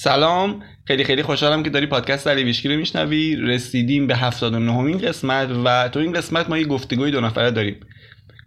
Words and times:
سلام. 0.00 0.62
خیلی 0.84 1.04
خیلی 1.04 1.22
خوشحالم 1.22 1.62
که 1.62 1.70
داری 1.70 1.86
پادکست 1.86 2.26
علی 2.26 2.44
ویشکی 2.44 2.68
رو 2.68 2.76
میشنوی. 2.76 3.36
رسیدیم 3.36 4.06
به 4.06 4.16
79 4.16 4.96
قسمت 4.96 5.48
و 5.64 5.88
تو 5.88 6.00
این 6.00 6.12
قسمت 6.12 6.48
ما 6.48 6.58
یه 6.58 6.64
گفتگوی 6.64 7.10
دو 7.10 7.20
نفره 7.20 7.50
داریم. 7.50 7.76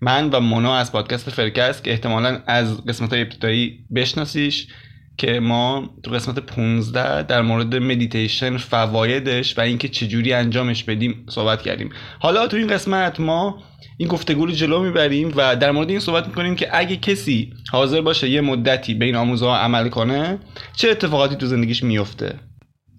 من 0.01 0.29
و 0.29 0.39
مونا 0.39 0.75
از 0.75 0.91
پادکست 0.91 1.29
فرکست 1.29 1.83
که 1.83 1.91
احتمالا 1.91 2.41
از 2.47 2.85
قسمت 2.85 3.13
های 3.13 3.21
ابتدایی 3.21 3.79
بشناسیش. 3.95 4.67
که 5.21 5.39
ما 5.39 5.89
تو 6.03 6.11
قسمت 6.11 6.39
15 6.39 7.23
در 7.23 7.41
مورد 7.41 7.75
مدیتیشن 7.75 8.57
فوایدش 8.57 9.57
و 9.57 9.61
اینکه 9.61 9.87
چجوری 9.87 10.33
انجامش 10.33 10.83
بدیم 10.83 11.25
صحبت 11.29 11.61
کردیم. 11.61 11.89
حالا 12.19 12.47
تو 12.47 12.57
این 12.57 12.67
قسمت 12.67 13.19
ما 13.19 13.63
این 13.97 14.07
گفتگو 14.07 14.45
رو 14.45 14.51
جلو 14.51 14.83
می‌بریم 14.83 15.33
و 15.35 15.55
در 15.55 15.71
مورد 15.71 15.89
این 15.89 15.99
صحبت 15.99 16.27
می‌کنیم 16.27 16.55
که 16.55 16.77
اگه 16.77 16.97
کسی 16.97 17.53
حاضر 17.71 18.01
باشه 18.01 18.29
یه 18.29 18.41
مدتی 18.41 18.93
به 18.93 19.05
این 19.05 19.15
عمل 19.15 19.89
کنه 19.89 20.39
چه 20.75 20.89
اتفاقاتی 20.89 21.35
تو 21.35 21.45
زندگیش 21.45 21.83
میفته 21.83 22.39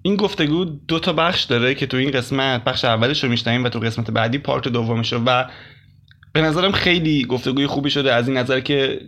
این 0.03 0.17
گفتگو 0.17 0.65
دو 0.65 0.99
تا 0.99 1.13
بخش 1.13 1.43
داره 1.43 1.75
که 1.75 1.87
تو 1.87 1.97
این 1.97 2.11
قسمت 2.11 2.65
بخش 2.65 2.85
اولش 2.85 3.25
رو 3.25 3.31
میشنویم 3.31 3.65
و 3.65 3.69
تو 3.69 3.79
قسمت 3.79 4.11
بعدی 4.11 4.39
پارت 4.39 4.69
دومش 4.69 5.13
و 5.13 5.45
به 6.33 6.41
نظرم 6.41 6.73
خیلی 6.73 7.25
گفتگوی 7.25 7.67
خوبی 7.67 7.91
شده. 7.91 8.13
از 8.13 8.29
این 8.29 8.37
نظر 8.37 8.61
که 8.61 9.01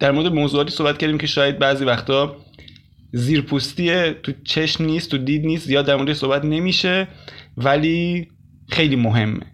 در 0.00 0.10
مورد 0.10 0.32
موضوعاتی 0.32 0.70
صحبت 0.70 0.98
کردیم 0.98 1.18
که 1.18 1.26
شاید 1.26 1.58
بعضی 1.58 1.84
وقتا 1.84 2.36
زیرپوستیه 3.12 4.16
تو 4.22 4.32
چشم 4.44 4.84
نیست 4.84 5.10
تو 5.10 5.18
دید 5.18 5.46
نیست 5.46 5.66
زیاد 5.66 5.86
در 5.86 5.96
مورد 5.96 6.12
صحبت 6.12 6.44
نمیشه 6.44 7.08
ولی 7.56 8.28
خیلی 8.68 8.96
مهمه. 8.96 9.46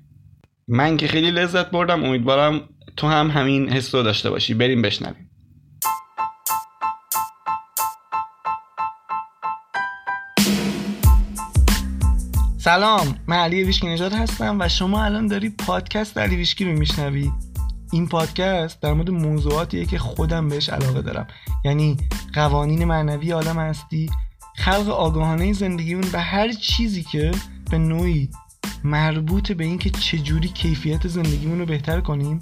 من 0.69 0.97
که 0.97 1.09
خیلی 1.09 1.31
لذت 1.31 1.71
بردم 1.71 2.05
امیدوارم 2.05 2.69
تو 2.97 3.07
هم 3.07 3.31
همین 3.31 3.69
حس 3.69 3.95
رو 3.95 4.03
داشته 4.03 4.31
باشی. 4.31 4.55
بریم 4.55 4.83
بشنویم. 4.83 5.31
سلام 12.59 13.19
من 13.27 13.37
علی 13.37 13.65
ویشکی 13.65 13.87
نجات 13.87 14.13
هستم 14.13 14.61
و 14.61 14.69
شما 14.69 15.05
الان 15.05 15.27
داری 15.27 15.51
پادکست 15.51 16.19
علی 16.19 16.37
ویشکی 16.37 16.65
رو 16.65 16.73
میشنوی؟ 16.73 17.31
این 17.93 18.07
پادکست 18.07 18.81
در 18.81 18.93
مورد 18.93 19.11
موضوعاتیه 19.11 19.87
که 19.87 19.99
خودم 19.99 20.49
بهش 20.49 20.69
علاقه 20.69 21.03
دارم. 21.03 21.27
یعنی 21.65 21.97
قوانین 22.35 22.85
معنوی 22.85 23.31
عالم 23.31 23.59
هستی 23.59 24.11
خلق 24.57 24.89
آگاهانه 24.89 25.53
زندگیمون 25.53 26.05
و 26.13 26.21
هر 26.21 26.53
چیزی 26.53 27.03
که 27.03 27.31
به 27.71 27.79
نوعی 27.79 28.31
مربوط 28.85 29.53
به 29.53 29.65
اینکه 29.65 29.91
چجوری 29.91 30.49
کیفیت 30.49 31.09
زندگیمون 31.09 31.59
رو 31.59 31.67
بهتر 31.67 32.01
کنیم 32.01 32.41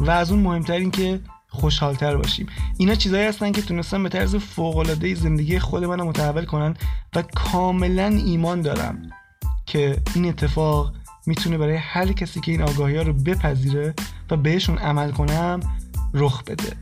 و 0.00 0.10
از 0.10 0.32
اون 0.32 0.40
مهمتر 0.40 0.72
این 0.72 0.90
که 0.90 1.20
خوشحالتر 1.48 2.16
باشیم. 2.16 2.46
اینا 2.78 2.94
چیزایی 2.94 3.26
هستن 3.26 3.52
که 3.52 3.62
تونستن 3.62 4.02
به 4.02 4.08
طرز 4.08 4.36
فوقالعاده 4.36 5.14
زندگی 5.14 5.58
خود 5.58 5.84
منو 5.84 6.04
متحول 6.04 6.44
کنن 6.44 6.76
و 7.16 7.22
کاملا 7.22 8.06
ایمان 8.06 8.60
دارم 8.60 9.02
که 9.66 9.96
این 10.14 10.26
اتفاق 10.26 10.92
می‌تونه 11.26 11.58
برای 11.58 11.76
هر 11.76 12.12
کسی 12.12 12.40
که 12.40 12.52
این 12.52 12.62
آگاهی 12.62 12.96
ها 12.96 13.02
رو 13.02 13.12
بپذیره 13.12 13.94
و 14.30 14.36
بهشون 14.36 14.78
عمل 14.78 15.10
کنم 15.10 15.60
رخ 16.14 16.44
بده. 16.44 16.76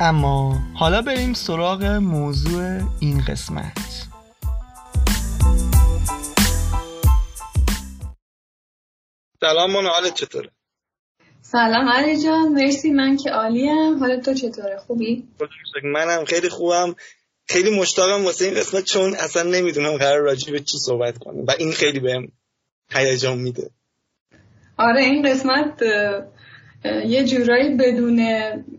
اما 0.00 0.58
حالا 0.74 1.02
بریم 1.02 1.34
سراغ 1.34 1.84
موضوع 1.84 2.80
این 3.00 3.24
قسمت. 3.28 4.08
سلام 9.40 9.72
من 9.72 9.86
حالت 9.86 10.14
چطوره؟ 10.14 10.50
سلام 11.42 11.88
علی 11.88 12.22
جان 12.22 12.48
مرسی 12.48 12.90
من 12.90 13.16
که 13.16 13.30
عالیم. 13.30 13.98
حالت 13.98 14.24
تو 14.24 14.34
چطوره؟ 14.34 14.78
خوبی؟ 14.86 15.28
منم 15.84 16.24
خیلی 16.24 16.48
خوبم. 16.48 16.94
خیلی 17.48 17.80
مشتاقم 17.80 18.24
واسه 18.24 18.44
این 18.44 18.54
قسمت 18.54 18.84
چون 18.84 19.14
اصلا 19.14 19.42
نمی‌دونم 19.42 19.96
قرار 19.96 20.20
راجع 20.20 20.52
به 20.52 20.60
چی 20.60 20.78
صحبت 20.78 21.18
کنم 21.18 21.44
و 21.44 21.50
این 21.58 21.72
خیلی 21.72 22.00
بهم 22.00 22.28
هیجان 22.94 23.38
میده. 23.38 23.70
آره 24.76 25.00
این 25.00 25.22
قسمت 25.22 25.82
یه 27.06 27.24
جورایی 27.24 27.76
بدون 27.76 28.20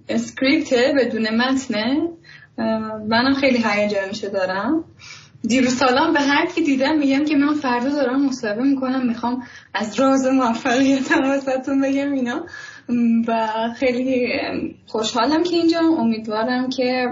اسکریپته 0.09 0.93
بدون 0.97 1.29
متنه 1.29 2.09
منم 3.07 3.33
خیلی 3.33 3.63
هیجانشو 3.65 4.27
دارم. 4.27 4.83
دیروز 5.43 5.75
سالان 5.77 6.13
به 6.13 6.19
هر 6.19 6.45
کی 6.45 6.63
دیدم 6.63 6.97
میگم 6.97 7.25
که 7.25 7.35
من 7.35 7.53
فردا 7.53 7.89
دارم 7.89 8.25
مصاحبه 8.25 8.63
می‌کنم 8.63 9.07
می‌خوام 9.07 9.43
از 9.73 9.99
راز 9.99 10.25
موفقیتم 10.25 11.23
واسهتون 11.23 11.81
بگم 11.81 12.11
اینا. 12.11 12.45
و 13.27 13.49
خیلی 13.77 14.27
خوشحالم 14.87 15.43
که 15.43 15.55
اینجا. 15.55 15.79
امیدوارم 15.79 16.69
که 16.69 17.07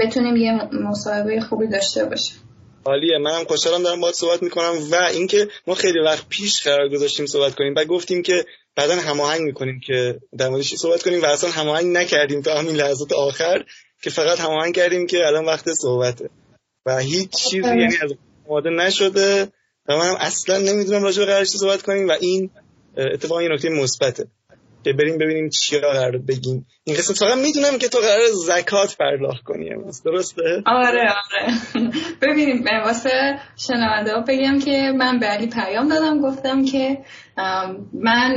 بتونیم 0.00 0.36
یه 0.36 0.52
مصاحبه 0.72 1.40
خوبی 1.40 1.66
داشته 1.66 2.04
باشیم. 2.04 2.36
عالیه. 2.84 3.18
منم 3.18 3.44
خوشحالم 3.44 3.82
دارم 3.82 4.00
باهات 4.00 4.14
صحبت 4.14 4.42
می‌کنم 4.42 4.74
و 4.90 4.94
اینکه 4.94 5.48
ما 5.66 5.74
خیلی 5.74 6.00
وقت 6.00 6.28
پیش 6.28 6.62
قرار 6.62 6.88
گذاشتیم 6.88 7.26
صحبت 7.26 7.54
کنیم 7.54 7.74
و 7.76 7.84
گفتیم 7.84 8.22
که 8.22 8.44
بعدا 8.76 8.94
هماهنگ 8.94 9.40
می‌کنیم 9.40 9.80
که 9.86 10.20
در 10.38 10.48
موردش 10.48 10.74
صحبت 10.74 11.02
کنیم 11.02 11.22
و 11.22 11.26
اصلا 11.26 11.50
هماهنگ 11.50 11.96
نکردیم 11.96 12.42
تا 12.42 12.58
همین 12.58 12.76
لحظات 12.76 13.12
آخر 13.12 13.64
که 14.02 14.10
فقط 14.10 14.40
هماهنگ 14.40 14.74
کردیم 14.74 15.06
که 15.06 15.26
الان 15.26 15.44
وقت 15.44 15.72
صحبته. 15.72 16.30
و 16.86 16.98
هیچ 16.98 17.30
چیزی 17.30 17.68
یعنی 17.68 17.96
از 18.02 18.12
آماده 18.48 18.70
نشده 18.70 19.48
و 19.88 19.96
منم 19.96 20.16
اصلا 20.20 20.58
نمی‌دونم 20.58 21.02
راجع 21.02 21.24
به 21.24 21.44
صحبت 21.44 21.82
کنیم 21.82 22.08
و 22.08 22.12
این 22.20 22.50
اتفاقا 22.96 23.42
یه 23.42 23.48
نکته 23.48 23.68
مثبته. 23.68 24.26
که 24.84 24.92
بریم 24.92 25.18
ببینیم 25.18 25.48
چیا 25.48 25.80
قرار 25.80 26.18
بگیم. 26.18 26.66
این 26.84 26.96
قسمت 26.96 27.16
فقط 27.16 27.38
می‌دونم 27.38 27.78
که 27.78 27.88
تو 27.88 27.98
قرار 27.98 28.26
زکات 28.46 28.96
پرداخت 28.96 29.42
کنی 29.44 29.72
امروز. 29.72 30.02
درسته؟ 30.02 30.62
آره 30.66 31.00
آره. 31.00 31.54
ببینیم 32.22 32.64
واسه 32.84 33.38
شنونده 33.56 34.14
ها 34.14 34.20
بگم 34.20 34.58
که 34.58 34.92
من 34.96 35.18
به 35.18 35.26
علی 35.26 35.46
پیام 35.46 35.88
دادم 35.88 36.20
گفتم 36.20 36.64
که 36.64 36.98
من 37.92 38.32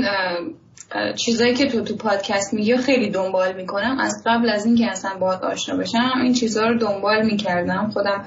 چیزایی 1.26 1.54
که 1.54 1.68
تو 1.68 1.82
تو 1.82 1.96
پادکست 1.96 2.54
میگی 2.54 2.78
خیلی 2.78 3.10
دنبال 3.10 3.56
می‌کنم. 3.56 3.98
از 4.00 4.24
قبل 4.26 4.50
از 4.50 4.66
اینکه 4.66 4.86
اصلا 4.92 5.18
باهات 5.20 5.44
آشنا 5.44 5.78
بشم 5.78 6.22
این 6.24 6.34
چیزها 6.34 6.68
رو 6.68 6.78
دنبال 6.80 7.26
می‌کردم. 7.26 7.90
خودم 7.94 8.26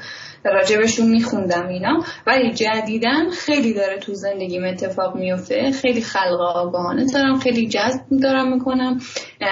راجبشون 0.51 1.11
میخوندم 1.11 1.69
اینا. 1.69 2.05
ولی 2.27 2.55
جدیدن 2.55 3.31
خیلی 3.31 3.75
داره 3.75 3.99
تو 3.99 4.15
زندگیم 4.15 4.65
اتفاق 4.65 5.17
میفته. 5.17 5.71
خیلی 5.71 6.01
خلق 6.01 6.41
آگاهانه 6.41 7.07
دارم 7.13 7.39
خیلی 7.39 7.67
جذب 7.69 8.01
دارم 8.23 8.53
می‌کنم. 8.53 9.01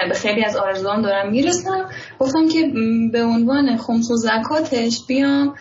به 0.09 0.15
خیلی 0.15 0.45
از 0.45 0.57
آرزوام 0.57 1.03
دارم 1.03 1.31
می‌رسم. 1.31 1.89
گفتم 2.19 2.49
که 2.49 2.73
به 3.13 3.25
عنوان 3.25 3.77
خمس 3.77 4.11
و 4.11 4.17
زکاتش 4.17 5.07
بیام 5.09 5.55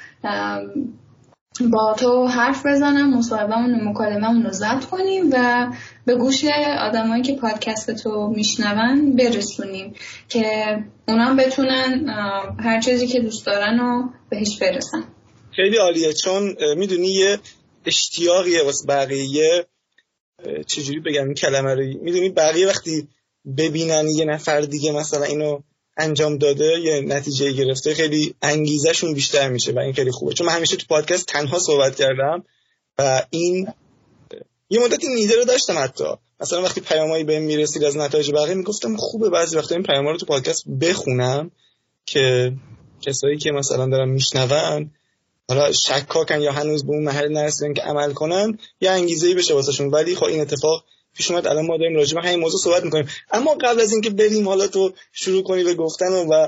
با 1.72 1.96
تو 1.98 2.28
حرف 2.28 2.66
بزنم 2.66 3.18
مصاحبهمون 3.18 3.88
مکالمهمون 3.88 4.44
رو 4.44 4.52
ضبط 4.52 4.86
کنیم 4.86 5.30
و 5.32 5.68
به 6.06 6.16
گوش 6.16 6.46
آدمایی 6.80 7.24
که 7.24 7.36
پادکست 7.36 8.04
تو 8.04 8.28
میشنون 8.36 9.16
برسونیم 9.16 9.94
که 10.30 10.78
اونا 11.08 11.34
بتونن 11.34 12.10
هر 12.60 12.82
چیزی 12.82 13.08
که 13.08 13.20
دوست 13.20 13.46
دارن 13.46 13.80
رو 13.80 14.10
بهش 14.30 14.60
برسن. 14.62 15.04
خیلی 15.56 15.78
عالیه 15.78 16.14
چون 16.14 16.56
می‌دونی 16.78 17.08
یه 17.08 17.40
اشتیاقیه 17.86 18.64
واسه 18.64 18.88
بقیه. 18.88 19.66
چجوری 20.68 21.00
بگم؟ 21.00 21.26
این 21.26 21.34
کلمه 21.34 21.74
رو 21.74 21.84
می‌دونی 22.02 22.30
بقیه 22.30 22.68
وقتی 22.68 23.08
ببینن 23.58 24.08
یه 24.10 24.26
نفر 24.26 24.62
دیگه 24.62 24.92
مثلا 24.92 25.24
اینو 25.24 25.60
انجام 25.98 26.38
داده 26.38 26.80
یه 26.80 27.02
نتیجه 27.02 27.52
گرفته 27.52 27.94
خیلی 27.94 28.36
انگیزشون 28.42 29.14
بیشتر 29.14 29.50
میشه 29.50 29.72
و 29.72 29.80
این 29.80 29.94
خیلی 29.94 30.12
خوبه. 30.12 30.34
چون 30.34 30.48
من 30.48 30.54
همیشه 30.54 30.76
تو 30.76 30.86
پادکست 30.90 31.26
تنها 31.26 31.60
صحبت 31.60 31.96
کردم 31.96 32.44
و 33.00 33.26
این 33.30 33.68
یه 34.70 34.80
مدتی 34.80 35.08
نیده 35.08 35.36
رو 35.36 35.44
داشتم 35.44 35.78
حتی. 35.78 36.04
مثلا 36.40 36.62
وقتی 36.62 36.82
پیامایی 36.82 37.24
بهم 37.24 37.42
می‌رسید 37.42 37.84
از 37.84 37.98
نتایج 37.98 38.32
بقیه 38.32 38.54
می‌گفتم 38.54 38.96
خوبه 38.98 39.30
بعضی 39.30 39.58
وقتا 39.58 39.76
این 39.76 39.84
پیاما 39.84 40.12
رو 40.12 40.18
تو 40.18 40.26
پادکست 40.26 40.64
بخونم 40.82 41.52
که 42.06 42.54
کسایی 43.02 43.38
که 43.38 43.52
مثلا 43.52 43.90
دارن 43.90 44.10
میشنون 44.10 44.92
حالا 45.50 45.72
شکاکن 45.72 46.42
یا 46.42 46.52
هنوز 46.52 46.86
به 46.86 46.94
اون 46.94 47.04
محل 47.04 47.32
نرسیدن 47.32 47.74
که 47.74 47.82
عمل 47.82 48.14
کنن 48.14 48.58
یه 48.82 48.92
انگیزه 48.92 49.28
ای 49.28 49.34
بشه 49.34 49.54
واسهشون. 49.54 49.88
ولی 49.88 50.16
خب 50.16 50.26
این 50.26 50.42
اتفاق 50.42 50.86
پیش 51.16 51.32
اومد 51.32 51.48
الان 51.48 51.66
ما 51.66 51.78
داریم 51.78 51.96
راجع 51.96 52.16
به 52.16 52.28
همین 52.28 52.40
موضوع 52.40 52.60
صحبت 52.60 52.84
می‌کنیم. 52.84 53.08
اما 53.32 53.54
قبل 53.54 53.82
از 53.82 53.92
اینکه 53.92 54.10
بریم 54.10 54.48
حالا 54.48 54.68
تو 54.68 54.94
شروع 55.12 55.44
کنی 55.44 55.64
به 55.64 55.74
گفتن 55.74 56.14
و 56.14 56.48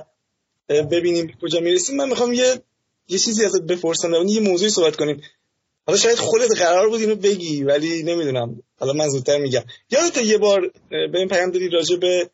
ببینیم 0.69 1.37
کجا 1.41 1.59
می‌رسیم 1.59 1.95
من 1.95 2.09
می‌خوام 2.09 2.33
یه 2.33 2.61
یه 3.07 3.19
چیزی 3.19 3.45
ازت 3.45 3.61
بپرسم 3.61 4.11
در 4.11 4.25
یه 4.25 4.39
موضوعی 4.39 4.69
صحبت 4.69 4.95
کنیم. 4.95 5.21
حالا 5.87 5.99
شاید 5.99 6.17
خودت 6.17 6.57
قرار 6.57 6.89
بود 6.89 6.99
اینو 6.99 7.15
بگی 7.15 7.63
ولی 7.63 8.03
نمی‌دونم. 8.03 8.63
حالا 8.79 8.93
من 8.93 9.09
زودتر 9.09 9.37
میگم. 9.37 9.63
یادت 9.91 10.17
یه 10.17 10.37
بار 10.37 10.71
به 10.89 11.19
این 11.19 11.27
پیام 11.27 11.51
دادی 11.51 11.69
راجع 11.69 11.95
به 11.95 12.29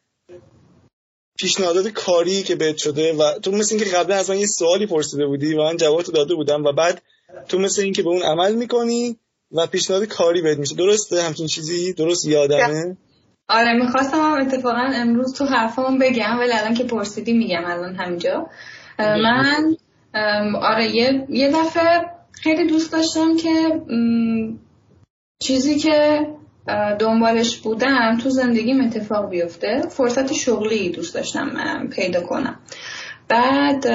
پیشنهادات 1.42 1.88
کاری 1.88 2.44
که 2.44 2.56
بهت 2.56 2.78
شده 2.78 3.14
و 3.14 3.40
تو 3.40 3.52
مثل 3.52 3.76
اینکه 3.76 3.92
قبلا 3.98 4.16
از 4.16 4.30
من 4.30 4.38
یه 4.38 4.46
سوالی 4.46 4.86
پرسیده 4.86 5.26
بودی 5.26 5.54
و 5.54 5.64
من 5.64 5.78
جواب 5.78 6.04
داده 6.04 6.36
بودم 6.36 6.64
و 6.64 6.72
بعد 6.72 7.02
تو 7.48 7.60
مثل 7.60 7.82
اینکه 7.82 8.04
به 8.04 8.10
اون 8.10 8.22
عمل 8.22 8.56
می‌کنی 8.56 9.18
و 9.52 9.68
پیشنهاد 9.68 10.04
کاری 10.04 10.42
بهت 10.42 10.58
میشه. 10.58 10.76
درسته 10.76 11.22
همچین 11.22 11.48
چیزی؟ 11.48 11.94
درست 11.94 12.26
یادمه؟ 12.28 12.98
آره 13.50 13.74
می‌خواستم 13.74 14.18
هم 14.18 14.42
اتفاقا 14.42 14.92
امروز 14.94 15.34
تو 15.34 15.46
حرفمون 15.46 16.00
بگم 16.00 16.40
ولی 16.40 16.52
الان 16.52 16.74
که 16.74 16.84
پرسیدی 16.84 17.34
میگم 17.34 17.66
الان 17.66 17.96
همینجا. 17.96 18.48
من 19.00 19.76
آره 20.62 20.96
یه, 20.96 21.28
یه 21.30 21.52
دفعه 21.52 22.02
خیلی 22.32 22.68
دوست 22.68 22.92
داشتم 22.92 23.38
که 23.38 23.82
چیزی 25.40 25.80
که 25.80 26.28
دنبالش 27.00 27.58
بودم 27.58 28.18
تو 28.24 28.30
زندگیم 28.30 28.82
اتفاق 28.82 29.30
بیفته. 29.30 29.82
فرصت 29.90 30.34
شغلی 30.34 30.90
دوست 30.90 31.16
داشتم 31.16 31.88
پیدا 31.88 32.22
کنم. 32.22 32.60
بعد 33.28 33.86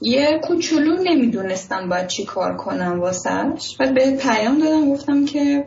یه 0.00 0.40
کوچولو 0.42 1.02
نمی‌دونستم 1.02 1.88
باید 1.88 2.06
چی 2.06 2.24
کار 2.24 2.56
کنم 2.56 3.00
واسهش 3.00 3.76
بعد 3.78 3.94
به 3.94 4.16
پیام 4.16 4.58
دادم 4.58 4.90
گفتم 4.90 5.24
که 5.24 5.66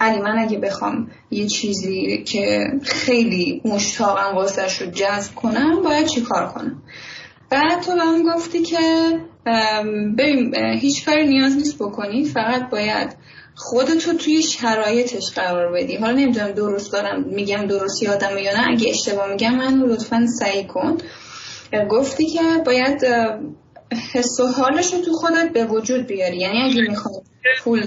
علی 0.00 0.20
من 0.20 0.38
اگه 0.38 0.58
بخوام 0.58 1.10
یه 1.30 1.46
چیزی 1.46 2.24
که 2.26 2.66
خیلی 2.82 3.62
مشتاقم 3.64 4.34
واسهش 4.34 4.82
رو 4.82 4.90
جذب 4.90 5.34
کنم 5.34 5.82
باید 5.82 6.06
چی 6.06 6.20
کار 6.20 6.48
کنم؟ 6.48 6.82
بعد 7.50 7.82
تو 7.82 7.94
به 7.94 8.02
هم 8.02 8.22
گفتی 8.22 8.62
که 8.62 8.78
ببین 10.18 10.54
هیچ 10.56 11.06
کاری 11.06 11.28
نیاز 11.28 11.56
نیست 11.56 11.76
بکنی 11.78 12.24
فقط 12.24 12.70
باید 12.70 13.16
خودتو 13.60 14.12
توی 14.12 14.42
شرایطش 14.42 15.30
قرار 15.34 15.72
بدی. 15.72 15.96
حالا 15.96 16.12
نمی‌دونم 16.12 16.52
درست 16.52 16.92
دارم 16.92 17.24
میگم 17.24 17.66
درست 17.66 18.02
یادم 18.02 18.38
یا 18.38 18.52
نه. 18.52 18.68
اگه 18.68 18.90
اشتباه 18.90 19.32
میگم 19.32 19.54
من 19.54 19.82
لطفا 19.82 20.26
سعی 20.38 20.66
کن. 20.66 20.98
گفتی 21.90 22.26
که 22.26 22.40
باید 22.66 23.04
حس 24.12 24.40
و 24.40 24.46
حالش 24.46 24.94
رو 24.94 25.00
تو 25.00 25.12
خودت 25.12 25.52
به 25.52 25.64
وجود 25.64 26.06
بیاری. 26.06 26.38
یعنی 26.38 26.62
اگه 26.62 26.80
می‌خوای 26.88 27.20
پول 27.62 27.86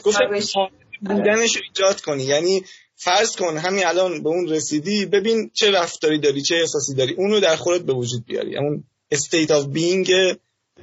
بودنش 1.01 1.55
رو 1.55 1.61
ایجاد 1.67 2.01
کنی. 2.01 2.23
یعنی 2.23 2.63
فرض 2.95 3.35
کن 3.35 3.57
همین 3.57 3.85
الان 3.85 4.23
به 4.23 4.29
اون 4.29 4.49
رسیدی 4.49 5.05
ببین 5.05 5.51
چه 5.53 5.71
رفتاری 5.71 6.19
داری 6.19 6.41
چه 6.41 6.55
احساسی 6.55 6.95
داری. 6.95 7.13
اونو 7.13 7.39
در 7.39 7.55
خودت 7.55 7.81
به 7.81 7.93
وجود 7.93 8.25
بیاری. 8.25 8.57
اون 8.57 8.83
state 9.13 9.49
of 9.49 9.77
being 9.77 10.37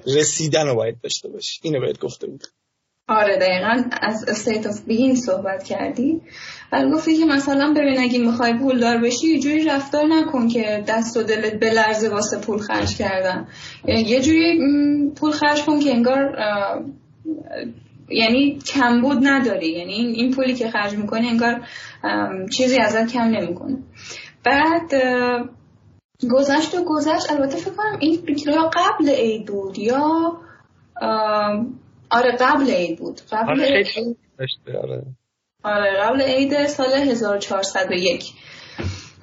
رسیدن 0.06 0.66
رو 0.66 0.74
باید 0.74 1.00
داشته 1.00 1.28
باشی. 1.28 1.60
اینو 1.62 1.80
باید 1.80 1.98
گفته 1.98 2.26
بود 2.26 2.44
آره 3.08 3.36
دقیقا. 3.36 3.82
از 4.02 4.24
state 4.44 4.64
of 4.64 4.90
being 4.90 5.14
صحبت 5.14 5.62
کردی. 5.62 6.20
و 6.72 6.90
گفتی 6.90 7.16
که 7.16 7.24
مثلا 7.24 7.72
ببین 7.72 8.00
اگه 8.00 8.18
می‌خوای 8.18 8.58
پول 8.58 8.80
دار 8.80 8.98
بشی 8.98 9.26
یه 9.26 9.40
جوری 9.40 9.64
رفتار 9.64 10.06
نکن 10.06 10.48
که 10.48 10.84
دست 10.88 11.16
و 11.16 11.22
دلت 11.22 11.60
بلرزه 11.60 12.08
واسه 12.08 12.38
پول 12.38 12.58
خرج 12.58 12.96
کردن. 12.96 13.48
یه 13.86 14.20
جوری 14.20 14.60
پول 15.16 15.30
خرج 15.30 15.62
کن 15.64 15.80
که 15.80 15.90
انگار 15.94 16.36
یعنی 18.10 18.58
کمبود 18.58 19.18
نداری. 19.22 19.68
یعنی 19.68 19.92
این 19.92 20.34
پولی 20.34 20.54
که 20.54 20.70
خرج 20.70 20.94
می‌کنی 20.94 21.28
انگار 21.28 21.60
چیزی 22.52 22.80
ازت 22.80 23.12
کم 23.12 23.24
نمی‌کنه. 23.24 23.76
بعد 24.44 24.94
گذشت 26.32 26.74
و 26.74 26.84
گذشت. 26.84 27.32
البته 27.32 27.56
فکر 27.56 27.74
کنم 27.74 27.98
این 28.00 28.18
قبل 28.72 29.08
عید 29.08 29.46
بود 29.46 29.78
یا 29.78 30.32
آره 32.10 32.36
قبل 32.40 32.70
عید 32.70 32.98
بود. 32.98 33.20
قبل 33.32 33.50
آره 33.50 33.64
عید. 33.64 34.16
آره. 34.82 35.02
آره 35.62 36.00
قبل 36.00 36.22
عید 36.22 36.66
سال 36.66 36.92
1401 36.92 38.32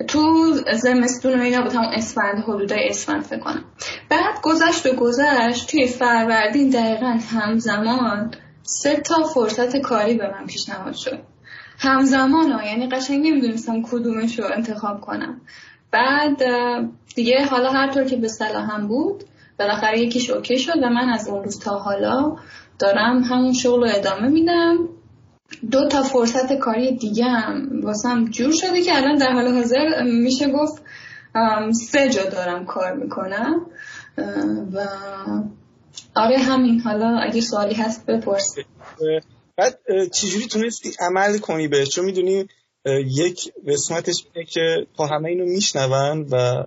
تو 0.08 0.54
زمستون 0.74 1.40
اینا 1.40 1.62
بود 1.62 1.74
همون 1.74 1.94
اسفند 1.94 2.44
حدودای 2.44 2.90
اسفند 2.90 3.24
فکر 3.24 3.40
کنم. 3.40 3.66
بعد 4.10 4.42
گذشت 4.42 4.86
و 4.86 4.96
گذشت 4.96 5.72
توی 5.72 5.88
فروردین 5.88 6.70
دقیقا 6.70 7.20
همزمان 7.32 8.32
سه 8.64 8.96
تا 8.96 9.24
فرصت 9.24 9.78
کاری 9.78 10.14
به 10.14 10.32
من 10.32 10.46
پیشنهاد 10.46 10.96
شد. 10.96 11.20
همزمان 11.80 12.52
ها 12.52 12.66
یعنی 12.66 12.90
قشنگ 12.90 13.28
نمی‌دونستم 13.28 13.82
کدومش 13.82 14.40
رو 14.40 14.46
انتخاب 14.46 15.02
کنم. 15.02 15.42
بعد 15.92 16.44
دیگه 17.16 17.46
حالا 17.46 17.72
هر 17.72 17.92
طور 17.92 18.04
که 18.04 18.16
به 18.16 18.28
صلاحم 18.28 18.88
بود 18.88 19.24
بالاخره 19.60 20.00
یکیش 20.00 20.30
اوکی 20.30 20.60
شد 20.60 20.78
و 20.84 20.90
من 20.90 21.10
از 21.10 21.28
اون 21.28 21.44
روز 21.44 21.60
تا 21.60 21.80
حالا 21.80 22.36
دارم 22.80 23.24
همون 23.24 23.54
شغل 23.54 23.80
رو 23.80 23.90
ادامه 23.96 24.28
میدم. 24.28 24.90
دو 25.72 25.88
تا 25.88 26.04
فرصت 26.04 26.54
کاری 26.54 26.98
دیگه 26.98 27.26
هم 27.26 27.82
واسم 27.84 28.26
جور 28.26 28.54
شده 28.54 28.82
که 28.82 28.98
الان 28.98 29.18
در 29.18 29.32
حال 29.32 29.48
حاضر 29.48 30.04
میشه 30.04 30.52
گفت 30.52 30.84
سه 31.92 32.10
جا 32.10 32.24
دارم 32.24 32.66
کار 32.66 32.94
می‌کنم. 32.94 33.66
و 34.74 34.88
آره 36.16 36.38
همین 36.38 36.80
حالا 36.80 37.20
اگه 37.20 37.42
سوالی 37.42 37.74
هست 37.74 38.06
بپرس. 38.06 38.56
بعد 39.58 39.80
چجوری 40.14 40.48
تونستی 40.48 40.92
عمل 41.00 41.38
کنی 41.38 41.68
بهش؟ 41.68 41.90
چون 41.90 42.06
می‌دونی 42.06 42.48
یک 43.06 43.54
قسمتش 43.68 44.26
اینه 44.34 44.48
که 44.48 44.88
تا 44.98 45.06
همه 45.06 45.30
اینو 45.30 45.46
میشنون 45.46 46.28
و 46.32 46.64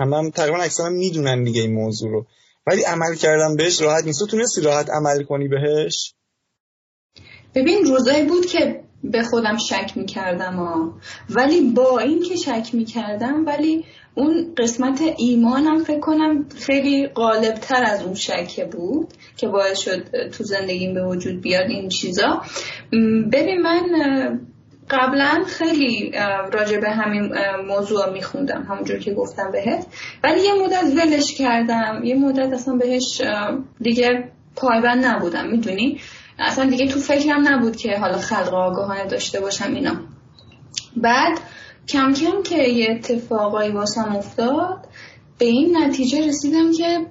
همه 0.00 0.16
هم 0.16 0.30
تقریبا 0.30 0.58
اکثرا 0.58 0.88
می‌دونن 0.88 1.44
دیگه 1.44 1.60
این 1.60 1.74
موضوع 1.74 2.10
رو. 2.10 2.26
ولی 2.66 2.82
عمل 2.82 3.14
کردم 3.14 3.56
بهش 3.56 3.80
راحت 3.80 4.04
نیست. 4.04 4.18
تو 4.20 4.26
تونستی 4.26 4.60
راحت 4.60 4.90
عمل 4.90 5.22
کنی 5.22 5.48
بهش؟ 5.48 6.14
ببین 7.54 7.84
روزایی 7.84 8.24
بود 8.24 8.46
که 8.46 8.80
به 9.04 9.22
خودم 9.22 9.56
شک 9.56 9.92
می‌کردم 9.96 10.92
ولی 11.30 11.60
با 11.60 11.98
این 11.98 12.22
که 12.22 12.36
شک 12.36 12.74
می‌کردم 12.74 13.46
ولی 13.46 13.84
اون 14.14 14.54
قسمت 14.58 15.00
ایمانم 15.16 15.84
فکر 15.84 16.00
کنم 16.00 16.48
خیلی 16.48 17.06
غالبتر 17.06 17.84
از 17.84 18.02
اون 18.02 18.14
شکه 18.14 18.64
بود 18.64 19.08
که 19.36 19.48
باعث 19.48 19.78
شد 19.78 20.28
تو 20.28 20.44
زندگیم 20.44 20.94
به 20.94 21.06
وجود 21.06 21.40
بیاد 21.40 21.70
این 21.70 21.88
چیزا. 21.88 22.42
ببین 23.32 23.62
من 23.62 23.82
قبلا 24.90 25.44
خیلی 25.46 26.12
راجع 26.52 26.80
به 26.80 26.90
همین 26.90 27.32
موضوع 27.66 28.12
میخوندم 28.12 28.62
همونجور 28.62 28.98
که 28.98 29.14
گفتم 29.14 29.50
بهت. 29.50 29.86
ولی 30.24 30.40
یه 30.40 30.54
مدت 30.54 30.84
ولش 30.84 31.34
کردم. 31.34 32.00
یه 32.04 32.14
مدت 32.14 32.52
اصلا 32.52 32.74
بهش 32.74 33.22
دیگه 33.80 34.30
پایبند 34.56 35.04
نبودم 35.04 35.46
می‌دونی؟ 35.46 36.00
اصلا 36.38 36.70
دیگه 36.70 36.88
تو 36.88 37.00
فکرم 37.00 37.48
نبود 37.48 37.76
که 37.76 37.98
حالا 37.98 38.18
خلق 38.18 38.54
آگاهانه 38.54 39.06
داشته 39.06 39.40
باشم 39.40 39.74
اینا. 39.74 39.96
بعد 40.96 41.38
کم 41.88 42.12
کم 42.12 42.42
که 42.42 42.62
یه 42.62 42.90
اتفاقایی 42.90 43.72
واسم 43.72 44.16
افتاد 44.16 44.86
به 45.38 45.44
این 45.44 45.76
نتیجه 45.76 46.28
رسیدم 46.28 46.72
که 46.72 47.06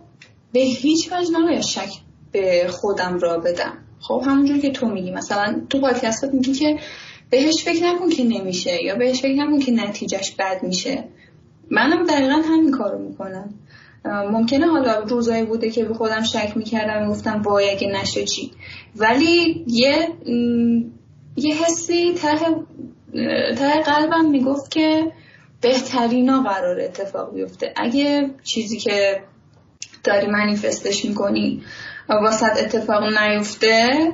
به 0.53 0.59
هیچ 0.59 1.11
وجه 1.11 1.31
نباید 1.39 1.61
شک 1.61 1.89
به 2.31 2.67
خودم 2.69 3.19
را 3.19 3.37
بدم. 3.37 3.77
خب 3.99 4.23
همونجور 4.25 4.57
که 4.57 4.71
تو 4.71 4.87
میگی. 4.87 5.11
مثلا 5.11 5.61
تو 5.69 5.81
پادکستات 5.81 6.33
میگی 6.33 6.53
که 6.53 6.79
بهش 7.35 7.63
فکر 7.63 7.85
نکن 7.85 8.09
که 8.09 8.23
نمیشه 8.23 8.83
یا 8.83 8.95
بهش 8.95 9.21
فکر 9.21 9.35
نکن 9.35 9.59
که 9.59 9.71
نتیجهش 9.71 10.31
بد 10.31 10.63
میشه. 10.63 11.03
منم 11.71 12.05
دقیقا 12.05 12.41
همین 12.49 12.71
کارو 12.71 12.99
می‌کنم. 12.99 13.53
ممکنه 14.05 14.67
حالا 14.67 14.99
روزایی 14.99 15.43
بوده 15.45 15.69
که 15.69 15.83
به 15.83 15.93
خودم 15.93 16.23
شک 16.23 16.57
می‌کردم 16.57 17.09
گفتم 17.09 17.41
وای 17.41 17.69
اگه 17.69 17.87
نشه 17.87 18.23
چی. 18.23 18.51
ولی 18.95 19.65
یه 19.67 20.07
یه 21.37 21.55
حسی 21.55 22.13
ته 22.13 22.35
ته 23.55 23.81
قلبم 23.81 24.29
می‌گفت 24.29 24.71
که 24.71 25.11
بهترینا 25.61 26.41
قرار 26.41 26.79
اتفاق 26.79 27.33
بیفته. 27.33 27.73
اگه 27.75 28.29
چیزی 28.43 28.77
که 28.77 29.21
داری 30.03 30.27
منیفستش 30.27 31.05
می‌کنی 31.05 31.63
واسط 32.09 32.63
اتفاق 32.63 33.03
نیفته 33.03 34.11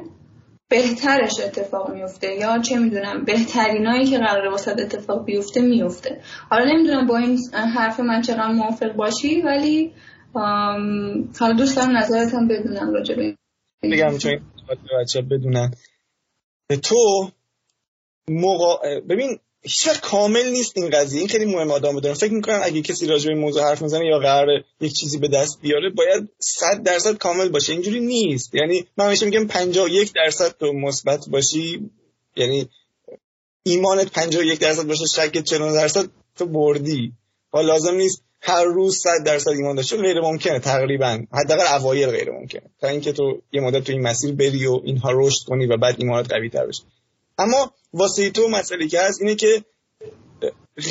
بهترش 0.71 1.39
اتفاق 1.39 1.93
میفته 1.93 2.35
یا 2.35 2.59
چه 2.59 2.79
می‌دونم 2.79 3.25
بهترینایی 3.25 4.05
که 4.05 4.17
قراره 4.17 4.49
واسه 4.49 4.71
اتفاق 4.71 5.25
بیفته 5.25 5.61
میفته. 5.61 6.21
حالا 6.49 6.65
نمی‌دونم 6.65 7.07
با 7.07 7.17
این 7.17 7.39
حرف 7.53 7.99
من 7.99 8.21
چقدر 8.21 8.51
موافق 8.51 8.93
باشی 8.93 9.41
ولی 9.41 9.93
حالا 11.39 11.53
دوست 11.57 11.75
دارم 11.75 11.97
نظرت 11.97 12.33
هم 12.33 12.47
بدونم 12.47 12.93
راجع 12.93 13.15
به 13.15 13.37
بگم 13.83 14.17
چون 14.17 14.39
بچه 15.01 15.21
بدونن. 15.21 15.71
تو 16.83 17.31
موقع 18.29 18.99
ببین 18.99 19.39
هیچ 19.63 19.89
کامل 20.01 20.49
نیست 20.49 20.77
این 20.77 20.89
قضیه. 20.89 21.19
این 21.19 21.29
خیلی 21.29 21.45
مهم 21.45 21.71
آدم 21.71 21.95
بدونن 21.95 22.13
فکر 22.13 22.33
می‌کنن 22.33 22.59
اگه 22.63 22.81
کسی 22.81 23.07
راجع 23.07 23.29
به 23.29 23.35
موضوع 23.35 23.63
حرف 23.63 23.81
می‌زنه 23.81 24.05
یا 24.05 24.19
قرار 24.19 24.47
یک 24.81 24.93
چیزی 24.93 25.17
به 25.17 25.27
دست 25.27 25.61
بیاره 25.61 25.89
باید 25.89 26.29
100 26.39 26.83
درصد 26.83 27.17
کامل 27.17 27.49
باشه. 27.49 27.73
اینجوری 27.73 27.99
نیست. 27.99 28.55
یعنی 28.55 28.87
من 28.97 29.05
همیشه 29.05 29.25
میگم 29.25 29.47
51 29.47 30.13
درصد 30.13 30.55
تو 30.59 30.73
مثبت 30.73 31.29
باشی. 31.29 31.89
یعنی 32.35 32.69
ایمانت 33.63 34.11
51 34.11 34.59
درصد 34.59 34.87
باشه 34.87 35.05
شک 35.15 35.43
40 35.43 35.73
درصد 35.73 36.09
تو 36.35 36.45
بردی. 36.45 37.11
حالا 37.51 37.73
لازم 37.73 37.95
نیست 37.95 38.23
هر 38.41 38.63
روز 38.63 38.97
100 38.97 39.23
درصد 39.25 39.49
ایمان 39.49 39.75
داشته 39.75 39.97
غیر 39.97 40.21
ممکنه 40.21 40.59
تقریبا. 40.59 41.19
حداقل 41.33 41.75
اوایل 41.75 42.09
غیر 42.09 42.31
ممکنه. 42.31 42.63
تا 42.81 42.87
اینکه 42.87 43.11
تو 43.11 43.41
یه 43.51 43.61
مدت 43.61 43.83
تو 43.83 43.91
این 43.91 44.01
مسیر 44.01 44.35
بری 44.35 44.65
و 44.65 44.81
اینها 44.83 45.11
رشد 45.13 45.45
کنی 45.47 45.65
و 45.65 45.77
بعد 45.77 45.95
ایمانت 45.97 46.33
قوی 46.33 46.49
تر 46.49 46.65
بشه 46.65 46.83
اما 47.41 47.74
واسه 47.93 48.29
تو 48.29 48.48
مسئله 48.48 48.88
که 48.88 49.01
هست 49.01 49.21
اینه 49.21 49.36
که 49.36 49.63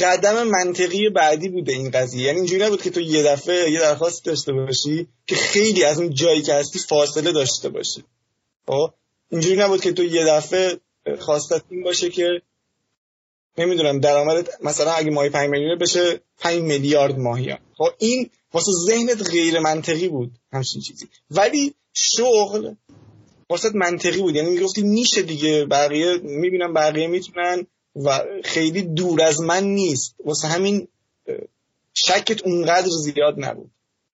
قدم 0.02 0.42
منطقی 0.42 1.09
بعدی 1.09 1.49
بوده 1.49 1.73
این 1.73 1.90
قضیه. 1.90 2.23
یعنی 2.23 2.38
اینجوری 2.38 2.64
نبود 2.64 2.83
که 2.83 2.90
تو 2.90 3.00
یه 3.00 3.23
دفعه 3.23 3.71
یه 3.71 3.80
درخواست 3.80 4.25
داشته 4.25 4.52
باشی 4.52 5.09
که 5.26 5.35
خیلی 5.35 5.85
از 5.85 5.99
اون 5.99 6.14
جایی 6.14 6.42
که 6.42 6.54
هستی 6.54 6.78
فاصله 6.78 7.33
داشته 7.33 7.69
باشی. 7.69 8.04
خب؟ 8.66 8.90
اینجوری 9.30 9.57
نبود 9.57 9.80
که 9.80 9.92
تو 9.92 10.04
یه 10.04 10.25
دفعه 10.25 10.80
خواستت 11.19 11.62
این 11.71 11.83
باشه 11.83 12.11
که 12.11 12.42
نمی‌دونم 13.59 14.00
درآمدت 14.00 14.49
مثلا 14.62 14.92
اگه 14.92 15.11
ماهی 15.11 15.28
5 15.28 15.50
میلیون 15.50 15.78
بشه 15.78 16.21
5 16.38 16.62
میلیارد 16.62 17.19
ماهی 17.19 17.57
خب؟ 17.78 17.88
این 17.99 18.30
واسه 18.54 18.73
ذهنت 18.87 19.30
غیر 19.30 19.59
منطقی 19.59 20.09
بود 20.09 20.33
همچین 20.52 20.83
چیزی. 20.83 21.09
ولی 21.30 21.75
شغل 21.92 22.75
واسه 23.50 23.71
منطقی 23.75 24.21
بود. 24.23 24.37
یعنی 24.37 24.50
می‌گفتی 24.50 24.83
میشه 24.83 25.23
دیگه. 25.23 25.64
بقیه 25.64 26.19
می‌بینم 26.19 26.75
بقیه 26.75 27.07
می‌تونن 27.07 27.66
و 27.97 28.21
خیلی 28.45 28.83
دور 28.83 29.23
از 29.23 29.40
من 29.40 29.64
نیست. 29.64 30.14
واسه 30.25 30.49
همین 30.49 30.88
شکت 31.95 32.47
اونقدر 32.47 32.88
زیاد 32.88 33.35
نبود. 33.38 33.71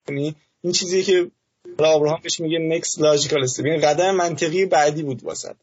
یعنی 0.08 0.34
این 0.62 0.72
چیزیه 0.72 1.02
که 1.02 1.30
ابراهام 1.78 2.20
بهش 2.22 2.40
میگه 2.40 2.78
next 2.78 2.98
logical 2.98 3.54
step. 3.54 3.66
یعنی 3.66 3.78
قدم 3.80 4.14
منطقی 4.14 4.66
بعدی 4.66 5.02
بود 5.02 5.24
واسه 5.24 5.54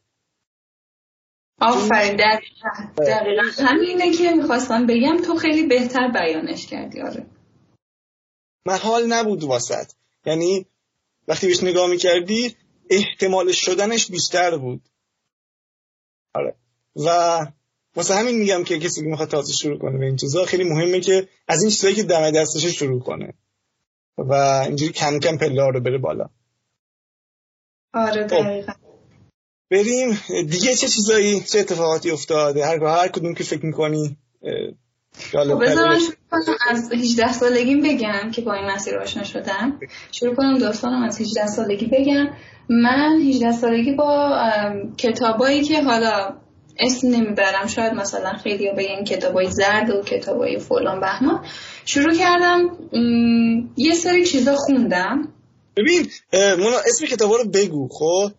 آفرین 1.60 2.16
دقیقا. 2.16 3.42
همینه 3.58 4.12
که 4.16 4.30
می‌خواستم 4.30 4.86
بگم 4.86 5.22
تو 5.26 5.34
خیلی 5.34 5.66
بهتر 5.66 6.08
بیانش 6.08 6.66
کردی 6.66 7.00
آره. 7.00 7.26
محال 8.66 9.06
نبود 9.06 9.44
واسط. 9.44 9.92
یعنی 10.26 10.66
وقتی 11.28 11.46
بهش 11.46 11.62
نگاه 11.62 11.90
می‌کردی 11.90 12.56
احتمال 12.90 13.52
شدنش 13.52 14.10
بیشتر 14.10 14.56
بود. 14.56 14.88
آره. 16.34 16.54
و 16.96 17.38
واسه 17.96 18.14
همین 18.14 18.38
میگم 18.38 18.64
که 18.64 18.78
کسی 18.78 19.00
که 19.00 19.06
می‌خواد 19.06 19.28
تازه 19.28 19.52
شروع 19.52 19.78
کنه 19.78 19.98
به 19.98 20.06
این 20.06 20.16
چیزا 20.16 20.44
خیلی 20.44 20.64
مهمه 20.64 21.00
که 21.00 21.28
از 21.48 21.62
این 21.62 21.70
چیزایی 21.70 21.94
که 21.94 22.02
دم 22.02 22.30
دستش 22.30 22.66
شروع 22.66 23.00
کنه 23.00 23.34
و 24.18 24.32
اینجوری 24.66 24.92
کم 24.92 25.18
کم 25.18 25.38
پله 25.38 25.70
رو 25.70 25.80
بره 25.80 25.98
بالا. 25.98 26.28
آره 27.94 28.28
خب. 28.28 28.42
دقیقا. 28.42 28.72
بریم. 29.70 30.18
دیگه 30.28 30.74
چه 30.74 30.88
چیزایی 30.88 31.40
چه 31.40 31.58
اتفاقاتی 31.58 32.10
افتاده؟ 32.10 32.66
هر 32.66 32.84
هر 32.84 33.08
کدوم 33.08 33.34
که 33.34 33.44
فکر 33.44 33.66
می‌کنی 33.66 34.18
خب 35.18 35.64
بذار 35.64 35.98
از 36.70 36.92
18 36.92 37.32
سالگیم 37.32 37.80
بگم 37.80 38.30
که 38.30 38.42
با 38.42 38.54
این 38.54 38.66
مسیر 38.66 38.98
آشنا 38.98 39.24
شدم. 39.24 39.80
شروع 40.12 40.34
کنم 40.34 40.58
داستانم 40.58 41.02
از 41.02 41.20
18 41.20 41.46
سالگی 41.46 41.86
بگم. 41.86 42.28
من 42.68 43.20
18 43.28 43.52
سالگی 43.52 43.92
با 43.92 44.36
کتابایی 44.96 45.64
که 45.64 45.82
حالا 45.82 46.36
اسم 46.78 47.08
نمی‌برم 47.08 47.66
شاید 47.66 47.92
مثلا 47.92 48.32
خیلی 48.32 48.72
بگن 48.72 49.04
کتابای 49.04 49.50
زرد 49.50 49.90
و 49.90 50.02
کتابای 50.02 50.58
فلان 50.58 51.00
بهمان 51.00 51.44
شروع 51.84 52.14
کردم 52.14 52.78
یه 53.76 53.94
سری 53.94 54.24
چیزا 54.24 54.54
خوندم. 54.56 55.28
ببین 55.76 56.10
مونا 56.32 56.76
اسم 56.86 57.06
کتابا 57.06 57.36
رو 57.36 57.44
بگو 57.44 57.88
خب؟ 57.88 58.30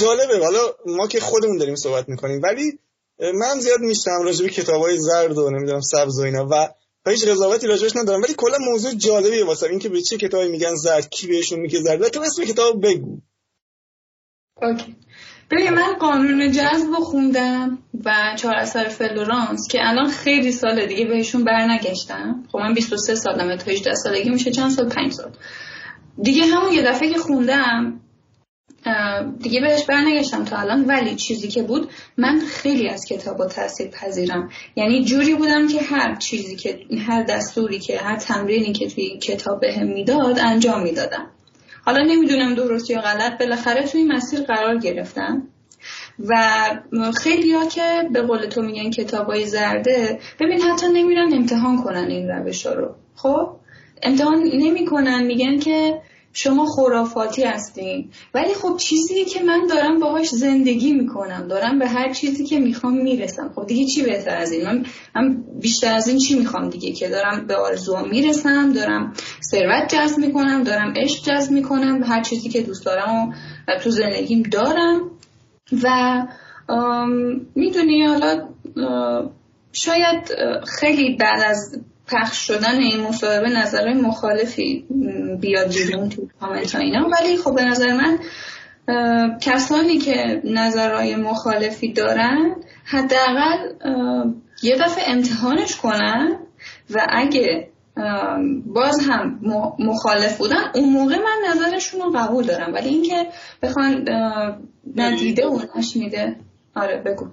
جالبه. 0.00 0.44
حالا 0.44 0.58
ما 0.86 1.06
که 1.06 1.20
خودمون 1.20 1.58
داریم 1.58 1.74
صحبت 1.74 2.08
می‌کنیم. 2.08 2.40
ولی 2.42 2.78
من 3.22 3.60
زیاد 3.60 3.80
میشنوم 3.80 4.22
راجع 4.24 4.44
به 4.44 4.50
کتابای 4.50 4.98
زرد 4.98 5.38
و 5.38 5.50
نمی‌دونم 5.50 5.80
سبز 5.80 6.18
و 6.18 6.22
اینا 6.22 6.48
و 6.50 6.68
هیچ 7.06 7.28
قضاوتی 7.28 7.66
راجعش 7.66 7.96
ندارم. 7.96 8.22
ولی 8.22 8.34
کلا 8.36 8.58
موضوع 8.58 8.94
جالبیه 8.94 9.44
واسه 9.44 9.66
اینکه 9.66 9.88
به 9.88 10.00
چه 10.00 10.16
کتابی 10.16 10.48
میگن 10.48 10.74
زرد 10.74 11.10
کی 11.10 11.26
بهشون 11.26 11.60
میگه 11.60 11.80
زرد؟ 11.80 12.08
تو 12.08 12.20
اسم 12.20 12.44
کتاب 12.44 12.86
بگو. 12.86 13.20
OK. 14.62 14.96
من 15.52 15.94
قانون 16.00 16.52
جذب 16.52 16.94
خوندم 16.94 17.78
و 18.04 18.14
چهار 18.36 18.54
اثر 18.54 18.88
فلورانس 18.88 19.68
که 19.70 19.78
الان 19.82 20.10
خیلی 20.10 20.52
سال 20.52 20.86
دیگه 20.86 21.04
بهشون 21.04 21.44
برنگشتم. 21.44 22.44
خب 22.52 22.58
من 22.58 22.74
23 22.74 23.14
سالمه 23.14 23.56
تا 23.56 23.70
18 23.70 23.94
سالگی 23.94 24.30
میشه 24.30 24.50
چند 24.50 24.70
سال؟ 24.70 24.88
5 24.88 25.12
سال. 25.12 25.32
دیگه 26.22 26.44
همون 26.44 26.72
یه 26.72 26.82
دفعه 26.82 27.12
که 27.12 27.18
خوندم 27.18 28.00
دیگه 29.38 29.60
بهش 29.60 29.84
برنگشتم 29.84 30.44
تا 30.44 30.56
الان 30.56 30.84
ولی 30.84 31.14
چیزی 31.14 31.48
که 31.48 31.62
بود 31.62 31.90
من 32.16 32.40
خیلی 32.40 32.88
از 32.88 33.04
کتاب 33.04 33.48
تاثیر 33.48 33.88
پذیرم 33.88 34.50
یعنی 34.76 35.04
جوری 35.04 35.34
بودم 35.34 35.68
که 35.68 35.80
هر 35.80 36.14
چیزی 36.14 36.56
که 36.56 36.80
هر 37.06 37.22
دستوری 37.22 37.78
که 37.78 37.98
هر 37.98 38.16
تمرینی 38.16 38.72
که 38.72 38.88
توی 38.88 39.18
کتاب 39.18 39.60
بهم 39.60 39.86
می‌داد 39.86 40.38
انجام 40.38 40.82
می‌دادم. 40.82 41.30
حالا 41.84 42.02
نمی‌دونم 42.02 42.54
درست 42.54 42.90
یا 42.90 43.00
غلط 43.00 43.38
بالاخره 43.38 43.86
توی 43.86 44.04
مسیر 44.04 44.40
قرار 44.40 44.78
گرفتم. 44.78 45.48
و 46.28 46.64
خیلی 47.16 47.52
ها 47.52 47.66
که 47.66 48.08
به 48.12 48.22
قول 48.22 48.46
تو 48.46 48.62
میگن 48.62 48.90
کتاب 48.90 49.26
های 49.26 49.46
زرده 49.46 50.18
ببین 50.40 50.60
حتی 50.62 50.86
نمیرن 50.92 51.32
امتحان 51.32 51.82
کنن 51.82 52.06
این 52.06 52.28
روش 52.28 52.66
رو. 52.66 52.94
خب؟ 53.14 53.56
امتحان 54.02 54.42
نمی‌کنن 54.42 55.22
میگن 55.22 55.58
که 55.58 56.00
شما 56.32 56.66
خرافاتی 56.66 57.42
هستین. 57.42 58.10
ولی 58.34 58.54
خب 58.54 58.76
چیزی 58.76 59.24
که 59.24 59.42
من 59.44 59.66
دارم 59.66 60.00
باهاش 60.00 60.28
زندگی 60.28 60.92
می‌کنم. 60.92 61.48
دارم 61.48 61.78
به 61.78 61.88
هر 61.88 62.12
چیزی 62.12 62.44
که 62.44 62.58
می‌خوام 62.58 63.02
می‌رسم. 63.02 63.52
خب 63.54 63.66
دیگه 63.66 63.86
چی 63.86 64.02
بهتر 64.02 64.36
از 64.36 64.52
این؟ 64.52 64.66
من, 64.66 64.84
من 65.14 65.44
بیشتر 65.60 65.94
از 65.94 66.08
این 66.08 66.18
چی 66.18 66.38
می‌خوام 66.38 66.68
دیگه 66.70 66.92
که 66.92 67.08
دارم 67.08 67.46
به 67.46 67.56
آرزوام 67.56 68.08
می‌رسم 68.08 68.72
دارم 68.72 69.12
ثروت 69.50 69.94
جذب 69.94 70.18
می‌کنم 70.18 70.62
دارم 70.62 70.94
عشق 70.96 71.24
جذب 71.24 71.52
می‌کنم 71.52 72.02
هر 72.02 72.22
چیزی 72.22 72.48
که 72.48 72.62
دوست 72.62 72.84
دارم 72.84 73.34
و 73.68 73.78
تو 73.82 73.90
زندگیم 73.90 74.42
دارم. 74.42 75.10
و 75.82 76.26
می‌دونی 77.54 78.06
حالا 78.06 78.48
شاید 79.72 80.32
خیلی 80.78 81.16
بعد 81.16 81.42
از 81.46 81.80
پخش 82.06 82.46
شدن 82.46 82.78
این 82.78 83.00
مصاحبه 83.00 83.48
نظر 83.48 83.92
مخالفی 83.92 84.86
بیاد 85.40 85.68
بیرون 85.74 86.08
تو 86.08 86.28
کامنت 86.40 86.74
اینا. 86.74 87.08
ولی 87.08 87.36
خب 87.36 87.54
به 87.54 87.64
نظر 87.64 87.92
من 87.92 88.18
کسانی 89.40 89.98
که 89.98 90.42
نظرهای 90.44 91.16
مخالفی 91.16 91.92
دارن 91.92 92.56
حداقل 92.84 93.58
یه 94.62 94.76
دفعه 94.76 95.04
امتحانش 95.06 95.76
کنن 95.76 96.36
و 96.90 97.06
اگه 97.08 97.68
باز 98.66 99.00
هم 99.08 99.40
مخالف 99.78 100.38
بودن 100.38 100.62
اون 100.74 100.88
موقع 100.88 101.16
من 101.16 101.50
نظرشون 101.50 102.00
رو 102.00 102.10
قبول 102.10 102.44
دارم. 102.44 102.74
ولی 102.74 102.88
اینکه 102.88 103.26
بخوان 103.62 104.08
ندیده 104.96 105.46
و 105.46 105.58
نشنیده 105.78 106.36
آره 106.76 107.02
بگو. 107.06 107.26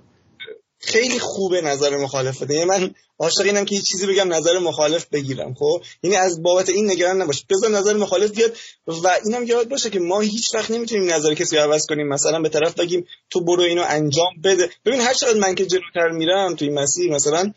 خیلی 0.80 1.20
خوبه 1.20 1.62
نظر 1.62 1.98
مخالف 1.98 2.42
یعنی 2.42 2.66
من 2.66 2.96
عاشق 3.20 3.42
اینم 3.42 3.66
که 3.66 3.76
یه 3.76 3.82
چیزی 3.82 4.08
بگم 4.08 4.34
نظر 4.34 4.60
مخالف 4.60 5.06
بگیرم 5.06 5.54
خب؟ 5.54 5.82
یعنی 6.04 6.16
از 6.16 6.44
بابت 6.44 6.70
این 6.70 6.92
نگران 6.92 7.22
نباش. 7.22 7.46
بذار 7.50 7.70
نظر 7.70 7.94
مخالف 7.94 8.32
بیاد 8.32 8.58
و 8.88 9.20
اینم 9.26 9.44
یاد 9.44 9.70
باشه 9.70 9.90
که 9.90 10.00
ما 10.00 10.20
هیچ 10.20 10.56
وقت 10.56 10.72
نمی‌تونیم 10.72 11.14
نظر 11.14 11.34
کسی 11.34 11.58
رو 11.58 11.62
عوض 11.62 11.86
کنیم. 11.86 12.08
مثلا 12.08 12.42
به 12.42 12.50
طرف 12.50 12.74
بگیم 12.74 13.08
تو 13.30 13.42
برو 13.42 13.64
اینو 13.64 13.84
انجام 13.88 14.42
بده. 14.44 14.70
ببین 14.86 15.02
هر 15.02 15.14
چقدر 15.14 15.40
من 15.40 15.56
که 15.56 15.66
جلوتر 15.66 16.10
میرم 16.10 16.56
توی 16.56 16.70
مسیر 16.70 17.12
مثلا 17.12 17.54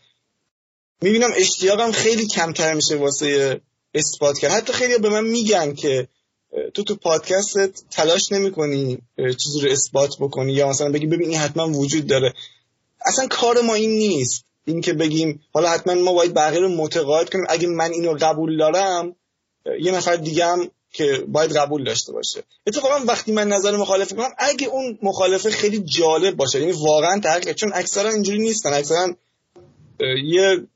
می‌بینم 1.01 1.31
اشتیاقم 1.35 1.91
خیلی 1.91 2.27
کمتر 2.27 2.73
میشه 2.73 2.95
واسه 2.95 3.61
اثبات 3.93 4.39
کرد 4.39 4.51
حتی 4.51 4.73
خیلی 4.73 4.97
به 4.97 5.09
من 5.09 5.23
میگن 5.23 5.73
که 5.73 6.07
تو 6.73 6.83
تو 6.83 6.95
پادکستت 6.95 7.81
تلاش 7.91 8.31
نمی‌کنی 8.31 8.97
چیزی 9.17 9.61
رو 9.61 9.71
اثبات 9.71 10.15
بکنی 10.19 10.53
یا 10.53 10.69
مثلا 10.69 10.91
بگی 10.91 11.07
ببین 11.07 11.29
این 11.29 11.39
حتما 11.39 11.69
وجود 11.69 12.07
داره. 12.07 12.33
اصلا 13.05 13.27
کار 13.27 13.61
ما 13.61 13.73
این 13.73 13.89
نیست. 13.89 14.45
اینکه 14.65 14.93
بگیم 14.93 15.41
حالا 15.53 15.69
حتما 15.69 15.93
ما 15.93 16.13
باید 16.13 16.33
بقیه 16.33 16.59
رو 16.59 16.69
متقاعد 16.69 17.29
کنیم. 17.29 17.45
اگه 17.49 17.67
من 17.67 17.91
اینو 17.91 18.17
قبول 18.21 18.57
دارم 18.57 19.15
یه 19.81 19.91
نفر 19.91 20.15
دیگه 20.15 20.45
هم 20.45 20.71
که 20.93 21.23
باید 21.27 21.57
قبول 21.57 21.83
داشته 21.83 22.11
باشه. 22.11 22.43
اتفاقا 22.67 23.05
وقتی 23.07 23.31
من 23.31 23.47
نظر 23.47 23.77
مخالف 23.77 24.13
کنم 24.13 24.29
اگه 24.37 24.67
اون 24.67 24.99
مخالفه 25.01 25.49
خیلی 25.49 25.79
جالب 25.79 26.35
باشه 26.35 26.59
یعنی 26.59 26.71
واقعا 26.71 27.19
تحقیق 27.19 27.55
چون 27.55 27.71
اکثرا 27.73 28.09
اینجوری 28.09 28.39
نیستن. 28.39 28.73
اکثرا 28.73 29.15
یه 30.23 30.67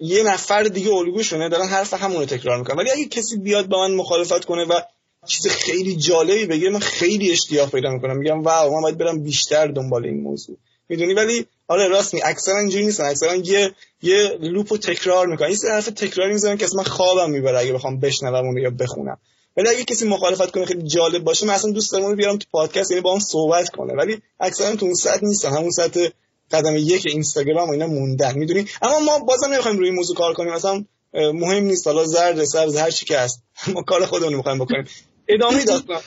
یه 0.00 0.22
نفر 0.22 0.62
دیگه 0.62 0.94
الگوشونه 0.94 1.48
دارن 1.48 1.66
حرف 1.66 1.94
همون 1.94 2.18
رو 2.18 2.24
تکرار 2.24 2.58
می‌کنن. 2.58 2.76
ولی 2.76 2.90
اگه 2.90 3.04
کسی 3.04 3.36
بیاد 3.36 3.66
با 3.66 3.88
من 3.88 3.94
مخالفت 3.94 4.44
کنه 4.44 4.64
و 4.64 4.80
چیز 5.26 5.46
خیلی 5.46 5.96
جالبی 5.96 6.46
بگه 6.46 6.70
من 6.70 6.78
خیلی 6.78 7.30
اشتیاق 7.30 7.70
پیدا 7.70 7.90
می‌کنم. 7.90 8.16
میگم 8.16 8.42
واو 8.42 8.74
من 8.74 8.82
باید 8.82 8.98
برم 8.98 9.22
بیشتر 9.22 9.66
دنبال 9.66 10.04
این 10.04 10.22
موضوع. 10.22 10.56
می‌دونی؟ 10.88 11.14
ولی 11.14 11.46
آره 11.68 11.88
راست 11.88 12.14
می 12.14 12.22
اکثرا 12.24 12.58
اینجوری 12.58 12.84
نیستن. 12.84 13.04
اکثرا 13.04 13.34
یه 13.34 13.74
یه 14.02 14.38
لوپو 14.40 14.78
تکرار 14.78 15.26
می‌کنن. 15.26 15.48
این 15.48 15.58
حرف 15.70 15.86
تکراری 15.86 16.32
می‌زنن 16.32 16.56
که 16.56 16.64
اصلا 16.64 16.82
خوابم 16.82 17.30
می‌بره 17.30 17.58
اگه 17.58 17.72
بخوام 17.72 18.00
بشنوم 18.00 18.58
یا 18.58 18.70
بخونم. 18.70 19.18
ولی 19.56 19.68
اگه 19.68 19.84
کسی 19.84 20.08
مخالفت 20.08 20.50
کنه 20.50 20.64
خیلی 20.64 20.82
جالب 20.82 21.24
باشه 21.24 21.46
من 21.46 21.54
اصلا 21.54 21.70
دوست 21.70 21.92
دارم 21.92 22.04
اون 22.04 22.16
بیارم 22.16 22.38
تو 22.38 22.46
پادکست 22.52 22.90
یعنی 22.90 23.00
با 23.00 23.12
هم 23.12 23.18
صحبت 23.18 23.68
کنه. 23.68 23.94
ولی 23.94 24.22
اکثرا 24.40 24.76
تو 24.76 24.86
اون 24.86 24.94
سطح 24.94 25.24
نیستن. 25.24 25.48
همون 25.48 25.70
سطح 25.70 26.08
قدم 26.52 26.76
یک 26.76 27.06
اینستاگرام 27.06 27.68
و 27.68 27.72
اینا 27.72 27.86
موندن. 27.86 28.38
می‌دونی؟ 28.38 28.66
اما 28.82 28.98
ما 28.98 29.18
بازم 29.18 29.52
نمی‌خوایم 29.52 29.78
روی 29.78 29.90
موضوع 29.90 30.16
کار 30.16 30.34
کنیم. 30.34 30.52
مثلا 30.52 30.84
مهم 31.14 31.64
نیست. 31.64 31.86
حالا 31.86 32.04
زرد 32.04 32.44
سبز 32.44 32.76
هر 32.76 32.90
چی 32.90 33.06
که 33.06 33.18
هست. 33.18 33.42
ما 33.74 33.82
کار 33.82 34.06
خودمون 34.06 34.34
می‌خوایم 34.34 34.58
بکنیم. 34.58 34.88
ادامه 35.28 35.64
داستان. 35.64 36.00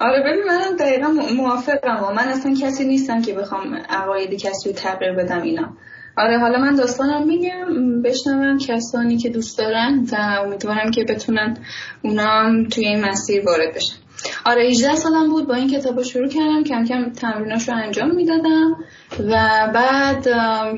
آره 0.00 0.20
ببین 0.20 0.44
منم 0.44 0.76
دقیقا 0.76 1.08
موافقم. 1.36 2.04
و 2.04 2.12
من 2.12 2.28
اصلا 2.28 2.54
کسی 2.62 2.84
نیستم 2.84 3.22
که 3.22 3.32
بخوام 3.32 3.74
عقاید 3.74 4.34
کسی 4.34 4.68
رو 4.68 4.74
تغییر 4.74 5.12
بدم 5.12 5.42
اینا. 5.42 5.68
آره 6.18 6.38
حالا 6.38 6.58
من 6.58 6.74
داستانم 6.76 7.26
میگم. 7.26 8.02
بشنوم 8.02 8.58
کسانی 8.58 9.16
که 9.16 9.28
دوست 9.28 9.58
دارن 9.58 10.06
و 10.12 10.16
امیدوارم 10.44 10.90
که 10.90 11.04
بتونن 11.04 11.56
اونا 12.02 12.64
توی 12.70 12.86
این 12.86 13.04
مسیر 13.04 13.44
وارد 13.46 13.74
بشن. 13.74 13.96
آره 14.44 14.68
18 14.68 14.94
سالم 14.94 15.30
بود 15.30 15.48
با 15.48 15.54
این 15.54 15.70
کتاب 15.70 16.02
شروع 16.02 16.28
کردم. 16.28 16.64
کم 16.64 16.84
کم 16.84 17.12
تمریناش 17.12 17.68
رو 17.68 17.74
انجام 17.74 18.14
می‌دادم. 18.14 18.76
و 19.18 19.32
بعد 19.74 20.26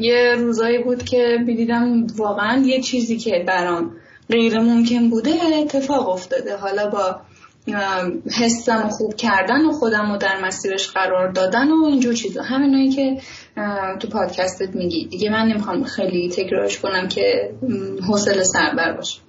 یه 0.01 0.35
روزایی 0.39 0.79
بود 0.79 1.03
که 1.03 1.39
می‌دیدم 1.47 2.07
واقعا 2.17 2.63
یه 2.63 2.81
چیزی 2.81 3.19
که 3.19 3.45
برام 3.47 3.91
غیر 4.31 4.59
ممکن 4.59 5.11
بوده 5.11 5.31
اتفاق 5.63 6.09
افتاده. 6.09 6.57
حالا 6.57 6.91
با 6.91 7.21
حسم 8.39 8.89
خوب 8.89 9.15
کردن 9.15 9.67
و 9.67 9.73
خودم 9.73 10.13
رو 10.13 10.19
در 10.19 10.41
مسیرش 10.45 10.91
قرار 10.91 11.33
دادن 11.33 11.71
و 11.71 11.85
اینجور 11.85 12.15
چیزا. 12.15 12.43
همینایی 12.43 12.91
که 12.91 13.21
تو 14.01 14.09
پادکستت 14.09 14.75
میگی. 14.75 15.07
دیگه 15.07 15.31
من 15.31 15.49
نمی‌خوام 15.49 15.85
خیلی 15.85 16.29
تکرارش 16.29 16.79
کنم 16.79 17.09
که 17.09 17.55
حوصله 18.09 18.45
سربر 18.45 18.93
باشه. 18.93 19.21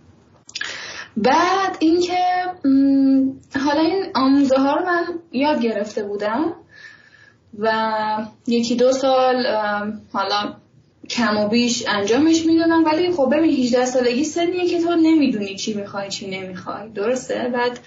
بعد 1.17 1.77
اینکه 1.79 2.17
حالا 3.65 3.81
این 3.81 4.05
آموزه 4.15 4.57
ها 4.57 4.75
رو 4.75 4.85
من 4.85 5.05
یاد 5.31 5.61
گرفته 5.61 6.03
بودم 6.03 6.53
و 7.59 7.71
یکی 8.47 8.75
دو 8.75 8.91
سال 8.91 9.45
حالا 10.13 10.55
کم 11.09 11.37
و 11.37 11.47
بیش 11.47 11.83
انجامش 11.87 12.45
می‌دادم. 12.45 12.85
ولی 12.85 13.11
خب 13.11 13.33
ببین 13.33 13.51
18 13.51 13.85
سالگی 13.85 14.23
سنیه 14.23 14.67
که 14.67 14.81
تو 14.81 14.95
نمی‌دونی 14.95 15.55
چی 15.55 15.73
می‌خوای 15.73 16.09
چی 16.09 16.29
نمی‌خوای. 16.29 16.89
درسته؟ 16.89 17.51
بعد 17.53 17.79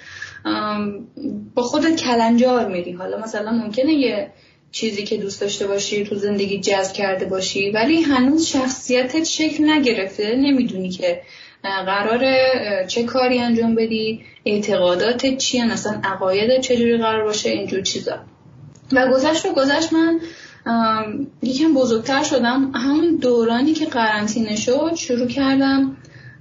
با 1.54 1.62
خودت 1.62 1.96
کلنجار 1.96 2.68
میری. 2.68 2.92
حالا 2.92 3.18
مثلا 3.18 3.52
ممکنه 3.52 3.92
یه 3.92 4.30
چیزی 4.70 5.02
که 5.02 5.16
دوست 5.16 5.40
داشته 5.40 5.66
باشی 5.66 6.04
تو 6.04 6.14
زندگی 6.14 6.60
جذب 6.60 6.92
کرده 6.92 7.24
باشی 7.24 7.70
ولی 7.70 8.02
هنوز 8.02 8.46
شخصیتت 8.46 9.24
شکل 9.24 9.70
نگرفته. 9.70 10.36
نمی‌دونی 10.36 10.90
که 10.90 11.22
قرار 11.62 12.20
چه 12.86 13.02
کاری 13.02 13.38
انجام 13.38 13.74
بدی 13.74 14.20
اعتقاداتت 14.44 15.38
چیه 15.38 15.72
مثلا 15.72 16.00
عقایدت 16.04 16.60
چجوری 16.60 16.98
قرار 16.98 17.24
باشه 17.24 17.50
اینجور 17.50 17.80
چیزا. 17.80 18.18
و 18.92 19.08
گذشت 19.12 19.46
و 19.46 19.52
گذشت 19.52 19.92
من 19.92 20.20
یکم 21.42 21.74
بزرگتر 21.74 22.22
شدم. 22.22 22.72
همون 22.74 23.16
دورانی 23.16 23.72
که 23.72 23.84
قرنطینه 23.84 24.56
شد 24.56 24.94
شروع 24.94 25.26
کردم 25.26 25.96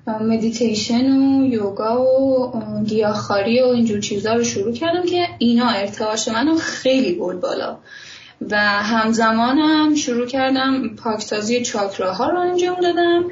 مدیتیشن 0.07 1.11
و 1.11 1.45
یوگا 1.45 2.03
و 2.03 2.51
گیاهخواری 2.83 3.61
و 3.61 3.65
اینجور 3.65 3.99
چیزا 3.99 4.33
رو 4.33 4.43
شروع 4.43 4.73
کردم 4.73 5.05
که 5.05 5.27
اینا 5.39 5.69
ارتعاش 5.69 6.27
منو 6.27 6.55
خیلی 6.55 7.13
برد 7.13 7.39
بالا. 7.39 7.77
و 8.49 8.57
همزمانم 8.59 9.95
شروع 9.95 10.27
کردم 10.27 10.95
پاکسازی 10.95 11.61
چاکراها 11.61 12.29
رو 12.29 12.39
انجام 12.39 12.79
دادم. 12.81 13.23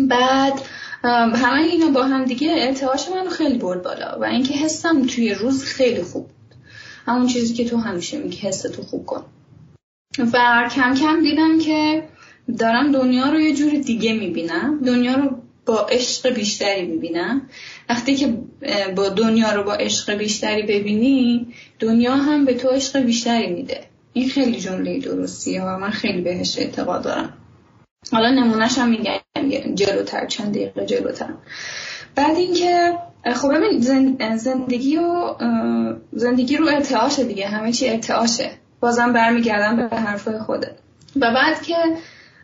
بعد 0.00 0.60
همه 1.04 1.62
اینا 1.62 1.90
با 1.90 2.02
هم 2.02 2.24
دیگه 2.24 2.54
ارتعاش 2.58 3.08
منو 3.08 3.30
خیلی 3.30 3.58
برد 3.58 3.82
بالا 3.82 4.18
و 4.20 4.24
اینکه 4.24 4.54
حسم 4.54 5.06
توی 5.06 5.34
روز 5.34 5.64
خیلی 5.64 6.02
خوب 6.02 6.22
بود. 6.22 6.54
همون 7.06 7.26
چیزی 7.26 7.54
که 7.54 7.64
تو 7.64 7.76
همیشه 7.76 8.18
میگی 8.18 8.36
حس 8.36 8.62
تو 8.62 8.82
خوب 8.82 9.06
کن. 9.06 9.24
و 10.32 10.68
کم 10.74 10.94
کم 10.94 11.22
دیدم 11.22 11.58
که 11.58 12.08
دارم 12.58 12.92
دنیا 12.92 13.30
رو 13.30 13.40
یه 13.40 13.54
جور 13.54 13.72
دیگه 13.72 14.12
می‌بینم. 14.12 14.80
دنیا 14.86 15.14
رو 15.14 15.41
با 15.66 15.80
عشق 15.80 16.34
بیشتری 16.34 16.86
می‌بینم. 16.86 17.42
وقتی 17.88 18.14
که 18.16 18.34
با 18.96 19.08
دنیا 19.08 19.52
رو 19.52 19.62
با 19.62 19.74
عشق 19.74 20.14
بیشتری 20.14 20.62
ببینی 20.62 21.46
دنیا 21.78 22.14
هم 22.14 22.44
به 22.44 22.54
تو 22.54 22.68
عشق 22.68 22.98
بیشتری 22.98 23.52
میده. 23.52 23.80
این 24.12 24.28
خیلی 24.28 24.60
جمله 24.60 24.98
درستیه 24.98 25.62
و 25.62 25.78
من 25.78 25.90
خیلی 25.90 26.20
بهش 26.20 26.58
اعتقاد 26.58 27.02
دارم. 27.02 27.32
حالا 28.12 28.30
نمونهش 28.30 28.78
هم 28.78 28.88
میگم 28.88 29.74
جلوتر 29.74 30.26
چند 30.26 30.54
دقیقه 30.54 30.86
جلوتر. 30.86 31.34
بعد 32.14 32.36
اینکه 32.36 32.98
خب 33.34 33.52
ببین 33.54 33.80
زندگی 34.36 34.96
و 34.96 35.34
زندگی 36.12 36.56
رو 36.56 36.68
ارتعاشه 36.68 37.24
دیگه 37.24 37.48
همه 37.48 37.72
چی 37.72 37.88
ارتعاشه. 37.88 38.50
بازم 38.80 39.12
برمیگردم 39.12 39.76
به 39.76 39.96
حرفای 39.96 40.38
خودت. 40.38 40.74
و 41.16 41.34
بعد 41.34 41.62
که 41.62 41.76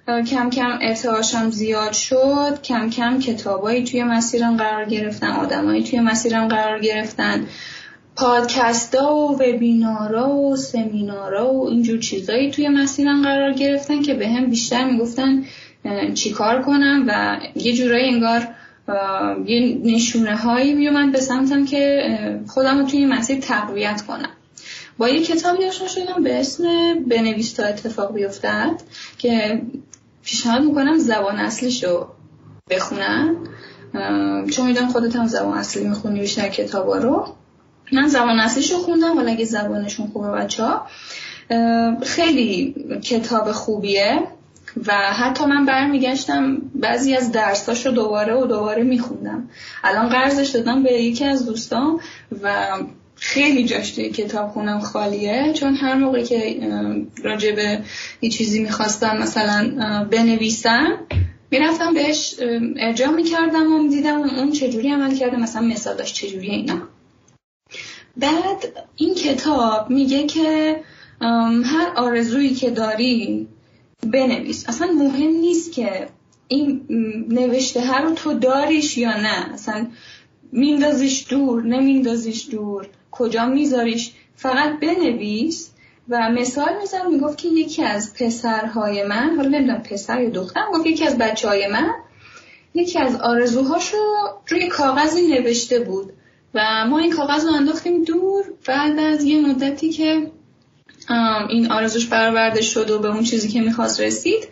کم 0.09 0.51
کم 0.51 0.79
ارتعاشم 0.83 1.51
زیاد 1.51 1.93
شد. 1.93 2.63
کم 2.63 2.91
کم 2.91 3.19
کتابایی 3.19 3.85
توی 3.85 4.03
مسیرم 4.03 4.57
قرار 4.57 4.85
گرفتن 4.85 5.27
آدمایی 5.27 5.83
توی 5.85 6.01
مسیرم 6.01 6.49
قرار 6.49 6.81
گرفتن. 6.81 7.47
پادکستا 8.17 9.15
و 9.15 9.35
وبینارا 9.35 10.31
و 10.31 10.57
سمینارا 10.57 11.55
و 11.55 11.69
اینجور 11.69 11.99
چیزایی 11.99 12.51
توی 12.51 12.69
مسیرم 12.69 13.23
قرار 13.23 13.53
گرفتن 13.53 14.03
که 14.03 14.15
به 14.15 14.29
هم 14.29 14.51
بیشتر 14.51 14.85
می‌گفتن 14.85 15.45
چیکار 16.15 16.63
کنم 16.63 17.05
و 17.09 17.39
یه 17.55 17.73
جورایی 17.73 18.09
انگار 18.09 18.49
یه 19.47 19.79
نشونه 19.85 20.37
هایی 20.37 20.75
میومد 20.75 21.13
به 21.13 21.21
سمتم 21.21 21.65
که 21.65 22.03
خودم 22.47 22.79
رو 22.79 22.85
توی 22.85 23.07
مسیر 23.07 23.41
تقویت 23.41 24.03
کنم. 24.03 24.31
با 24.99 25.09
یه 25.09 25.23
کتابی 25.23 25.65
آشنا 25.65 25.89
شدم 25.89 26.23
به 26.25 26.41
اسم 26.41 26.65
بنویس 27.09 27.53
تا 27.53 27.65
اتفاق 27.65 28.15
بیفتد 28.15 28.81
که 29.19 29.63
پیشنهاد 30.29 30.63
می‌کنم 30.63 30.99
زبان 30.99 31.37
اصلیش 31.37 31.85
رو 31.85 32.07
بخونن 32.71 33.37
چون 34.51 34.67
می‌دونم 34.67 34.89
خودت 34.89 35.17
هم 35.17 35.27
زبان 35.27 35.59
اصلی 35.59 35.85
می‌خونی 35.85 36.21
بیشتر 36.21 36.49
کتابا 36.49 36.97
رو. 36.97 37.27
من 37.93 38.09
زبان 38.09 38.41
اصلیش 38.41 38.73
رو 38.73 38.79
خوندم 38.79 39.19
ولی 39.19 39.31
اگه 39.31 39.45
زبانشون 39.45 40.07
خوبه 40.07 40.31
بچه 40.31 40.65
ها 40.65 40.87
خیلی 42.03 42.75
کتاب 43.03 43.53
خوبیه 43.53 44.21
و 44.87 44.95
حتی 44.95 45.45
من 45.45 45.67
برمیگشتم 45.67 46.57
بعضی 46.75 47.15
از 47.15 47.33
درساش 47.33 47.87
رو 47.87 47.93
دوباره 47.93 48.35
و 48.35 48.47
دوباره 48.47 48.83
میخوندم. 48.83 49.49
الان 49.85 50.09
قرضش 50.09 50.49
دادم 50.49 50.83
به 50.83 50.93
یکی 50.93 51.25
از 51.25 51.47
دوستان 51.47 52.01
و 52.43 52.71
خیلی 53.21 53.65
جاش 53.65 53.91
توی 53.91 54.11
کتاب 54.11 54.51
خونم 54.51 54.81
خالیه 54.81 55.53
چون 55.53 55.75
هر 55.75 55.95
موقع 55.95 56.23
که 56.23 56.61
راجع 57.25 57.53
به 57.53 57.81
یه 58.21 58.31
چیزی 58.31 58.63
می‌خواستم 58.63 59.19
مثلا 59.19 59.71
بنویسم 60.11 60.99
می‌رفتم 61.51 61.95
بهش 61.95 62.35
ارجاع 62.77 63.11
می‌کردم 63.11 63.73
و 63.73 63.89
دیدم 63.89 64.23
اون 64.23 64.53
چجوری 64.53 64.93
عمل 64.93 65.17
کرده 65.17 65.37
مثلا 65.37 65.63
مثالش 65.63 66.13
چجوری 66.13 66.51
اینا. 66.51 66.83
بعد 68.17 68.87
این 68.97 69.15
کتاب 69.15 69.91
میگه 69.91 70.27
که 70.27 70.81
هر 71.65 71.93
آرزویی 71.97 72.55
که 72.55 72.71
داری 72.71 73.49
بنویس. 74.13 74.69
اصلا 74.69 74.87
مهم 74.87 75.31
نیست 75.31 75.73
که 75.73 76.09
این 76.49 76.81
نوشته 77.29 77.81
هر 77.81 78.03
رو 78.03 78.15
تو 78.15 78.35
داریش 78.35 78.99
یا 78.99 79.17
نه. 79.17 79.55
اصلا 79.55 79.87
میندازیش 80.53 81.27
دور 81.29 81.63
نمیندازیش 81.63 82.49
دور. 82.51 82.87
کجا 83.19 83.47
میذاریش؟ 83.47 84.13
فقط 84.37 84.81
بنویس. 84.81 85.71
و 86.09 86.31
مثال 86.31 86.79
میزن 86.81 87.07
می‌گفت 87.11 87.39
که 87.39 87.49
یکی 87.49 87.83
از 87.85 88.15
پسرهای 88.15 89.07
من 89.07 89.37
حالا 89.37 89.49
نمی‌دونم 89.49 89.83
پسر 89.83 90.21
یا 90.21 90.31
دختر 90.31 90.61
گفت 90.75 90.87
یکی 90.87 91.05
از 91.05 91.19
بچه 91.19 91.49
های 91.49 91.67
من 91.67 91.91
یکی 92.75 92.99
از 92.99 93.17
آرزوهاشو 93.17 93.97
روی 94.49 94.69
کاغذی 94.69 95.29
نوشته 95.29 95.79
بود. 95.79 96.13
و 96.55 96.87
ما 96.91 96.99
این 96.99 97.13
کاغذ 97.13 97.45
رو 97.45 97.53
انداختیم 97.53 98.05
دور. 98.05 98.45
بعد 98.67 98.99
از 98.99 99.25
یه 99.25 99.41
مدتی 99.41 99.91
که 99.91 100.31
این 101.49 101.73
آرزوش 101.73 102.07
برآورده 102.07 102.63
شد 102.63 102.91
و 102.91 102.99
به 102.99 103.09
اون 103.09 103.23
چیزی 103.23 103.49
که 103.49 103.61
می‌خواست 103.61 104.01
رسید 104.01 104.49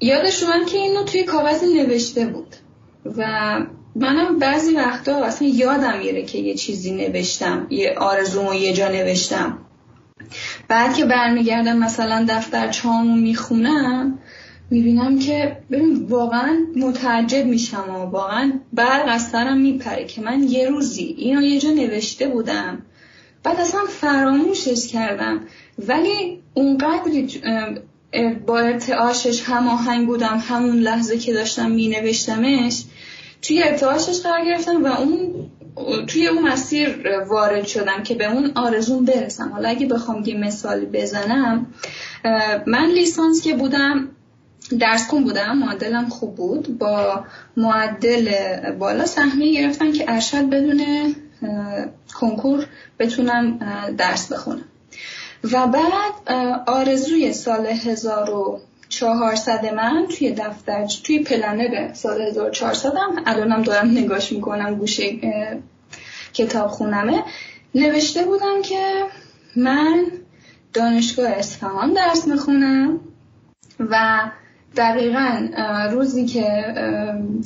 یادش 0.00 0.42
اومد 0.42 0.66
که 0.66 0.78
اینو 0.78 1.04
توی 1.04 1.24
کاغذی 1.24 1.74
نوشته 1.74 2.26
بود. 2.26 2.56
و 3.16 3.26
منم 3.94 4.38
بعضی 4.38 4.74
وقتا 4.74 5.24
اصلا 5.24 5.48
یادم 5.48 5.98
میره 5.98 6.22
که 6.22 6.38
یه 6.38 6.54
چیزی 6.54 6.90
نوشتم 6.90 7.66
یه 7.70 7.94
آرزومو 7.98 8.54
یه 8.54 8.72
جا 8.72 8.88
نوشتم. 8.88 9.58
بعد 10.68 10.94
که 10.94 11.04
برمیگردم 11.04 11.78
مثلا 11.78 12.26
دفتر 12.28 12.68
چامو 12.68 13.16
می‌خونم 13.16 14.18
می‌بینم 14.70 15.18
که 15.18 15.56
ببین 15.70 16.06
واقعا 16.08 16.58
متعجب 16.76 17.46
میشم 17.46 17.90
و 17.90 17.98
واقعا 17.98 18.52
برق 18.72 19.04
از 19.08 19.28
سرم 19.28 19.58
میپره 19.58 20.04
که 20.04 20.20
من 20.20 20.42
یه 20.42 20.68
روزی 20.68 21.14
اینو 21.18 21.42
یه 21.42 21.60
جا 21.60 21.70
نوشته 21.70 22.28
بودم. 22.28 22.82
بعد 23.42 23.60
اصلا 23.60 23.80
فراموشش 23.88 24.88
کردم. 24.92 25.40
ولی 25.78 26.40
اونقدر 26.54 27.10
با 28.46 28.58
ارتعاشش 28.58 29.42
هماهنگ 29.44 30.06
بودم 30.06 30.42
همون 30.48 30.76
لحظه 30.76 31.18
که 31.18 31.32
داشتم 31.32 31.70
مینوشتمش 31.70 32.84
توی 33.42 33.62
ارتعاشش 33.62 34.20
قرار 34.20 34.44
گرفتم 34.44 34.84
و 34.84 34.86
اون 34.86 35.50
توی 36.06 36.26
اون 36.26 36.48
مسیر 36.48 37.08
وارد 37.28 37.66
شدم 37.66 38.02
که 38.02 38.14
به 38.14 38.32
اون 38.32 38.52
آرزون 38.54 39.04
برسم. 39.04 39.48
حالا 39.48 39.68
اگه 39.68 39.86
بخوام 39.86 40.24
یه 40.24 40.38
مثال 40.38 40.84
بزنم 40.84 41.66
من 42.66 42.86
لیسانس 42.94 43.42
که 43.42 43.54
بودم 43.54 44.08
درس 44.80 45.08
کن 45.08 45.24
بودم 45.24 45.58
معدلم 45.58 46.08
خوب 46.08 46.34
بود. 46.34 46.78
با 46.78 47.24
معدل 47.56 48.32
بالا 48.78 49.06
سهمیه 49.06 49.62
گرفتن 49.62 49.92
که 49.92 50.04
ارشد 50.08 50.50
بدون 50.50 50.82
کنکور 52.14 52.66
بتونم 52.98 53.58
درس 53.98 54.32
بخونم. 54.32 54.64
و 55.52 55.66
بعد 55.66 56.32
آرزوی 56.66 57.32
سال 57.32 57.66
1400 58.90 59.74
من 59.74 60.06
توی 60.18 60.32
دفتر 60.32 60.86
توی 61.04 61.18
پلنر 61.18 61.92
سال 61.94 62.22
1400 62.22 62.92
هم. 62.96 63.22
الانم 63.26 63.62
دارم 63.62 63.90
نگاش 63.90 64.32
می‌کنم 64.32 64.74
گوشه 64.74 65.04
کتاب 66.32 66.66
خونمه. 66.66 67.22
نوشته 67.74 68.24
بودم 68.24 68.62
که 68.62 69.04
من 69.56 70.04
دانشگاه 70.72 71.28
اصفهان 71.28 71.92
درس 71.92 72.28
می‌خونم 72.28 73.00
و 73.80 74.20
دقیقا 74.76 75.48
روزی 75.92 76.26
که 76.26 76.74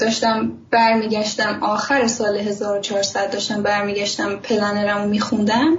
داشتم 0.00 0.52
برمیگشتم 0.70 1.58
آخر 1.62 2.06
سال 2.06 2.36
1400 2.36 3.32
داشتم 3.32 3.62
برمیگشتم 3.62 4.36
پلنرم 4.36 5.02
رو 5.02 5.08
میخوندم 5.08 5.76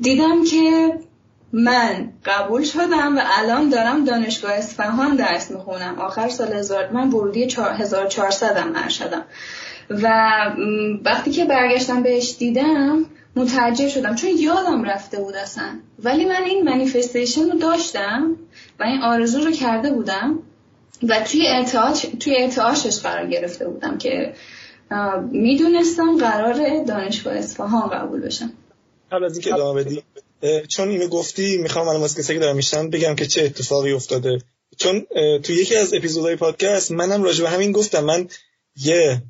دیدم 0.00 0.44
که 0.44 0.92
من 1.56 2.12
قبول 2.24 2.64
شدم 2.64 3.16
و 3.16 3.20
الان 3.24 3.68
دارم 3.68 4.04
دانشگاه 4.04 4.52
اصفهان 4.52 5.16
درس 5.16 5.50
می‌خونم. 5.50 5.98
آخر 5.98 6.28
سال 6.28 6.52
هزار 6.52 6.90
من 6.90 7.08
ورودی 7.08 7.48
1400 7.58 8.56
هم 8.56 8.88
شدم 8.88 9.22
و 9.90 10.30
وقتی 11.04 11.30
که 11.30 11.44
برگشتم 11.44 12.02
بهش 12.02 12.36
دیدم 12.38 13.04
متعجب 13.36 13.88
شدم. 13.88 14.14
چون 14.14 14.30
یادم 14.38 14.84
رفته 14.84 15.20
بود 15.20 15.36
اصلا. 15.36 15.64
ولی 16.04 16.24
من 16.24 16.42
این 16.44 16.62
منیفستیشن 16.64 17.50
رو 17.50 17.58
داشتم 17.58 18.36
و 18.80 18.84
این 18.84 19.02
آرزو 19.02 19.40
رو 19.40 19.50
کرده 19.50 19.92
بودم 19.92 20.38
و 21.08 21.20
توی 21.20 21.46
ارتعاش 21.48 22.06
توی 22.20 22.36
ارتعاشش 22.36 23.00
قرار 23.00 23.26
گرفته 23.26 23.68
بودم 23.68 23.98
که 23.98 24.34
می‌دونستم 25.30 26.16
قرار 26.16 26.84
دانشگاه 26.84 27.34
اصفهان 27.34 27.88
قبول 27.90 28.20
بشم. 28.20 28.50
قبل 29.12 29.24
از 29.24 29.32
اینکه 29.32 29.54
ادامه 29.54 29.84
بدی 29.84 30.02
چون 30.68 30.88
اینو 30.88 31.08
گفتی 31.08 31.56
می‌خوام 31.56 31.88
الان 31.88 32.00
واسه 32.00 32.22
کسایی 32.22 32.38
که 32.38 32.44
دارم 32.44 32.56
میشن 32.56 32.90
بگم 32.90 33.14
که 33.14 33.26
چه 33.26 33.42
اتفاقی 33.42 33.92
افتاده. 33.92 34.38
چون 34.78 35.06
تو 35.42 35.52
یکی 35.52 35.76
از 35.76 35.94
اپیزودهای 35.94 36.36
پادکست 36.36 36.92
منم 36.92 37.22
راجع 37.22 37.42
به 37.42 37.50
همین 37.50 37.72
گفتم. 37.72 38.04
من 38.04 38.28
یه 38.76 39.22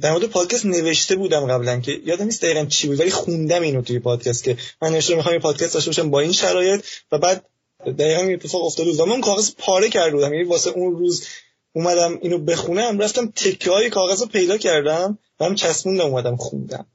در 0.00 0.12
مورد 0.12 0.24
پادکست 0.24 0.66
نوشته 0.66 1.16
بودم 1.16 1.46
قبلا 1.46 1.80
که 1.80 2.00
یادم 2.04 2.24
نیست 2.24 2.42
دقیقا 2.42 2.64
چی 2.64 2.88
بود 2.88 3.00
ولی 3.00 3.10
خوندم 3.10 3.62
اینو 3.62 3.82
توی 3.82 3.98
پادکست 3.98 4.44
که 4.44 4.56
من 4.82 4.92
نوشته 4.92 5.14
می‌خوام 5.14 5.34
یه 5.34 5.40
پادکست 5.40 5.74
داشته 5.74 5.90
باشم 5.90 6.10
با 6.10 6.20
این 6.20 6.32
شرایط. 6.32 6.84
و 7.12 7.18
بعد 7.18 7.44
دقیقا 7.98 8.22
این 8.22 8.34
اتفاق 8.34 8.64
افتاده 8.64 8.90
بود. 8.90 9.00
من 9.00 9.20
کاغذ 9.20 9.50
پاره 9.58 9.88
کرده 9.88 10.10
بودم. 10.10 10.32
یعنی 10.32 10.44
واسه 10.44 10.70
اون 10.70 10.96
روز 10.96 11.26
اومدم 11.72 12.18
اینو 12.22 12.38
بخونم 12.38 12.98
رفتم 12.98 13.32
تکه 13.36 13.70
های 13.70 13.90
کاغذ 13.90 14.20
رو 14.20 14.26
پیدا 14.26 14.58
کردم 14.58 15.18
و 15.40 15.44
هم 15.44 15.54
چسبوندم 15.54 16.04
اومدم 16.04 16.36
خوندم. 16.36 16.86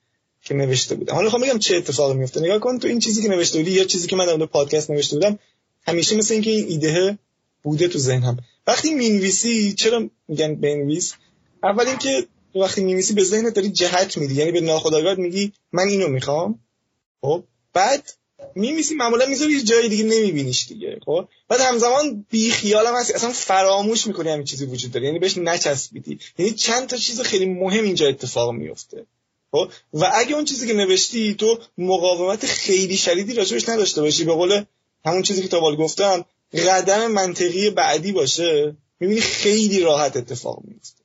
که 0.44 0.54
نوشته 0.54 0.96
بودم. 0.96 1.14
حالا 1.14 1.24
می‌خوام 1.24 1.42
بگم 1.42 1.60
چه 1.60 1.76
اتفاقی 1.76 2.14
میفته. 2.14 2.40
نگاه 2.40 2.60
کن 2.60 2.80
تو 2.80 2.88
این 2.88 3.00
چیزی 3.00 3.22
که 3.22 3.28
نوشته 3.28 3.58
بودی 3.58 3.72
یا 3.72 3.84
چیزی 3.84 4.08
که 4.08 4.16
من 4.16 4.26
در 4.26 4.46
پادکست 4.46 4.92
نوشته 4.92 5.16
بودم 5.16 5.40
همیشه 5.88 6.16
مثل 6.16 6.34
اینکه 6.34 6.50
این 6.50 6.68
ایده 6.68 7.18
بوده 7.64 7.88
تو 7.88 8.00
ذهنم. 8.00 8.38
وقتی 8.68 8.94
می‌نویسی 8.94 9.74
چرا 9.74 10.10
میگن 10.28 10.56
بنویس؟ 10.56 11.14
اول 11.64 11.88
اینکه 11.88 12.28
وقتی 12.56 12.84
می‌نویسی 12.84 13.14
به 13.14 13.24
ذهنت 13.24 13.54
داری 13.54 13.70
جهت 13.70 14.18
میدی. 14.18 14.36
یعنی 14.36 14.52
به 14.52 14.62
ناخودآگاه 14.62 15.16
میگی 15.16 15.54
من 15.72 15.88
اینو 15.88 16.08
می‌خوام. 16.08 16.60
خب؟ 17.22 17.44
بعد 17.74 18.14
میمیسی 18.56 18.96
معمولا 18.96 19.26
می‌ذاری 19.26 19.54
یه 19.54 19.62
جای 19.62 19.90
دیگه 19.90 20.04
نمیبینیش 20.04 20.68
دیگه. 20.68 21.00
خب؟ 21.06 21.28
بعد 21.48 21.62
همزمان 21.62 22.26
بی 22.30 22.52
خیالم 22.52 22.96
هستی 22.96 23.14
اصلا 23.14 23.30
فراموش 23.30 24.08
می‌کنی 24.08 24.30
همین 24.30 24.46
چیزی 24.46 24.66
وجود 24.66 24.92
داره. 24.92 25.06
یعنی 25.06 25.20
بهش 25.20 25.38
نچسبیدی. 25.38 26.20
یعنی 26.38 26.52
چند 26.52 26.88
تا 26.88 26.98
چیز 26.98 27.22
خیلی 27.22 27.46
مهم 27.46 27.84
اینجا 27.84 28.08
اتفاق 28.08 28.52
میفته 28.52 29.06
و 29.94 30.12
اگه 30.14 30.36
اون 30.36 30.46
چیزی 30.46 30.68
که 30.68 30.74
نوشتی 30.74 31.36
تو 31.36 31.60
مقاومت 31.78 32.46
خیلی 32.46 32.98
شدیدی 32.98 33.34
راجبش 33.34 33.70
نداشته 33.70 34.02
باشی. 34.02 34.24
به 34.24 34.34
قول 34.34 34.64
همون 35.06 35.22
چیزی 35.22 35.42
که 35.42 35.48
تا 35.48 35.76
گفتم 35.76 36.26
قدم 36.54 37.12
منطقی 37.12 37.70
بعدی 37.70 38.12
باشه 38.12 38.76
می‌بینی 39.00 39.22
خیلی 39.22 39.80
راحت 39.80 40.18
اتفاق 40.18 40.60
میفته 40.64 41.02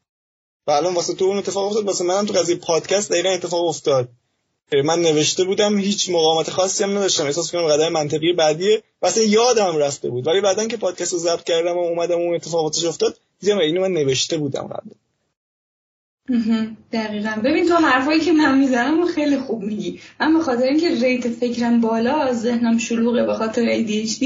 و 0.66 0.70
الان 0.70 0.94
واسه 0.94 1.14
تو 1.14 1.24
اون 1.24 1.38
اتفاق 1.38 1.66
افتاد 1.66 1.84
واسه 1.84 2.04
منم 2.04 2.26
تو 2.26 2.32
قضیه 2.32 2.56
پادکست 2.56 3.10
دقیقا 3.10 3.28
اتفاق 3.28 3.66
افتاد. 3.66 4.08
من 4.84 5.02
نوشته 5.02 5.44
بودم 5.44 5.78
هیچ 5.78 6.10
مقاومت 6.10 6.50
خاصی 6.50 6.84
هم 6.84 6.90
نداشتم. 6.90 7.24
احساس 7.24 7.52
کنم 7.52 7.66
قدم 7.66 7.88
منطقی 7.88 8.32
بعدیه. 8.32 8.82
واسه 9.02 9.28
یادم 9.28 9.76
رفته 9.76 10.10
بود. 10.10 10.26
ولی 10.26 10.40
بعدن 10.40 10.68
که 10.68 10.76
پادکست 10.76 11.12
رو 11.12 11.18
ضبط 11.18 11.44
کردم 11.44 11.76
و 11.76 11.80
اومدم 11.80 12.18
اون 12.18 12.34
اتفاقاتش 12.34 12.84
افتاد 12.84 13.18
دیدم 13.40 13.58
اینو 13.58 13.80
من 13.80 13.92
نوشته 13.92 14.38
بودم 14.38 14.62
قبل. 14.62 14.90
دقیقا. 16.92 17.30
ببین 17.44 17.66
تو 17.66 17.74
حرفایی 17.74 18.20
که 18.20 18.32
من 18.32 18.58
می‌زنم 18.58 19.04
خیلی 19.04 19.36
خوب 19.36 19.62
میگی. 19.62 20.00
من 20.20 20.34
به 20.34 20.40
خاطر 20.40 20.62
اینکه 20.62 20.88
ریت 20.90 21.28
فکرم 21.28 21.80
بالا 21.80 22.32
ذهنم 22.32 22.78
شلوغه 22.78 23.24
به 23.24 23.34
خاطر 23.34 23.76
ADHD 23.76 24.24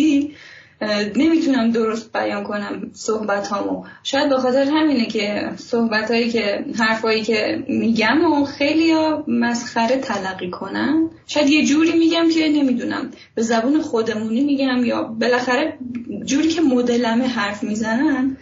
نمی‌تونم 1.17 1.71
درست 1.71 2.13
بیان 2.13 2.45
کنم 2.45 2.91
صحبت 2.93 3.49
هامو 3.49 3.85
شاید 4.03 4.29
به 4.29 4.37
خاطر 4.37 4.65
همینه 4.65 5.07
که 5.07 5.51
صحبت 5.57 6.11
هایی 6.11 6.31
که 6.31 6.65
حرفایی 6.79 7.23
که 7.23 7.65
میگم 7.69 8.25
و 8.25 8.45
خیلی 8.45 8.91
ها 8.93 9.25
مسخره 9.29 9.97
تلقی 9.97 10.51
کنن. 10.51 11.11
شاید 11.27 11.49
یه 11.49 11.65
جوری 11.65 11.99
میگم 11.99 12.29
که 12.31 12.49
نمی‌دونم. 12.49 13.11
به 13.35 13.43
زبون 13.43 13.81
خودمونی 13.81 14.41
میگم 14.41 14.85
یا 14.85 15.03
بالاخره 15.03 15.79
جوری 16.25 16.49
که 16.49 16.61
مدلمه 16.61 17.27
حرف 17.27 17.63
می‌زنن 17.63 18.37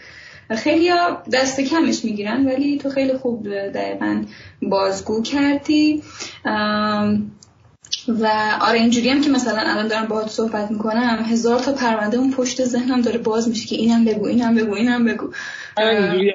خیلی 0.55 0.89
ها 0.89 1.23
دست 1.33 1.59
کمش 1.59 2.05
می‌گیرن 2.05 2.45
ولی 2.45 2.77
تو 2.77 2.89
خیلی 2.89 3.17
خوب 3.17 3.49
دقیقا 3.49 4.25
بازگو 4.61 5.21
کردی. 5.21 6.03
و 8.07 8.55
آره 8.61 8.79
اینجوری 8.79 9.09
هم 9.09 9.21
که 9.21 9.29
مثلا 9.29 9.59
الان 9.59 9.87
دارم 9.87 10.05
باهات 10.05 10.29
صحبت 10.29 10.71
می‌کنم 10.71 11.25
هزار 11.29 11.59
تا 11.59 11.73
پرونده 11.73 12.17
اون 12.17 12.31
پشت 12.31 12.65
ذهنم 12.65 13.01
داره 13.01 13.17
باز 13.17 13.49
میشه 13.49 13.67
که 13.67 13.75
اینم 13.75 14.05
بگو 14.05 14.25
اینم 14.25 14.55
بگو 14.55 14.73
اینم 14.73 15.05
بگو. 15.05 15.31
اینجوری 15.77 16.33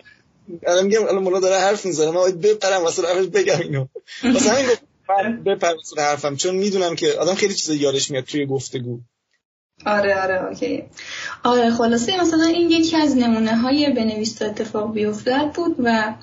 الان 0.66 0.84
میگم 0.84 1.02
الان 1.02 1.22
مولا 1.22 1.40
داره 1.40 1.56
حرف 1.56 1.86
می‌زنه 1.86 2.06
من 2.06 2.12
باید 2.12 2.40
بپرم 2.40 2.82
واسه 2.82 3.14
روش 3.14 3.26
بگم 3.26 3.60
اینو. 3.60 3.86
واسه 4.34 4.50
همین 4.50 4.66
بپرم 5.44 5.76
واسه 5.76 6.02
حرفم 6.02 6.36
چون 6.36 6.54
می‌دونم 6.54 6.94
که 6.94 7.12
آدم 7.12 7.34
خیلی 7.34 7.54
چیزا 7.54 7.74
یادش 7.74 8.10
میاد 8.10 8.24
توی 8.24 8.46
گفتگو. 8.46 9.00
آره 9.86 10.22
آره 10.22 10.46
اوکی. 10.46 10.82
آره 11.44 11.70
خلاصه 11.70 12.20
مثلا 12.20 12.44
این 12.44 12.70
یکی 12.70 12.96
از 12.96 13.16
نمونه 13.16 13.56
های 13.56 13.90
بنویس 13.90 14.42
اتفاق 14.42 14.92
بیفتد 14.92 15.50
بود 15.54 15.76
و 15.84 16.14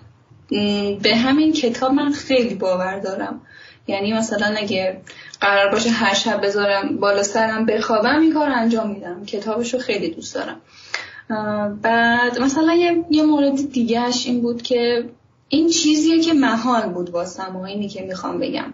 به 1.02 1.16
همین 1.16 1.54
کتاب 1.54 1.92
من 1.92 2.12
خیلی 2.12 2.56
باور 2.56 3.00
دارم. 3.00 3.42
یعنی 3.88 4.14
مثلا 4.14 4.56
اگه 4.58 5.02
قرار 5.42 5.72
باشه 5.72 5.90
هر 5.90 6.14
شب 6.14 6.42
بذارم 6.46 6.98
بالا 6.98 7.24
سرم 7.24 7.66
بخوابم 7.66 8.22
این 8.22 8.34
کار 8.34 8.50
انجام 8.50 8.90
میدم. 8.90 9.26
کتابشو 9.26 9.78
خیلی 9.78 10.10
دوست 10.10 10.36
دارم. 10.36 10.62
بعد 11.82 12.40
مثلا 12.40 12.74
یه, 12.74 13.06
یه 13.10 13.24
مورد 13.24 13.72
دیگهش 13.72 14.26
این 14.26 14.42
بود 14.42 14.62
که 14.62 15.10
این 15.50 15.70
چیزیه 15.70 16.20
که 16.20 16.34
محال 16.34 16.90
بود 16.90 17.10
واسم 17.10 17.56
و 17.56 17.88
که 17.88 18.02
می‌خوام 18.02 18.40
بگم. 18.40 18.74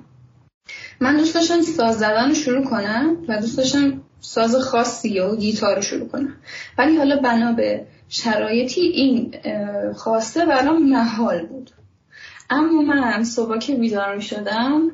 من 0.99 1.17
دوست 1.17 1.35
داشتم 1.35 1.61
ساز 1.61 1.97
زدن 1.97 2.27
رو 2.27 2.33
شروع 2.35 2.63
کنم 2.63 3.17
و 3.27 3.41
دوست 3.41 3.57
داشتم 3.57 4.01
ساز 4.21 4.55
خاصی 4.55 5.19
و 5.19 5.35
گیتار 5.35 5.75
رو 5.75 5.81
شروع 5.81 6.07
کنم. 6.07 6.33
ولی 6.77 6.97
حالا 6.97 7.15
بنا 7.15 7.51
به 7.51 7.85
شرایطی 8.09 8.81
این 8.81 9.35
خواسته 9.95 10.45
برام 10.45 10.89
محال 10.89 11.45
بود. 11.45 11.71
اما 12.49 12.81
من 12.81 13.23
صبح 13.23 13.57
که 13.57 13.75
بیدار 13.75 14.15
می 14.15 14.21
شدم 14.21 14.91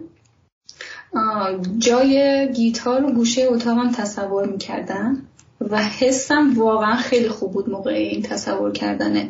جای 1.77 2.47
گیتار 2.53 3.05
و 3.05 3.11
گوشه 3.11 3.41
اتاقم 3.41 3.91
تصور 3.91 4.47
می 4.47 4.57
کردم 4.57 5.21
و 5.61 5.83
حسم 5.83 6.53
واقعا 6.59 6.95
خیلی 6.95 7.29
خوب 7.29 7.51
بود 7.51 7.69
موقع 7.69 7.91
این 7.91 8.21
تصور 8.21 8.71
کردنه. 8.71 9.29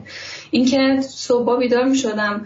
اینکه 0.52 1.02
صبح 1.02 1.60
بیدار 1.60 1.84
می 1.84 1.96
شدم 1.96 2.46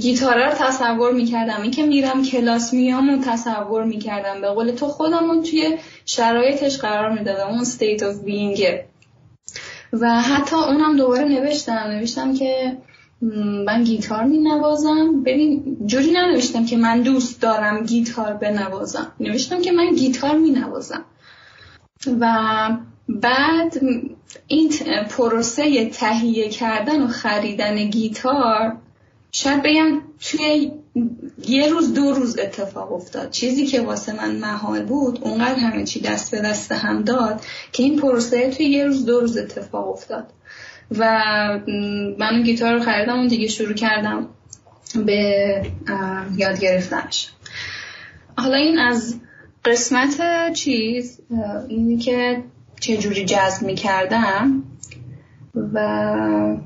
گیتاره 0.00 0.46
رو 0.46 0.52
تصور 0.58 1.12
می‌کردم. 1.12 1.62
این 1.62 1.70
که 1.70 1.82
میرم 1.82 2.24
کلاس 2.24 2.74
میام 2.74 3.08
و 3.08 3.22
تصور 3.24 3.84
می‌کردم. 3.84 4.40
به 4.40 4.48
قول 4.48 4.70
تو 4.70 4.86
خودم 4.86 5.30
رو 5.30 5.42
توی 5.42 5.78
شرایطش 6.06 6.78
قرار 6.78 7.12
می‌دادم. 7.12 7.48
اون 7.48 7.64
state 7.64 8.00
of 8.00 8.26
being. 8.26 8.64
و 9.92 10.20
حتی 10.20 10.56
اونم 10.56 10.96
دوباره 10.96 11.24
نوشتم. 11.24 11.72
نوشتم 11.72 12.34
که 12.34 12.76
من 13.66 13.84
گیتار 13.84 14.24
می 14.24 14.38
نوازم 14.38 15.22
ببین 15.22 15.76
جوری 15.86 16.10
ننوشتم 16.10 16.66
که 16.66 16.76
من 16.76 17.02
دوست 17.02 17.42
دارم 17.42 17.84
گیتار 17.84 18.32
بنوازم. 18.32 19.12
نوشتم 19.20 19.62
که 19.62 19.72
من 19.72 19.90
گیتار 19.90 20.38
می 20.38 20.50
نوازم 20.50 21.04
و 22.20 22.36
بعد 23.08 23.80
این 24.46 24.72
پروسه 25.10 25.84
تهیه 25.84 26.48
کردن 26.48 27.02
و 27.02 27.06
خریدن 27.06 27.76
گیتار 27.76 28.76
شاید 29.36 29.62
بگم 29.62 30.00
توی 30.20 30.72
یه 31.48 31.68
روز 31.68 31.94
دو 31.94 32.12
روز 32.12 32.38
اتفاق 32.38 32.92
افتاد. 32.92 33.30
چیزی 33.30 33.66
که 33.66 33.80
واسه 33.80 34.12
من 34.12 34.36
محال 34.36 34.82
بود 34.82 35.18
اونقدر 35.22 35.58
همه 35.58 35.84
چی 35.84 36.00
دست 36.00 36.30
به 36.30 36.40
دست 36.40 36.72
هم 36.72 37.02
داد 37.02 37.40
که 37.72 37.82
این 37.82 38.00
پروسه 38.00 38.50
توی 38.50 38.66
یه 38.66 38.84
روز 38.84 39.06
دو 39.06 39.20
روز 39.20 39.36
اتفاق 39.36 39.88
افتاد. 39.88 40.26
و 40.98 41.20
من 42.18 42.42
گیتار 42.42 42.74
رو 42.74 42.80
خریدم 42.80 43.18
اون 43.18 43.26
دیگه 43.26 43.48
شروع 43.48 43.74
کردم 43.74 44.28
به 45.06 45.62
یاد 46.36 46.60
گرفتنش. 46.60 47.28
حالا 48.38 48.56
این 48.56 48.78
از 48.78 49.20
قسمت 49.64 50.22
چیز 50.52 51.20
اینی 51.68 51.96
که 51.96 52.44
چجوری 52.80 53.24
جذب 53.24 53.66
می 53.66 53.74
کردم 53.74 54.62
و 55.74 56.56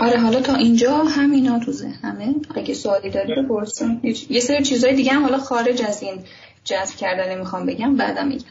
آره 0.00 0.18
حالا 0.18 0.40
تا 0.40 0.54
اینجا 0.54 0.96
همینا 0.96 1.58
تو 1.58 1.72
ذهنمه. 1.72 2.34
اگه 2.54 2.74
سوالی 2.74 3.10
داری 3.10 3.34
بپرسیم 3.42 4.00
یه 4.30 4.40
سری 4.40 4.64
چیزای 4.64 4.94
دیگه 4.94 5.12
هم 5.12 5.22
حالا 5.22 5.38
خارج 5.38 5.82
از 5.82 6.02
این 6.02 6.24
جذب 6.64 6.96
کردن 6.96 7.38
می‌خوام 7.38 7.66
بگم 7.66 7.96
بعدم 7.96 8.28
میگم. 8.28 8.44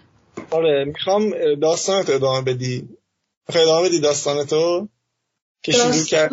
آره 0.52 0.86
می‌خوام 0.86 1.34
داستانت 1.62 2.10
ادامه 2.10 2.42
بدی. 2.42 2.90
خیلی 3.50 3.64
ادامه 3.64 3.88
بدی 3.88 4.00
داستان 4.00 4.46
تو؟ 4.46 4.88
که 5.64 5.72
شروع 5.72 6.04
کرد 6.04 6.32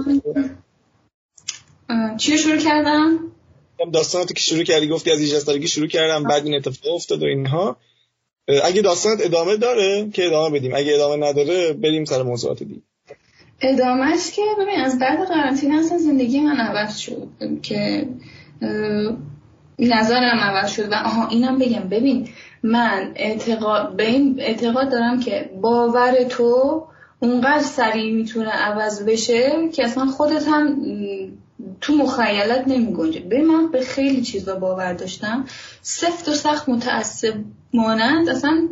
چی 2.16 2.38
شروع 2.38 2.58
کردم؟ 2.58 3.18
داستاناتو 3.92 4.34
که 4.34 4.40
شروع 4.40 4.62
کردی 4.62 4.88
گفتی 4.88 5.10
از 5.10 5.20
18 5.20 5.40
سالگی 5.40 5.68
شروع 5.68 5.86
کردم 5.86 6.22
بعد 6.22 6.44
این 6.44 6.54
اتفاق 6.54 6.94
افتاد 6.94 7.22
و 7.22 7.26
اینها. 7.26 7.76
اگه 8.64 8.82
داستانت 8.82 9.24
ادامه 9.24 9.56
داره 9.56 10.10
که 10.14 10.26
ادامه 10.26 10.58
بدیم. 10.58 10.74
اگه 10.74 10.94
ادامه 10.94 11.26
نداره 11.26 11.72
بریم 11.72 12.04
سر 12.04 12.22
موضوعات 12.22 12.62
دیگه. 12.62 12.82
ادامهش 13.60 14.30
که 14.30 14.42
ببین 14.60 14.80
از 14.80 14.98
بعد 14.98 15.28
قرنطینه 15.28 15.78
اصلا 15.78 15.98
زندگی 15.98 16.40
من 16.40 16.56
عوض 16.56 16.96
شد. 16.96 17.28
که 17.62 18.08
نظرم 19.78 20.38
عوض 20.38 20.70
شد 20.70 20.92
و 20.92 20.94
آها 20.94 21.28
اینم 21.28 21.58
بگم. 21.58 21.88
ببین 21.88 22.28
من 22.62 23.12
اعتقاد 23.14 23.96
به 23.96 24.06
این 24.06 24.36
اعتقاد 24.38 24.90
دارم 24.90 25.20
که 25.20 25.50
باور 25.62 26.24
تو 26.24 26.82
اونقدر 27.20 27.62
سریع 27.62 28.14
می‌تونه 28.14 28.50
عوض 28.50 29.02
بشه 29.02 29.68
که 29.72 29.84
اصلا 29.84 30.06
خودت 30.06 30.48
هم 30.48 30.76
تو 31.80 31.94
مخیلت 31.94 32.68
نمی 32.68 32.92
گنجه 32.92 33.20
به 33.20 33.42
من 33.42 33.70
به 33.70 33.80
خیلی 33.80 34.22
چیزا 34.22 34.56
باور 34.56 34.92
داشتم. 34.92 35.44
سفت 35.82 36.28
و 36.28 36.32
سخت 36.32 36.68
متعصب 36.68 37.34
مانند 37.74 38.28
اصلا 38.28 38.68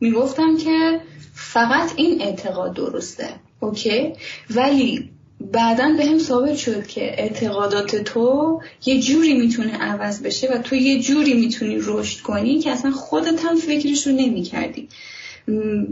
می‌گفتم 0.00 0.56
که 0.56 1.00
فقط 1.34 1.92
این 1.96 2.22
اعتقاد 2.22 2.74
درسته. 2.74 3.28
اوکی. 3.64 4.12
ولی 4.50 5.10
بعدا 5.52 5.94
به 5.98 6.06
هم 6.06 6.18
ثابت 6.18 6.56
شد 6.56 6.86
که 6.86 7.22
اعتقادات 7.22 7.96
تو 7.96 8.60
یه 8.86 9.00
جوری 9.00 9.34
می‌تونه 9.34 9.78
عوض 9.78 10.22
بشه 10.22 10.48
و 10.52 10.58
تو 10.58 10.74
یه 10.74 11.00
جوری 11.00 11.34
می‌تونی 11.34 11.78
رشد 11.82 12.20
کنی 12.20 12.58
که 12.58 12.70
اصلا 12.70 12.90
خودت 12.90 13.44
هم 13.44 13.56
فکرش 13.56 14.06
رو 14.06 14.12
نمی 14.12 14.42
کردی 14.42 14.88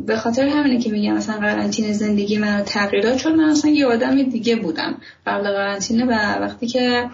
به 0.06 0.16
خاطر 0.16 0.48
همینه 0.48 0.78
که 0.78 0.90
میگم 0.90 1.14
مثلا 1.14 1.38
قرنطینه 1.38 1.92
زندگی 1.92 2.38
من 2.38 2.62
تغییرات 2.66 3.16
چون 3.16 3.35
من 3.35 3.44
اصلا 3.44 3.70
یه 3.70 3.87
آدم 3.87 4.22
دیگه 4.22 4.56
بودم. 4.56 4.94
قبل 5.26 5.50
قرنطینه 5.50 6.04
و 6.04 6.42
وقتی 6.42 6.66
که 6.66 7.11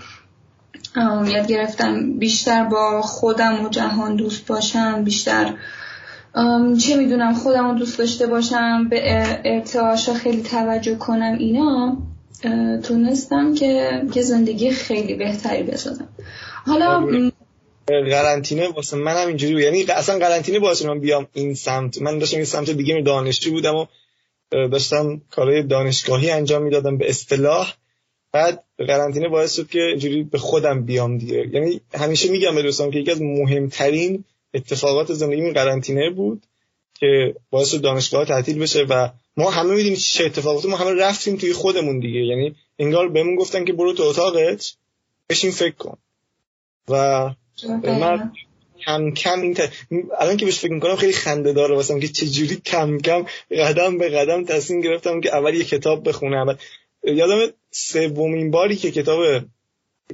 یاد 1.27 1.47
گرفتم 1.47 2.13
بیشتر 2.19 2.65
با 2.65 3.03
خودم 3.03 3.65
و 3.65 3.69
جهان 3.69 4.17
دوست 4.17 4.47
باشم 4.47 5.05
بیشتر 5.05 5.55
چه 6.81 6.97
می‌دونم 6.97 7.35
خودم 7.35 7.71
رو 7.71 7.79
دوست 7.79 7.99
داشته 7.99 8.27
باشم 8.27 8.89
به 8.89 9.01
ارتعاشا 9.45 10.15
خیلی 10.15 10.43
توجه 10.43 10.95
کنم 10.95 11.37
اینا 11.39 11.97
تونستم 12.85 13.55
که 13.55 14.03
که 14.15 14.23
زندگی 14.23 14.71
خیلی 14.71 15.15
بهتری 15.15 15.63
بسازم. 15.63 16.09
حالا 16.67 17.07
قرنطینه 17.87 18.69
واسه 18.69 18.97
منم 18.97 19.29
اینجوری 19.29 19.53
بود. 19.53 19.63
یعنی 19.63 19.85
اصلا 19.85 20.19
قرنطینه 20.19 20.59
باعث 20.59 20.85
من 20.85 21.01
بیام 21.01 21.27
این 21.33 21.55
سمت. 21.55 22.03
من 22.03 22.19
داشتم 22.19 22.37
این 22.37 22.47
سمت 22.47 22.71
دیگه 22.71 22.95
می 22.95 23.03
دانشجو 23.03 23.51
بودم 23.51 23.75
و 23.75 23.87
داشتم 24.51 25.21
کارهای 25.31 25.63
دانشگاهی 25.63 26.31
انجام 26.31 26.63
می‌دادم 26.63 26.99
به 26.99 27.09
اصطلاح. 27.09 27.75
بعد 28.33 28.65
قرنطینه 28.79 29.29
باعث 29.29 29.57
شد 29.57 29.69
که 29.69 29.81
اینجوری 29.81 30.23
به 30.23 30.39
خودم 30.39 30.83
بیام 30.83 31.19
دیگه. 31.19 31.49
یعنی 31.53 31.81
همیشه 31.95 32.31
میگم 32.31 32.55
به 32.55 32.63
دوستان 32.63 32.91
که 32.91 32.99
یکی 32.99 33.11
از 33.11 33.23
مهمترین 33.23 34.25
اتفاقات 34.55 35.13
زندگی 35.13 35.51
قرنطینه 35.51 36.11
بود 36.11 36.43
که 36.95 37.35
باعث 37.51 37.75
دانشگاه 37.75 38.25
تعطیل 38.25 38.59
بشه 38.59 38.85
و 38.89 39.09
ما 39.37 39.51
همه 39.51 39.71
می‌دونیم 39.75 39.97
چه 39.97 40.25
اتفاقاتی 40.25 40.69
ما 40.69 40.77
همه 40.77 40.91
رفتیم 40.91 41.37
توی 41.37 41.53
خودمون 41.53 42.01
دیگه. 42.01 42.21
یعنی 42.21 42.55
انگار 42.79 43.09
بهمون 43.09 43.37
گفتن 43.37 43.65
که 43.65 43.73
برو 43.73 43.93
تو 43.93 44.03
اتاقت 44.03 44.75
بشین 45.31 45.51
فکر 45.51 45.75
کن. 45.75 45.99
و 46.89 47.31
من 47.85 48.33
کم 48.87 49.11
کم 49.11 49.41
این 49.41 49.57
الان 50.19 50.37
که 50.37 50.45
بهش 50.45 50.59
فکر 50.59 50.73
می‌کنم 50.73 50.97
خیلی 50.97 51.13
خنده 51.13 51.53
داره 51.53 51.75
واسم 51.75 52.01
که 52.01 52.09
چجوری 52.09 52.57
کم 52.57 52.99
کم 52.99 53.27
قدم 53.51 53.99
به 53.99 54.09
قدم 54.09 54.45
تصمیم 54.45 54.81
گرفتم 54.81 55.21
که 55.21 55.37
اول 55.37 55.55
یه 55.55 55.65
کتاب 55.65 56.09
بخونم. 56.09 56.59
یادم 57.05 57.53
سومین 57.71 58.51
باری 58.51 58.77
که 58.77 58.91
کتاب 58.91 59.45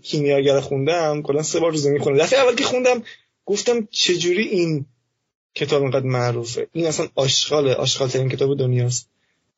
کیمیاگر 0.02 0.60
خوندم 0.60 1.22
کلا 1.22 1.42
سه 1.42 1.60
بار 1.60 1.70
روزه 1.70 1.90
می‌خونم 1.90 2.18
دفعه 2.18 2.40
اول 2.40 2.54
که 2.54 2.64
خوندم 2.64 3.02
گفتم 3.46 3.88
چجوری 3.90 4.42
این 4.48 4.86
کتاب 5.54 5.82
اینقدر 5.82 6.06
معروفه؟ 6.06 6.66
این 6.72 6.86
اصلا 6.86 7.08
آشغاله 7.14 7.74
آشغال 7.74 8.08
ترین 8.08 8.28
کتاب 8.28 8.58
دنیاست. 8.58 9.08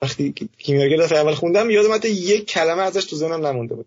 وقتی 0.02 0.34
کیمیاگر 0.58 0.96
دفعه 0.96 1.18
اول 1.18 1.34
خوندم 1.34 1.70
یادم 1.70 1.92
حتی 1.92 2.08
یک 2.08 2.46
کلمه 2.46 2.82
ازش 2.82 3.04
تو 3.04 3.16
ذهنم 3.16 3.46
نمونده 3.46 3.74
بود. 3.74 3.86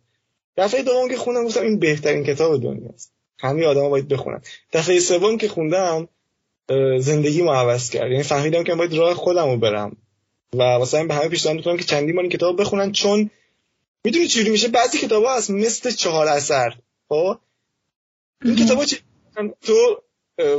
دفعه 0.57 0.83
دوم 0.83 1.09
که 1.09 1.17
خوندم 1.17 1.45
گفتم 1.45 1.61
این 1.61 1.79
بهترین 1.79 2.23
کتاب 2.23 2.61
دنیاست. 2.63 3.11
همه 3.39 3.65
آدما 3.65 3.89
باید 3.89 4.07
بخونن. 4.07 4.41
دفعه 4.73 4.99
سوم 4.99 5.37
که 5.37 5.47
خوندم 5.47 6.07
زندگی 6.99 7.41
ما 7.41 7.53
عوض 7.53 7.89
کرد. 7.89 8.11
یعنی 8.11 8.23
فهمیدم 8.23 8.63
که 8.63 8.75
باید 8.75 8.93
راه 8.93 9.13
خودم 9.13 9.49
رو 9.49 9.57
برم. 9.57 9.97
و 10.53 10.63
واسه 10.63 10.97
این 10.97 11.07
به 11.07 11.13
همه 11.13 11.27
پیشنهاد 11.27 11.57
می‌کنم 11.57 11.77
که 11.77 11.83
چندین 11.83 12.15
بار 12.15 12.23
این 12.23 12.31
کتاب 12.31 12.61
بخونن 12.61 12.91
چون 12.91 13.29
می‌دونی 14.03 14.27
چجوری 14.27 14.49
میشه؟ 14.49 14.67
بعضی 14.67 14.97
کتاب 14.97 15.23
ها 15.23 15.37
هست 15.37 15.49
مثل 15.49 15.91
چهار 15.91 16.27
اثر. 16.27 16.75
خب؟ 17.09 17.37
این 18.45 18.55
کتاب 18.55 18.85
تو 19.61 20.01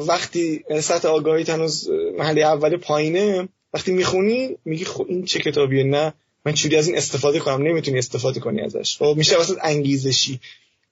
وقتی 0.07 0.65
سطح 0.81 1.09
آگاهی 1.09 1.45
هنوز 1.45 1.91
محلی 2.19 2.43
اول 2.43 2.77
پایینه 2.77 3.49
وقتی 3.75 3.93
می‌خونی 3.93 4.57
میگی 4.65 4.85
خب 4.85 5.07
این 5.09 5.25
چه 5.25 5.39
کتابیه؟ 5.39 5.85
نه 5.85 6.15
من 6.47 6.53
چوری 6.53 6.77
از 6.77 6.87
این 6.87 6.97
استفاده 6.97 7.39
کنم؟ 7.39 7.63
نمی‌تونی 7.63 7.99
استفاده 7.99 8.41
کنی 8.41 8.61
ازش. 8.61 8.97
خب 8.99 9.15
میشه 9.17 9.37
واسه 9.37 9.57
انگیزشی. 9.63 10.41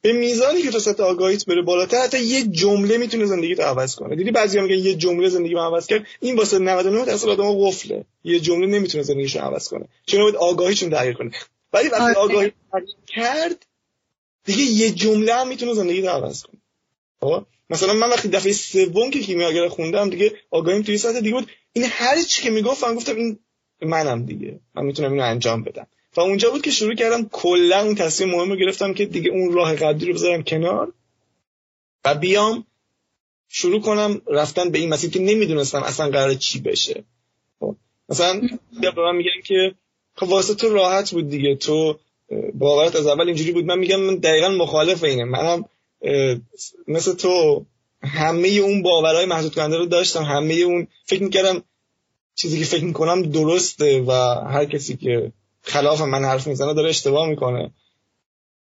به 0.01 0.13
میزانی 0.13 0.63
که 0.63 0.71
تو 0.71 0.79
سطح 0.79 1.03
آگاهیت 1.03 1.47
بره 1.47 1.63
بالاتر 1.63 2.03
حتی 2.03 2.19
یه 2.19 2.43
جمله 2.43 2.99
می‌تونه 2.99 3.27
زندگی 3.27 3.55
تو 3.55 3.63
عوض 3.63 3.95
کنه. 3.95 4.17
دیدی 4.17 4.31
بعضیا 4.31 4.63
میگن 4.63 4.85
یه 4.85 4.95
جمله 4.95 5.29
زندگی 5.29 5.55
رو 5.55 5.61
عوض 5.61 5.87
کرد؟ 5.87 6.07
این 6.21 6.37
واسه 6.37 6.59
99 6.59 7.05
درصد 7.05 7.29
آدم 7.29 7.69
قفله. 7.69 8.05
یه 8.25 8.41
جمله 8.41 8.67
نمی‌تونه 8.67 9.05
زندگیشو 9.05 9.41
عوض 9.41 9.69
کنه. 9.69 9.89
چون 10.07 10.23
باید 10.23 10.37
آگاهیشون 10.37 10.91
تغییر 10.91 11.15
کنه. 11.15 11.31
ولی 11.73 11.89
وقتی 11.89 12.21
آگاهی 12.21 12.53
کرد 13.07 13.67
دیگه 14.45 14.63
یه 14.63 14.91
جمله 14.91 15.35
هم 15.35 15.49
می‌تونه 15.49 15.75
زندگی 15.75 16.03
رو 16.03 16.09
عوض 16.09 16.43
کنه. 16.43 16.61
خب؟ 17.21 17.45
مثلا 17.71 17.93
من 17.93 18.11
وقتی 18.11 18.29
دفعه 18.29 18.53
سوم 18.53 19.11
که 19.11 19.21
کیمیاگر 19.21 19.69
خوندم 19.69 20.11
دیگه 20.11 20.33
آگاهیم 20.51 20.83
توی 20.83 20.99
سطح 20.99 21.21
دیگه 21.21 21.35
بود. 21.35 21.51
این 21.73 21.85
هر 21.89 22.23
چی 22.23 22.43
که 22.43 22.51
می‌گفتم 22.51 22.95
گفتم 22.95 23.17
این 23.17 23.39
منم 23.83 24.27
دیگه. 24.27 24.61
من 24.75 24.85
می‌تونم 24.85 25.13
اینو 25.13 25.25
انجام 25.25 25.63
بدم. 25.63 25.87
و 26.17 26.21
اونجا 26.21 26.51
بود 26.51 26.63
که 26.63 26.71
شروع 26.71 26.95
کردم 26.95 27.29
کلا 27.33 27.85
اون 27.85 27.95
تصمیم 27.95 28.31
مهم 28.31 28.51
رو 28.51 28.57
گرفتم 28.57 28.95
که 28.95 29.07
دیگه 29.07 29.31
اون 29.31 29.53
راه 29.53 29.75
قبلی 29.75 30.07
رو 30.07 30.15
بذارم 30.15 30.43
کنار 30.43 30.93
و 32.05 32.15
بیام 32.15 32.67
شروع 33.49 33.81
کنم 33.81 34.23
رفتن 34.27 34.71
به 34.71 34.79
این 34.79 34.89
مسیر 34.89 35.11
که 35.11 35.19
نمی‌دونستم 35.19 35.83
اصلا 35.83 36.09
قرار 36.09 36.35
چی 36.35 36.61
بشه. 36.61 37.05
خب، 37.61 37.77
مثلا 38.09 38.41
به 38.81 38.93
من 38.97 39.17
میگن 39.17 39.41
که 39.45 39.75
خب 40.15 40.29
واسه 40.29 40.55
تو 40.55 40.69
راحت 40.69 41.11
بود 41.11 41.29
دیگه. 41.29 41.57
تو 41.57 41.99
باورت 42.55 42.97
از 42.97 43.07
اول 43.07 43.27
اینجوری 43.27 43.53
بود. 43.53 43.65
من 43.65 43.79
میگم 43.79 44.01
من 44.01 44.17
دقیقا 44.17 44.49
مخالف 44.49 45.05
اینه 45.05 45.25
منم 45.25 45.65
مثل 46.89 47.15
تو 47.15 47.65
همه 48.03 48.49
اون 48.49 48.83
باورهای 48.83 49.27
محدود 49.27 49.55
کننده 49.55 49.77
رو 49.77 49.87
داشتم. 49.87 50.23
همه 50.23 50.55
اون 50.55 50.87
فکر 51.05 51.23
می‌کردم 51.23 51.63
چیزی 52.35 52.59
که 52.59 52.65
فکر 52.65 52.85
می‌کنم 52.85 53.23
درسته 53.23 54.01
و 54.01 54.13
هر 54.49 54.65
کسی 54.65 54.97
که 54.97 55.33
خلاف 55.63 56.01
من 56.01 56.25
حرف 56.25 56.47
می‌زنه 56.47 56.75
داره 56.75 56.89
اشتباه 56.89 57.29
می‌کنه. 57.29 57.71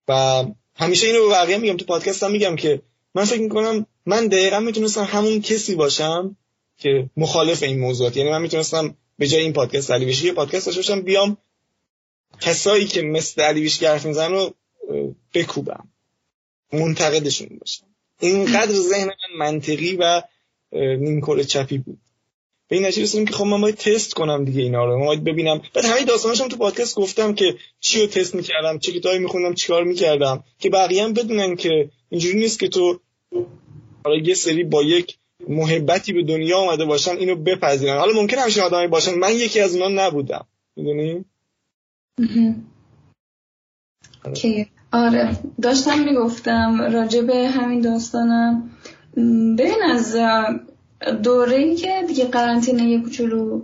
و 0.09 0.44
همیشه 0.74 1.06
اینو 1.06 1.28
به 1.28 1.35
بقیه 1.35 1.56
میگم 1.56 1.76
تو 1.76 1.85
پادکست 1.85 2.22
هم 2.22 2.30
میگم 2.30 2.56
که 2.56 2.83
من 3.14 3.24
فکر 3.24 3.40
می‌کنم 3.40 3.87
من 4.06 4.26
دقیقا 4.26 4.61
می‌تونستم 4.61 5.04
همون 5.04 5.40
کسی 5.40 5.74
باشم 5.74 6.37
که 6.78 7.11
مخالف 7.16 7.62
این 7.62 7.78
موضوعات. 7.78 8.16
یعنی 8.16 8.30
من 8.30 8.42
می‌تونستم 8.42 8.96
به 9.18 9.26
جای 9.26 9.42
این 9.42 9.52
پادکست 9.52 9.90
علی 9.90 10.12
یه 10.12 10.33
پادکست 10.33 10.66
داشته 10.66 10.80
باشم 10.80 11.02
بیام 11.02 11.37
کسایی 12.40 12.87
که 12.87 13.02
مثل 13.02 13.42
علی 13.42 13.61
بیشی 13.61 13.87
حرف 13.87 14.06
می‌زنن 14.06 14.33
رو 14.33 14.54
بکوبم. 15.35 15.88
منتقدشون 16.72 17.48
باشم 17.61 17.87
اینقدر 18.20 18.72
ذهن 18.72 19.06
من 19.06 19.38
منطقی 19.38 19.96
و 19.96 20.22
نیمکره 20.72 21.44
چپی 21.44 21.78
بود. 21.78 21.98
به 22.68 22.76
این 22.76 22.87
نتیجه 22.87 23.02
رسیدیم 23.02 23.26
که 23.26 23.33
خب 23.33 23.44
من 23.44 23.61
باید 23.61 23.74
تست 23.74 24.14
کنم 24.14 24.44
دیگه 24.44 24.62
اینا 24.62 24.85
رو. 24.85 24.98
من 24.98 25.06
باید 25.06 25.24
ببینم. 25.24 25.62
بعد 25.74 25.85
همه 25.85 26.04
داستاناشم 26.04 26.48
تو 26.48 26.56
پادکست 26.56 26.94
گفتم 26.94 27.35
که 27.35 27.56
چی 27.80 28.00
رو 28.00 28.06
تست 28.06 28.35
می‌کردم 28.35 28.78
چه 28.78 28.92
کتابی 28.92 29.18
میخوندم 29.18 29.54
چیکار 29.54 29.85
می‌کردم. 29.85 30.44
که 30.59 30.70
بقیه 30.70 31.04
هم 31.04 31.12
بدونن 31.12 31.56
که 31.56 31.90
اینجوری 32.09 32.38
نیست 32.38 32.61
که 32.61 32.68
تو 32.68 33.00
حالا 34.04 34.16
یه 34.16 34.35
سری 34.35 34.64
با 34.64 34.83
یک 34.83 35.18
محبتی 35.48 36.12
به 36.12 36.22
دنیا 36.22 36.59
آمده 36.59 36.85
باشن 36.85 37.16
اینو 37.16 37.37
بپذیرن. 37.37 37.98
حالا 37.98 38.20
ممکن 38.20 38.38
همشون 38.38 38.64
آدمی 38.64 38.87
باشن. 38.87 39.14
من 39.14 39.37
یکی 39.37 39.61
از 39.61 39.76
اونا 39.76 40.06
نبودم. 40.06 40.46
می‌دونی؟ 40.76 41.24
که 44.35 44.66
آره 44.92 45.31
داشتم 45.62 45.98
می‌گفتم 45.98 46.81
راجع 46.92 47.20
به 47.20 47.48
همین 47.48 47.81
داستانم. 47.81 48.70
ببین 49.59 49.83
از 49.92 50.16
دوره 51.22 51.57
ای 51.57 51.76
که 51.76 52.05
دیگه 52.09 52.24
قرنطینه 52.24 52.83
یه 52.83 53.00
کوچولو 53.00 53.62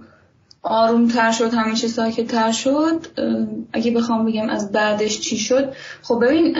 آروم 0.62 1.08
تر 1.08 1.32
شد 1.32 1.54
همیشه 1.54 1.88
ساکت 1.88 2.26
تر 2.26 2.52
شد 2.52 3.06
اگه 3.72 3.90
بخوام 3.90 4.26
بگم 4.26 4.48
از 4.48 4.72
بعدش 4.72 5.20
چی 5.20 5.36
شد. 5.36 5.72
خب 6.02 6.24
ببین 6.24 6.56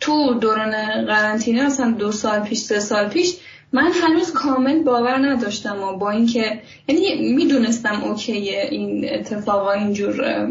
تو 0.00 0.34
دوران 0.34 0.70
قرنطینه 1.06 1.66
مثلا 1.66 1.90
دو 1.90 2.12
سال 2.12 2.40
پیش 2.40 2.58
سه 2.58 2.80
سال 2.80 3.08
پیش 3.08 3.36
من 3.72 3.90
هنوز 4.02 4.32
کامل 4.32 4.82
باور 4.82 5.28
نداشتم 5.28 5.82
و 5.82 5.96
با 5.98 6.10
اینکه 6.10 6.60
یعنی 6.88 7.34
می‌دونستم 7.34 8.02
اوکیه 8.04 8.68
این 8.70 9.06
اتفاقا 9.14 9.72
اینجور 9.72 10.48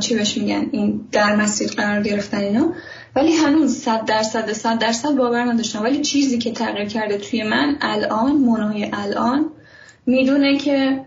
چی 0.00 0.14
بهش 0.14 0.38
میگن؟ 0.38 0.66
این 0.72 1.08
در 1.12 1.36
مسیر 1.36 1.70
قرار 1.70 2.02
گرفتن 2.02 2.38
اینا. 2.38 2.72
ولی 3.16 3.32
هنوز 3.32 3.76
صد 3.76 4.04
درصد 4.04 4.52
صد 4.52 4.78
درصد 4.78 5.16
باور 5.16 5.42
نداشتم. 5.42 5.82
ولی 5.82 6.00
چیزی 6.00 6.38
که 6.38 6.52
تغییر 6.52 6.88
کرده 6.88 7.18
توی 7.18 7.42
من 7.42 7.76
الان 7.80 8.36
منای 8.36 8.90
الان 8.92 9.50
می‌دونه 10.06 10.58
که 10.58 11.04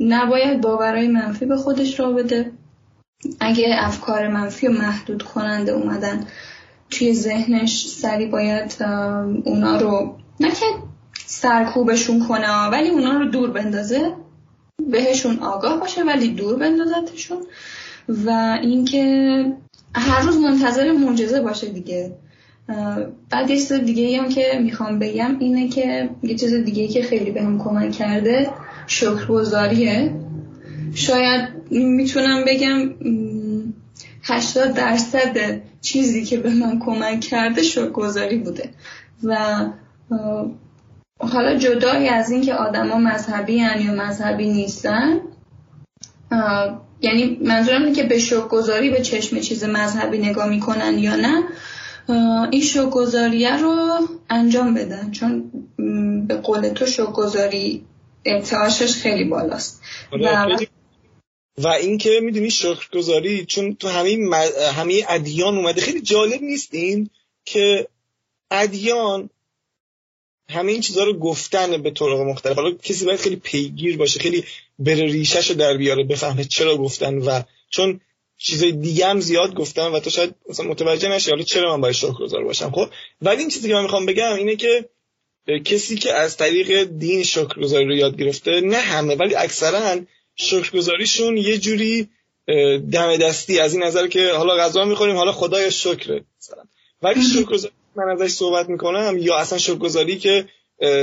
نباید 0.00 0.60
باورهای 0.60 1.08
منفی 1.08 1.46
به 1.46 1.56
خودش 1.56 2.00
را 2.00 2.12
بده. 2.12 2.52
اگه 3.40 3.74
افکار 3.78 4.28
منفی 4.28 4.66
و 4.66 4.72
محدود 4.72 5.22
کننده 5.22 5.72
اومدن 5.72 6.26
توی 6.90 7.14
ذهنش 7.14 7.86
سری 7.86 8.26
باید 8.26 8.76
اونا 9.44 9.76
رو 9.76 10.16
نه 10.40 10.50
که 10.50 10.66
سرکوبشون 11.26 12.26
کنه 12.28 12.68
ولی 12.68 12.88
اونا 12.88 13.18
رو 13.18 13.24
دور 13.24 13.50
بندازه. 13.50 14.12
بهشون 14.90 15.38
آگاه 15.38 15.80
باشه 15.80 16.04
ولی 16.04 16.28
دور 16.28 16.56
بندازتشون 16.56 17.38
و 18.08 18.58
اینکه 18.62 19.04
هر 19.94 20.20
روز 20.20 20.36
منتظر 20.36 20.92
معجزه 20.92 21.40
باشه 21.40 21.68
دیگه. 21.68 22.16
بعد 23.30 23.50
یه 23.50 23.56
چیز 23.56 23.72
دیگه 23.72 24.22
هم 24.22 24.28
که 24.28 24.60
می‌خوام 24.62 24.98
بگم 24.98 25.36
اینه 25.38 25.68
که 25.68 26.10
یه 26.22 26.34
چیز 26.34 26.54
دیگه 26.54 26.88
که 26.88 27.02
خیلی 27.02 27.30
بهم 27.30 27.58
به 27.58 27.64
کمک 27.64 27.92
کرده 27.92 28.50
شکرگزاریه. 28.86 30.14
شاید 30.94 31.48
می‌تونم 31.70 32.44
بگم 32.46 32.94
80 34.22 34.74
درصد 34.74 35.62
چیزی 35.80 36.24
که 36.24 36.36
به 36.36 36.50
من 36.50 36.78
کمک 36.78 37.20
کرده 37.20 37.62
شکرگزاری 37.62 38.38
بوده 38.38 38.70
و 39.22 39.66
حالا 41.32 41.58
جدای 41.58 42.08
از 42.08 42.30
اینکه 42.30 42.54
آدما 42.54 42.98
مذهبی 42.98 43.58
هن 43.58 43.80
یا 43.80 43.92
مذهبی 43.92 44.48
نیستن 44.48 45.20
یعنی 47.00 47.38
منظورم 47.42 47.82
اینه 47.82 47.94
که 47.94 48.02
به 48.02 48.18
شکرگزاری 48.18 48.90
به 48.90 49.00
چشم 49.00 49.40
چیز 49.40 49.64
مذهبی 49.64 50.18
نگاه 50.18 50.48
می‌کنن 50.48 50.98
یا 50.98 51.16
نه 51.16 51.42
این 52.50 52.62
شکرگزاریه 52.62 53.56
رو 53.56 53.98
انجام 54.30 54.74
بدن 54.74 55.10
چون 55.10 55.50
به 56.26 56.34
قول 56.34 56.68
تو 56.68 56.86
شکرگزاری 56.86 57.84
ارتعاشش 58.24 58.92
خیلی 58.92 59.24
بالاست. 59.24 59.82
آره، 60.12 60.54
و 60.54 60.58
و 61.58 61.68
اینکه 61.68 62.20
می‌دونی 62.22 62.50
شکرگزاری 62.50 63.44
چون 63.44 63.74
تو 63.74 63.88
همه 63.88 64.18
همه 64.76 65.04
ادیان 65.08 65.58
اومده 65.58 65.80
خیلی 65.80 66.00
جالب 66.00 66.42
نیستین 66.42 67.10
که 67.44 67.88
ادیان 68.50 69.30
همه 70.50 70.72
این 70.72 70.80
چیزها 70.80 71.04
رو 71.04 71.18
گفتن 71.18 71.82
به 71.82 71.90
طرق 71.90 72.20
مختلف. 72.20 72.56
حالا 72.56 72.70
کسی 72.70 73.04
باید 73.04 73.20
خیلی 73.20 73.36
پیگیر 73.36 73.96
باشه 73.96 74.20
خیلی 74.20 74.44
بره 74.78 75.04
ریشش 75.06 75.50
رو 75.50 75.56
در 75.56 75.76
بیاره 75.76 76.04
بفهمه 76.04 76.44
چرا 76.44 76.76
گفتن 76.76 77.18
و 77.18 77.42
چون 77.70 78.00
چیزای 78.38 78.72
دیگه 78.72 79.06
هم 79.06 79.20
زیاد 79.20 79.54
گفتن 79.54 79.86
و 79.86 80.00
تو 80.00 80.10
شاید 80.10 80.34
مثلا 80.48 80.66
متوجه 80.66 81.08
نشی 81.08 81.30
حالا 81.30 81.42
چرا 81.42 81.76
من 81.76 81.80
باید 81.80 81.94
شکرگزار 81.94 82.44
باشم. 82.44 82.70
خب 82.70 82.88
ولی 83.22 83.40
این 83.40 83.48
چیزی 83.48 83.68
که 83.68 83.74
من 83.74 83.82
می‌خوام 83.82 84.06
بگم 84.06 84.34
اینه 84.34 84.56
که 84.56 84.88
کسی 85.64 85.96
که 85.96 86.12
از 86.12 86.36
طریق 86.36 86.84
دین 86.84 87.22
شکرگزاری 87.22 87.84
رو 87.84 87.94
یاد 87.94 88.16
گرفته 88.16 88.60
نه 88.60 88.76
همه 88.76 89.14
ولی 89.14 89.34
اکثرا 89.34 90.00
شکرگزاریشون 90.36 91.36
یه 91.36 91.58
جوری 91.58 92.08
دم 92.92 93.16
دستی. 93.16 93.58
از 93.58 93.74
این 93.74 93.82
نظر 93.82 94.06
که 94.06 94.32
حالا 94.32 94.56
غذا 94.56 94.84
می‌خوریم 94.84 95.16
حالا 95.16 95.32
خدای 95.32 95.70
شکره 95.70 96.24
مثلا. 96.40 96.62
ولی 97.02 97.22
شکرگزاری 97.22 97.74
من 97.96 98.08
ازش 98.08 98.32
صحبت 98.32 98.68
می‌کنم 98.68 99.16
یا 99.20 99.36
اصلا 99.36 99.58
شکرگزاری 99.58 100.18
که 100.18 100.48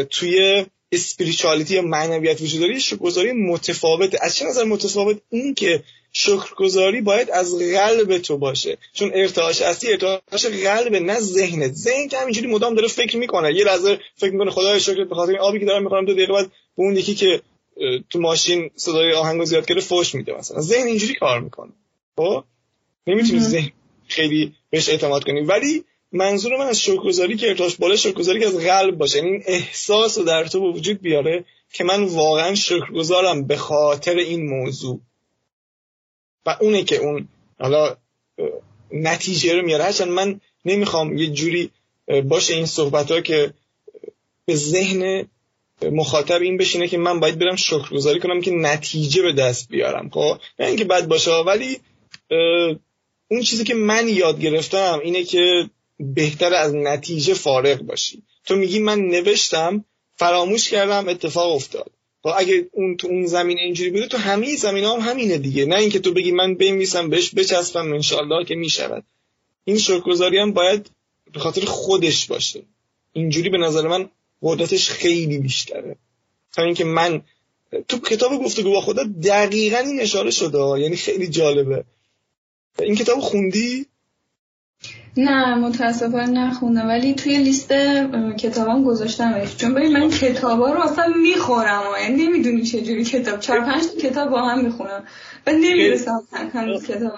توی 0.09 0.65
اسپریچوالیتی 0.91 1.75
یا 1.75 1.81
معنویت 1.81 2.41
وجود 2.41 2.61
داره 2.61 2.79
شکرگزاری 2.79 3.31
متفاوته 3.31 4.17
از 4.21 4.35
چه 4.35 4.45
نظر 4.45 4.63
متفاوت؟ 4.63 5.17
این 5.29 5.53
که 5.53 5.83
شکرگزاری 6.13 7.01
باید 7.01 7.31
از 7.31 7.55
قلب 7.55 8.17
تو 8.17 8.37
باشه. 8.37 8.77
چون 8.93 9.11
ارتعاش 9.13 9.61
اصلی 9.61 9.91
ارتعاش 9.91 10.45
قلب 10.45 10.95
نه 10.95 11.19
ذهنت. 11.19 11.71
ذهن 11.73 12.07
که 12.07 12.17
همینجوری 12.17 12.47
مدام 12.47 12.75
داره 12.75 12.87
فکر 12.87 13.17
می‌کنه. 13.17 13.53
یه 13.53 13.63
لحظه 13.63 13.99
فکر 14.15 14.31
می‌کنه 14.31 14.51
خدای 14.51 14.79
شکرت 14.79 15.09
به 15.09 15.15
خاطر 15.15 15.31
این 15.31 15.41
آبی 15.41 15.59
که 15.59 15.65
دارم 15.65 15.83
می‌خورم. 15.83 16.05
دو 16.05 16.13
دقیقه 16.13 16.33
بعد 16.33 16.45
به 16.77 16.83
اون 16.83 16.97
یکی 16.97 17.15
که 17.15 17.41
تو 18.09 18.19
ماشین 18.19 18.71
صدای 18.75 19.13
آهنگو 19.13 19.45
زیاد 19.45 19.65
کرده 19.65 19.81
فوش 19.81 20.15
میده 20.15 20.33
مثلا. 20.33 20.61
ذهن 20.61 20.87
اینجوری 20.87 21.13
کار 21.13 21.39
می‌کنه. 21.39 21.71
خب؟ 22.15 22.43
نمی‌تونی 23.07 23.39
ذهن 23.39 23.71
خیلی 24.07 24.53
بهش 24.69 24.89
اعتماد 24.89 25.23
کنی. 25.23 25.41
ولی 25.41 25.83
منظور 26.11 26.57
من 26.57 26.65
از 26.65 26.81
شکرگزاری 26.81 27.35
که 27.35 27.49
ارتاش 27.49 27.75
بالا 27.75 27.95
شکرگزاری 27.95 28.39
که 28.39 28.47
از 28.47 28.57
قلب 28.57 28.97
باشه. 28.97 29.17
یعنی 29.17 29.29
این 29.29 29.43
احساس 29.45 30.17
رو 30.17 30.23
در 30.23 30.47
تو 30.47 30.61
به 30.61 30.77
وجود 30.77 31.01
بیاره 31.01 31.45
که 31.73 31.83
من 31.83 32.03
واقعا 32.03 32.55
شکرگزارم 32.55 33.47
به 33.47 33.57
خاطر 33.57 34.15
این 34.15 34.49
موضوع. 34.49 34.99
و 36.45 36.57
اونه 36.61 36.83
که 36.83 36.95
اون 36.97 37.27
حالا 37.59 37.97
نتیجه 38.91 39.55
رو 39.55 39.65
میاره. 39.65 39.83
هرچند 39.83 40.09
من 40.09 40.41
نمی‌خوام 40.65 41.17
یه 41.17 41.27
جوری 41.27 41.71
باشه 42.23 42.53
این 42.53 42.65
صحبت 42.65 43.11
ها 43.11 43.21
که 43.21 43.53
به 44.45 44.55
ذهن 44.55 45.27
مخاطب 45.81 46.41
این 46.41 46.57
بشینه 46.57 46.87
که 46.87 46.97
من 46.97 47.19
باید 47.19 47.39
برم 47.39 47.55
شکرگزاری 47.55 48.19
کنم 48.19 48.41
که 48.41 48.51
نتیجه 48.51 49.21
به 49.21 49.33
دست 49.33 49.69
بیارم. 49.69 50.09
خب؟ 50.09 50.37
نه 50.59 50.67
اینکه 50.67 50.83
بد 50.85 51.07
باشه 51.07 51.31
ولی 51.31 51.79
اون 53.27 53.41
چیزی 53.41 53.63
که 53.63 53.73
من 53.73 54.07
یاد 54.07 54.39
گرفتم 54.39 54.99
اینه 55.03 55.23
که 55.23 55.69
بهتر 56.01 56.53
از 56.53 56.75
نتیجه 56.75 57.33
فارغ 57.33 57.81
باشی. 57.81 58.23
تو 58.45 58.55
میگی 58.55 58.79
من 58.79 58.99
نوشتم 58.99 59.85
فراموش 60.15 60.69
کردم 60.69 61.09
اتفاق 61.09 61.55
افتاد. 61.55 61.91
خب 62.23 62.31
اگه 62.37 62.69
اون 62.71 62.97
تو 62.97 63.07
اون 63.07 63.25
زمین 63.25 63.59
اینجوری 63.59 63.89
بوده 63.89 64.07
تو 64.07 64.17
همه 64.17 64.55
زمین 64.55 64.83
هم 64.83 64.99
همینه 64.99 65.37
دیگه. 65.37 65.65
نه 65.65 65.75
اینکه 65.75 65.99
تو 65.99 66.13
بگی 66.13 66.31
من 66.31 66.55
بنویسم 66.55 67.09
بهش 67.09 67.35
بچسبم 67.35 67.93
انشالله 67.93 68.45
که 68.45 68.55
می‌شود. 68.55 69.03
این 69.63 69.77
شکرگزاری 69.77 70.37
هم 70.37 70.51
باید 70.51 70.89
به 71.33 71.39
خاطر 71.39 71.65
خودش 71.65 72.27
باشه. 72.27 72.61
اینجوری 73.13 73.49
به 73.49 73.57
نظر 73.57 73.87
من 73.87 74.09
قدرتش 74.41 74.89
خیلی 74.89 75.37
بیشتره. 75.37 75.95
تا 76.53 76.63
اینکه 76.63 76.83
من 76.83 77.21
تو 77.87 77.99
کتاب 77.99 78.43
گفتگو 78.43 78.71
با 78.71 78.81
خدا 78.81 79.03
دقیقا 79.03 79.77
این 79.77 80.01
اشاره 80.01 80.31
شده 80.31 80.79
یعنی 80.79 80.95
خیلی 80.95 81.27
جالبه. 81.27 81.83
این 82.79 82.95
کتاب 82.95 83.19
خوندی؟ 83.19 83.85
نه 85.17 85.55
متاسفانه 85.55 86.47
نخوندم. 86.47 86.87
ولی 86.87 87.13
توی 87.13 87.37
لیست 87.37 87.73
کتابام 88.39 88.83
گذاشتم 88.83 89.45
چون 89.57 89.73
ببین 89.73 89.93
من 89.93 90.09
کتابا 90.09 90.71
رو 90.73 90.81
اصلا 90.81 91.13
می‌خورم 91.21 91.83
یعنی 92.01 92.23
نمی‌دونی 92.23 92.63
چجوری 92.63 93.03
کتاب. 93.03 93.39
چهار 93.39 93.61
پنج 93.61 93.83
کتاب 94.01 94.29
با 94.29 94.41
هم 94.41 94.65
می‌خونم. 94.65 95.03
و 95.47 95.51
نمی‌رسم 95.51 96.21
هنوز 96.53 96.87
کتاب 96.87 97.11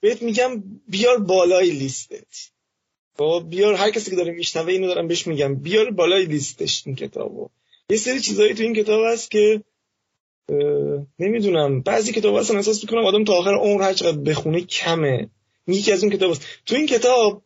بهت 0.00 0.22
میگم 0.22 0.62
بیار 0.88 1.18
بالای 1.18 1.70
لیستت. 1.70 2.50
خب 3.18 3.44
بیار 3.48 3.74
هر 3.74 3.90
کسی 3.90 4.10
که 4.10 4.16
داره 4.16 4.32
میشنوه 4.32 4.72
اینو 4.72 4.86
دارم 4.86 5.08
بهش 5.08 5.26
میگم. 5.26 5.54
بیار 5.54 5.90
بالای 5.90 6.24
لیستش 6.24 6.82
این 6.86 6.96
کتابو. 6.96 7.48
یه 7.90 7.96
سری 7.96 8.20
چیزایی 8.20 8.54
تو 8.54 8.62
این 8.62 8.74
کتاب 8.74 9.04
هست 9.12 9.30
که 9.30 9.62
نمی‌دونم. 11.18 11.80
بعضی 11.80 12.12
کتاب 12.12 12.36
هستن 12.36 12.56
احساس 12.56 12.84
می‌کنم 12.84 13.04
آدم 13.04 13.24
تا 13.24 13.32
آخر 13.32 13.54
عمر 13.54 13.82
هر 13.82 13.92
چقدر 13.92 14.18
بخونه 14.18 14.60
کمه. 14.60 15.28
یکی 15.66 15.92
از 15.92 16.04
اون 16.04 16.12
کتاب 16.12 16.30
هست. 16.30 16.42
تو 16.66 16.76
این 16.76 16.86
کتاب 16.86 17.44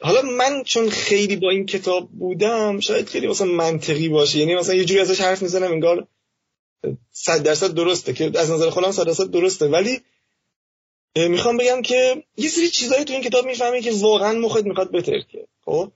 حالا 0.00 0.22
من 0.22 0.62
چون 0.64 0.90
خیلی 0.90 1.36
با 1.36 1.50
این 1.50 1.66
کتاب 1.66 2.10
بودم 2.10 2.80
شاید 2.80 3.08
خیلی 3.08 3.26
مثلا 3.26 3.46
منطقی 3.46 4.08
باشه. 4.08 4.38
یعنی 4.38 4.54
مثلا 4.54 4.74
یه 4.74 4.84
جوری 4.84 5.00
ازش 5.00 5.20
حرف 5.20 5.42
می‌زنم 5.42 5.72
انگار 5.72 6.08
صد 7.10 7.42
درصد 7.42 7.74
درسته 7.74 8.12
که 8.12 8.24
از 8.34 8.50
نظر 8.50 8.70
خودم 8.70 8.92
صد 8.92 9.06
درصد 9.06 9.30
درسته. 9.30 9.68
ولی 9.68 10.00
می‌خوام 11.16 11.56
بگم 11.56 11.82
که 11.82 12.24
یه 12.36 12.48
سری 12.48 12.70
چیزایی 12.70 13.04
تو 13.04 13.12
این 13.12 13.22
کتاب 13.22 13.46
می‌فهمی 13.46 13.80
که 13.80 13.92
واقعا 13.92 14.38
مخت 14.38 14.64
می‌خواد 14.64 14.92
بترکه 14.92 15.46
خب؟ 15.64 15.92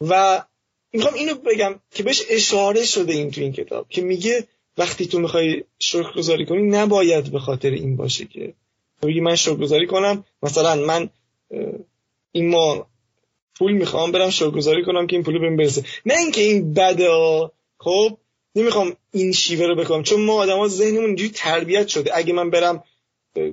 و 0.00 0.44
می‌خوام 0.92 1.14
اینو 1.14 1.34
بگم 1.34 1.80
که 1.90 2.02
بهش 2.02 2.22
اشاره 2.28 2.84
شده 2.84 3.12
این 3.12 3.30
تو 3.30 3.40
این 3.40 3.52
کتاب 3.52 3.88
که 3.88 4.02
میگه 4.02 4.48
وقتی 4.76 5.06
تو 5.06 5.18
می‌خوای 5.18 5.64
شکرگزاری 5.78 6.46
کنی 6.46 6.62
نباید 6.62 7.32
به 7.32 7.38
خاطر 7.38 7.70
این 7.70 7.96
باشه 7.96 8.24
که 8.24 8.54
بگی 9.02 9.20
من 9.20 9.36
شکرگزاری 9.36 9.86
کنم. 9.86 10.24
مثلا 10.42 10.74
من 10.74 11.10
این 12.32 12.48
ما 12.50 12.86
پول 13.58 13.72
می‌خوام 13.72 14.12
برم 14.12 14.30
شکرگزاری 14.30 14.84
کنم 14.84 15.06
که 15.06 15.16
این 15.16 15.24
پول 15.24 15.38
بهم 15.38 15.56
برسه. 15.56 15.84
نه 16.06 16.18
اینکه 16.18 16.40
این 16.40 16.74
بده 16.74 17.08
خب 17.78 18.18
نمی‌خوام 18.54 18.96
این 19.12 19.32
شیوه 19.32 19.66
رو 19.66 19.74
بکنم. 19.74 20.02
چون 20.02 20.20
ما 20.20 20.34
آدما 20.34 20.68
ذهنمون 20.68 21.04
اینجوری 21.04 21.30
تربیت 21.30 21.88
شده. 21.88 22.16
اگه 22.16 22.32
من 22.32 22.50
برم 22.50 22.84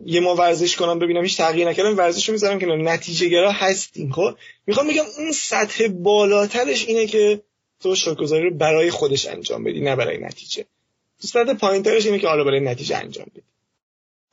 یه 0.06 0.20
ما 0.20 0.36
ورزش 0.36 0.76
کنم 0.76 1.00
ببینم 1.00 1.24
هیچ 1.24 1.38
تغییر 1.38 1.70
نکردم 1.70 1.98
ورزش 1.98 2.30
رو 2.30 2.32
می‌ذارم 2.32 2.60
که 2.60 2.66
نتیجه 2.66 3.28
گرا 3.28 3.52
هستیم. 3.52 4.12
خب 4.12 4.36
می‌خوام 4.68 4.88
بگم 4.88 5.04
اون 5.18 5.32
سطح 5.32 5.88
بالاترش 5.88 6.86
اینه 6.88 7.08
که 7.08 7.42
تو 7.80 7.96
شکرگزاری 7.96 8.50
رو 8.50 8.56
برای 8.56 8.92
خودش 8.92 9.28
انجام 9.28 9.64
بدی 9.64 9.82
نه 9.82 9.96
برای 9.96 10.18
نتیجه. 10.18 10.66
سطح 11.20 11.54
پایینترش 11.54 12.06
اینه 12.06 12.20
که 12.20 12.28
حالا 12.28 12.44
برای 12.44 12.60
نتیجه 12.60 12.98
انجام 12.98 13.26
بدی. 13.36 13.51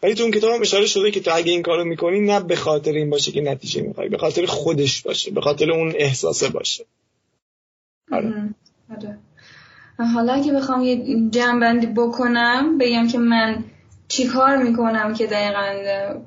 ولی 0.03 0.15
تو 0.15 0.23
اون 0.23 0.33
کتاب 0.33 0.51
هم 0.51 0.61
اشاره 0.61 0.87
شده 0.87 1.11
که 1.11 1.21
تو 1.21 1.31
اگه 1.35 1.53
این 1.53 1.63
کارو 1.63 1.85
می‌کنی 1.85 2.21
نه 2.21 2.41
به 2.41 2.57
خاطر 2.57 2.93
این 2.93 3.11
باشه 3.11 3.33
که 3.33 3.41
نتیجه 3.41 3.83
می‌خوای 3.83 4.09
به 4.09 4.19
خاطر 4.19 4.47
خودش 4.47 5.03
باشه 5.03 5.31
به 5.31 5.41
خاطر 5.41 5.71
اون 5.71 5.93
احساسه 5.97 6.49
باشه. 6.49 6.85
آره. 8.13 8.55
آره. 8.91 9.19
حالا 10.15 10.33
اگه 10.33 10.53
بخوام 10.53 10.83
یه 10.83 11.21
جنبندی 11.31 11.87
بکنم 11.87 12.79
بگم 12.79 13.09
که 13.09 13.19
من 13.19 13.65
چی 14.09 14.27
کار 14.27 14.57
می‌کنم 14.57 15.15
که 15.15 15.27
دقیقا 15.27 16.21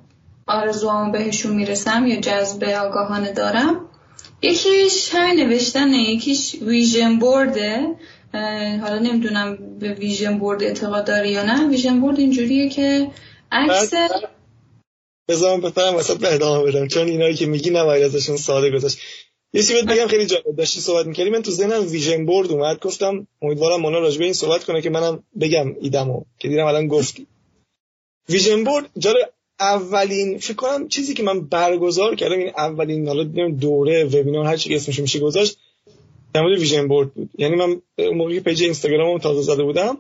آرزوامو 0.48 1.12
بهشون 1.12 1.56
می‌رسم 1.56 2.08
یا 2.08 2.20
جذب 2.20 2.64
آگاهانه 2.64 3.32
دارم؟ 3.32 3.86
یکیش 4.42 5.10
همین 5.14 5.46
نوشتنه 5.46 5.98
یکیش 5.98 6.56
ویژن 6.62 7.20
بورده. 7.20 7.88
حالا 8.82 9.00
نمی‌دونم 9.00 9.58
به 9.80 9.94
ویژن 9.94 10.38
بورد 10.38 10.64
اعتقاد 10.64 11.08
داری 11.08 11.30
یا 11.30 11.44
نه. 11.44 11.68
ویژن 11.68 12.00
بورد 12.00 12.20
اینجوریه 12.20 12.70
که 12.70 13.08
عکس 13.52 13.94
بذارم 15.30 15.62
بفرم 15.62 16.18
به 16.20 16.34
ادامه 16.34 16.64
بدم 16.64 16.88
چون 16.88 17.08
اینایی 17.08 17.36
که 17.36 17.46
میگی 17.46 17.70
نباید 17.70 18.04
ازشون 18.04 18.38
ساده 18.38 18.72
گذاشت 18.72 18.98
یه 19.54 19.62
چیزی 19.62 19.82
بگم 19.82 20.08
خیلی 20.08 20.26
جالب 20.26 20.56
داشتی 20.58 20.80
صحبت 20.80 21.06
می‌کردی. 21.06 21.30
من 21.30 21.42
تو 21.42 21.52
ذهنم 21.52 21.88
vision 21.88 22.26
board 22.26 22.52
اومد. 22.52 22.80
گفتم 22.80 23.28
امیدوارم 23.42 23.82
مونا 23.82 24.00
راجع 24.00 24.14
به 24.14 24.24
این 24.24 24.34
صحبت 24.34 24.64
کنه 24.64 24.82
که 24.82 24.90
منم 24.90 25.24
بگم 25.42 25.76
ایدمو 25.82 26.24
که 26.40 26.48
دیدم 26.48 26.66
الان 26.66 26.88
گفتی 26.88 27.28
vision 28.30 28.64
board 28.64 28.90
جالب 28.98 29.34
اولین 29.60 30.38
فکر 30.38 30.54
کنم 30.54 30.88
چیزی 30.88 31.14
که 31.14 31.24
من 31.24 31.42
برگزار 31.42 32.16
کردم 32.16 32.38
این 32.38 32.52
اولین 32.58 33.08
حالا 33.08 33.24
دوره 33.50 34.04
وبینار 34.04 34.46
هر 34.46 34.58
چی 34.58 34.76
اسمش 34.76 35.00
میشه 35.00 35.20
گذاشت 35.20 35.58
در 36.34 36.42
مورد 36.42 36.60
vision 36.60 36.88
board 36.88 37.14
بود. 37.14 37.30
یعنی 37.38 37.56
من 37.56 37.82
موقعی 37.98 38.40
page 38.40 38.64
اینستاگرامم 38.64 39.18
تازه 39.18 39.42
زده 39.42 39.64
بودم 39.64 39.98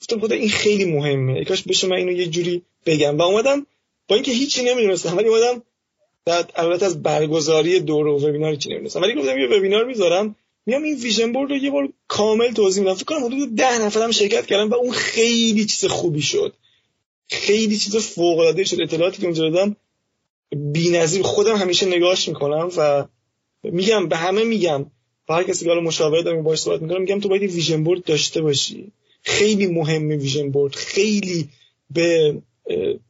گفتم 0.00 0.20
خدا 0.20 0.34
این 0.34 0.48
خیلی 0.48 0.84
مهمه. 0.84 1.44
کاش 1.44 1.62
بشه 1.62 1.86
من 1.86 1.96
اینو 1.96 2.12
یه 2.12 2.26
جوری 2.26 2.62
بگم. 2.86 3.18
و 3.18 3.22
اومدم 3.22 3.66
با 4.08 4.14
اینکه 4.16 4.32
هیچی 4.32 4.62
نمی‌دونستم 4.64 5.16
ولی 5.16 5.28
اومدم 5.28 5.62
البته 6.54 6.86
از 6.86 7.02
برگزاری 7.02 7.80
دور 7.80 8.06
و 8.06 8.18
وبینار 8.18 8.54
چی 8.54 8.68
نمی‌دونستم. 8.68 9.02
ولی 9.02 9.14
گفتم 9.14 9.38
یه 9.38 9.46
وبینار 9.46 9.84
می‌ذارم 9.84 10.36
میام 10.66 10.82
این 10.82 10.96
ویژن 10.96 11.32
بورد 11.32 11.50
رو 11.50 11.56
یه 11.56 11.70
بار 11.70 11.88
کامل 12.08 12.52
توضیح 12.52 12.82
میدم. 12.82 12.94
فکر 12.94 13.04
کنم 13.04 13.24
حدود 13.24 13.56
ده 13.56 13.78
نفرم 13.78 14.10
شرکت 14.10 14.46
کردم 14.46 14.70
و 14.70 14.74
اون 14.74 14.92
خیلی 14.92 15.64
چیز 15.64 15.84
خوبی 15.84 16.22
شد. 16.22 16.54
خیلی 17.28 17.78
چیز 17.78 17.96
فوق 17.96 18.38
العاده 18.38 18.64
شد. 18.64 18.80
اطلاعاتی 18.80 19.18
که 19.18 19.24
اونجا 19.24 19.50
دادم 19.50 19.76
بی‌نظیر 20.56 21.22
خودم 21.22 21.56
همیشه 21.56 21.86
نگاهش 21.86 22.28
می‌کنم 22.28 22.70
و 22.76 23.04
میگم 23.62 24.08
به 24.08 24.16
همه 24.16 24.44
میگم. 24.44 24.86
و 25.28 25.34
هر 25.34 25.42
کسی 25.42 25.64
که 25.64 25.70
مشاوره 25.70 26.22
دارم 26.22 26.42
باهاش 26.42 26.58
صحبت 26.58 26.82
می‌کنم 26.82 27.00
میگم 27.00 27.20
تو 27.20 27.28
باید 27.28 27.42
ویژن 27.42 27.84
بورد 27.84 28.04
داشته 28.04 28.42
باشی. 28.42 28.92
خیلی 29.26 29.66
مهمه 29.66 30.16
vision 30.16 30.50
board. 30.50 30.74
خیلی 30.74 31.48
به 31.90 32.38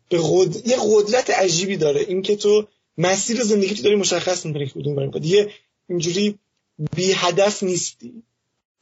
به 0.08 0.18
قد... 0.18 0.66
یه 0.66 0.76
قدرت 0.90 1.30
عجیبی 1.30 1.76
داره. 1.76 2.00
اینکه 2.00 2.36
تو 2.36 2.66
مسیر 2.98 3.42
زندگی 3.42 3.74
تو 3.74 3.82
داری 3.82 3.96
مشخص 3.96 4.46
می‌کنی 4.46 4.66
که 4.66 4.72
کدوم 4.72 4.94
بریم. 4.94 5.10
یه 5.22 5.50
اینجوری 5.88 6.38
بی 6.96 7.12
هدف 7.12 7.62
نیستی. 7.62 8.22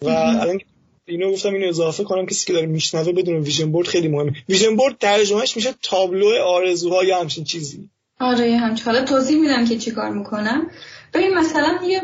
و 0.03 0.09
الان 0.09 0.61
اینو 1.07 1.33
گفتم 1.33 1.55
اینو 1.55 1.69
اضافه 1.69 2.05
کنم 2.05 2.27
کسی 2.27 2.47
که 2.47 2.53
داره 2.53 2.67
میشنوه 2.67 3.13
بدون 3.13 3.37
vision 3.37 3.73
board 3.73 3.89
خیلی 3.89 4.09
مهمه. 4.09 4.33
vision 4.49 4.77
board 4.77 4.99
ترجمهش 4.99 5.57
میشه 5.57 5.75
تابلو 5.83 6.43
آرزوها 6.45 7.05
یا 7.05 7.21
همچین 7.21 7.45
چیزی. 7.45 7.89
آره 8.21 8.57
همچین 8.57 8.85
حالا 8.85 9.05
توضیح 9.05 9.41
میدم 9.41 9.69
که 9.69 9.79
چیکار 9.79 10.11
می‌کنم. 10.11 10.71
ببین 11.15 11.35
مثلا 11.35 11.79
یه 11.87 12.03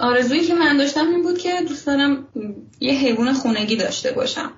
آرزویی 0.00 0.40
که 0.40 0.54
من 0.54 0.76
داشتم 0.76 1.08
این 1.08 1.22
بود 1.22 1.38
که 1.38 1.52
دوست 1.68 1.86
دارم 1.86 2.26
یه 2.80 2.92
حیوان 2.92 3.32
خونگی 3.32 3.76
داشته 3.76 4.12
باشم. 4.12 4.50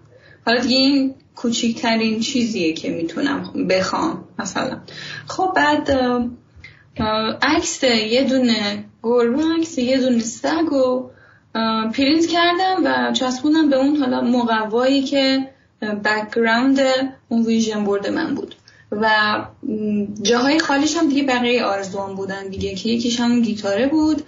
حالا 0.47 0.61
دیگه 0.61 0.77
این 0.77 1.15
کوچیکترین 1.37 2.21
چیزیه 2.21 2.73
که 2.73 2.91
می‌تونم 2.91 3.53
بخوام 3.71 4.25
مثلا. 4.39 4.81
خب 5.27 5.53
بعد 5.57 5.91
عکس 7.43 7.83
یه 7.85 8.25
دونه 8.25 8.85
گربه 9.03 9.83
یه 9.83 9.99
دونه 9.99 10.21
سگ 10.21 10.73
و 10.73 11.11
پرینت 11.95 12.27
کردم 12.27 12.77
و 12.85 13.13
چسبوندم 13.13 13.71
به 13.71 13.77
اون 13.77 13.97
حالا 13.97 14.21
مقوایی 14.21 15.03
که 15.03 15.49
background 16.05 16.81
اون 17.29 17.43
vision 17.43 17.85
board 17.85 18.07
من 18.07 18.35
بود. 18.35 18.55
و 18.93 19.37
جاهای 20.23 20.59
خالیش 20.59 20.97
هم 20.97 21.09
دیگه 21.09 21.23
بقیه 21.23 21.65
آرزوام 21.65 22.15
بودن 22.15 22.49
دیگه 22.49 22.75
که 22.75 22.89
یکیش 22.89 23.21
هم 23.21 23.43
گیتاره 23.43 23.87
بود. 23.87 24.23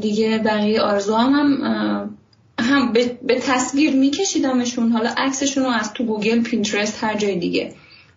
دیگه 0.00 0.38
بقیه 0.38 0.80
آرزوام 0.80 1.32
هم 1.32 2.18
هم 2.58 2.92
به, 2.92 3.40
تصویر 3.40 3.94
میکشیدمشون. 3.94 4.92
حالا 4.92 5.10
عکسشون 5.16 5.64
رو 5.64 5.70
از 5.70 5.92
تو 5.92 6.04
گوگل 6.04 6.42
پینترست 6.42 7.04
هر 7.04 7.16
جای 7.16 7.36
دیگه 7.36 7.74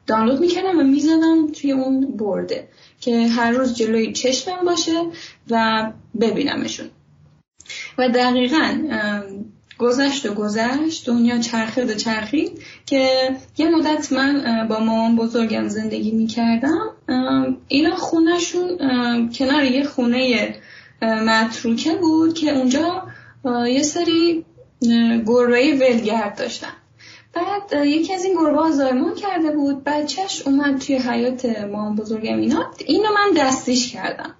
دانلود 0.08 0.40
می‌کردم 0.40 0.80
و 0.80 0.84
می‌زدم 0.84 1.48
توی 1.52 1.72
اون 1.72 2.18
برده 2.18 2.68
که 3.02 3.28
هر 3.28 3.52
روز 3.52 3.76
جلوی 3.76 4.14
چشمم 4.14 4.66
باشه 4.66 5.04
و 5.50 5.92
ببینمشون. 6.22 6.86
و 7.98 8.10
دقیقا 8.10 8.78
گذشت 9.80 10.26
و 10.26 10.34
گذشت 10.34 11.06
دنیا 11.06 11.40
چرخید 11.40 11.90
و 11.90 11.94
چرخید 11.94 12.62
که 12.86 13.30
یه 13.58 13.70
مدت 13.70 14.14
من 14.14 14.68
با 14.70 14.80
مامان 14.80 15.16
بزرگم 15.16 15.68
زندگی 15.68 16.12
می‌کردم. 16.12 16.90
اینا 17.68 17.96
خونهشون 17.96 18.78
کنار 19.30 19.64
یه 19.64 19.84
خونه 19.84 20.56
متروکه 21.02 21.96
بود 21.96 22.34
که 22.34 22.58
اونجا 22.58 23.04
یه 23.68 23.84
سری 23.84 24.46
گربه 25.26 25.74
ولگرد 25.74 26.38
داشتن. 26.38 26.74
بعد 27.34 27.86
یکی 27.86 28.14
از 28.14 28.26
این 28.26 28.34
گربه 28.34 28.72
زایمان 28.72 29.16
کرده 29.16 29.52
بود. 29.52 29.84
بچهش 29.84 30.42
اومد 30.46 30.80
توی 30.80 30.96
حیات 30.96 31.46
مامان 31.46 31.96
بزرگم 31.96 32.38
اینا. 32.38 32.72
اینو 32.86 33.10
من 33.14 33.32
دستیش 33.38 33.94
کردم. 33.94 34.36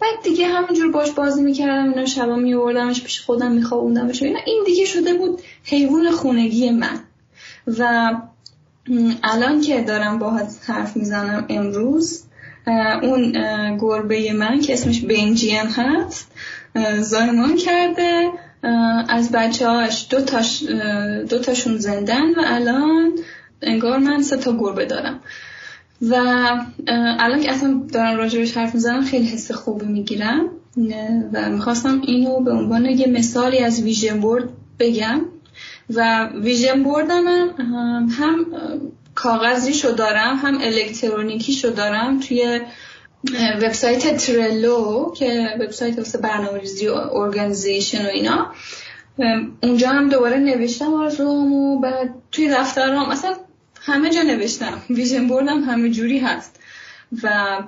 بعد 0.00 0.22
دیگه 0.22 0.46
همینجور 0.46 0.92
باش 0.92 1.10
بازی 1.10 1.42
می‌کردم 1.42 1.88
اینا 1.88 2.06
شبا 2.06 2.36
میوردمش 2.36 3.02
پیش 3.02 3.20
خودم 3.20 3.52
میخوابوندمش 3.52 4.22
اینا. 4.22 4.38
این 4.46 4.62
دیگه 4.66 4.84
شده 4.84 5.14
بود 5.14 5.42
حیوان 5.64 6.10
خونگی 6.10 6.70
من. 6.70 7.00
و 7.78 8.12
الان 9.22 9.60
که 9.60 9.80
دارم 9.80 10.18
باهات 10.18 10.56
حرف 10.66 10.96
می‌زنم 10.96 11.46
امروز 11.48 12.22
اون 13.02 13.32
گربه 13.78 14.32
من 14.32 14.60
که 14.60 14.72
اسمش 14.72 15.00
بنجیان 15.00 15.66
هست 15.66 16.30
زایمان 17.00 17.56
کرده. 17.56 18.30
از 19.08 19.30
بچه 19.32 19.68
هاش 19.68 20.06
دو, 20.10 20.20
تاش 20.20 20.62
دو 21.28 21.38
تاشون 21.38 21.78
زندن 21.78 22.30
و 22.30 22.42
الان 22.44 23.12
انگار 23.62 23.98
من 23.98 24.22
سه 24.22 24.36
تا 24.36 24.56
گربه 24.58 24.84
دارم. 24.84 25.20
و 26.02 26.14
الان 26.88 27.40
که 27.40 27.52
اصلا 27.52 27.82
دارم 27.92 28.16
راجبش 28.16 28.56
حرف 28.56 28.74
می‌زنم 28.74 29.04
خیلی 29.04 29.26
حس 29.26 29.52
خوبی 29.52 29.86
می‌گیرم 29.86 30.48
و 31.32 31.50
می‌خواستم 31.50 32.00
اینو 32.06 32.40
به 32.40 32.52
عنوان 32.52 32.84
یه 32.84 33.06
مثالی 33.06 33.58
از 33.58 33.82
ویژن 33.82 34.20
بورد 34.20 34.48
بگم. 34.78 35.20
و 35.94 36.28
vision 36.42 36.82
board 36.82 37.12
من 37.12 37.50
هم 38.08 38.46
کاغذی 39.14 39.74
شو 39.74 39.90
دارم 39.90 40.36
هم 40.36 40.58
الکترونیکی 40.60 41.52
شو 41.52 41.68
دارم 41.68 42.20
توی 42.20 42.60
وبسایت 43.62 44.16
Trello 44.16 45.12
که 45.16 45.48
وبسایت 45.60 45.98
واسه 45.98 46.18
برنامه‌ریزی 46.18 46.88
و 46.88 46.94
organization 46.94 48.06
و 48.06 48.08
اینا. 48.08 48.46
اونجا 49.62 49.88
هم 49.88 50.08
دوباره 50.08 50.36
نوشتم 50.36 50.94
آرزوامو 50.94 51.80
بعد 51.80 52.14
توی 52.32 52.48
دفترام 52.48 53.08
اصلا 53.08 53.34
همه 53.86 54.10
جا 54.10 54.22
نوشتم. 54.22 54.82
vision 54.90 55.28
board 55.28 55.55
م 55.55 55.60
همه 55.60 55.90
جوری 55.90 56.18
هست. 56.18 56.60
و 57.22 57.58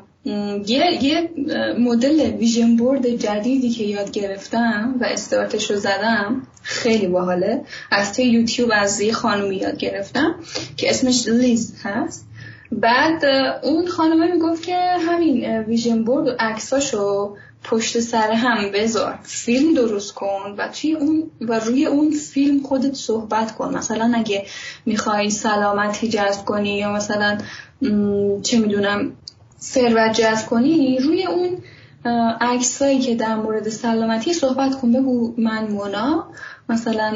یه, 0.66 1.04
یه 1.04 1.30
مدل 1.78 2.20
vision 2.20 2.76
board 2.76 3.08
جدیدی 3.08 3.70
که 3.70 3.84
یاد 3.84 4.10
گرفتم 4.10 4.94
و 5.00 5.04
استارتش 5.04 5.70
رو 5.70 5.76
زدم 5.76 6.42
خیلی 6.62 7.06
باحاله. 7.06 7.64
از 7.90 8.12
توی 8.12 8.24
یوتیوب 8.24 8.70
از 8.74 9.00
یه 9.00 9.12
خانومی 9.12 9.56
یاد 9.56 9.76
گرفتم 9.76 10.34
که 10.76 10.90
اسمش 10.90 11.28
لیز 11.28 11.74
هست. 11.82 12.26
بعد 12.72 13.24
اون 13.64 13.86
خانومه 13.86 14.32
می‌گفت 14.32 14.62
که 14.62 14.76
همین 15.08 15.58
ویژن 15.58 16.04
بورد 16.04 16.26
و 16.28 16.30
عکساشو 16.38 17.36
پشت 17.64 18.00
سر 18.00 18.30
هم 18.32 18.72
بذار. 18.72 19.18
فیلم 19.22 19.74
درست 19.74 20.14
کن 20.14 20.54
و 20.58 20.68
توی 20.68 20.94
اون 20.94 21.30
و 21.40 21.58
روی 21.58 21.86
اون 21.86 22.10
فیلم 22.10 22.62
خودت 22.62 22.94
صحبت 22.94 23.54
کن. 23.56 23.74
مثلا 23.76 24.12
اگه 24.14 24.46
می‌خوای 24.86 25.30
سلامتی 25.30 26.08
جذب 26.08 26.44
کنی 26.44 26.78
یا 26.78 26.92
مثلا 26.92 27.38
چه 28.42 28.58
می‌دونم 28.58 29.12
ثروت 29.60 30.12
جذب 30.12 30.46
کنی 30.46 30.98
روی 30.98 31.26
اون 31.26 31.58
عکسایی 32.40 32.98
که 32.98 33.14
در 33.14 33.34
مورد 33.34 33.68
سلامتی 33.68 34.32
صحبت 34.32 34.80
کن. 34.80 34.92
بگو 34.92 35.34
من 35.38 35.64
مونا 35.64 36.26
مثلا 36.68 37.12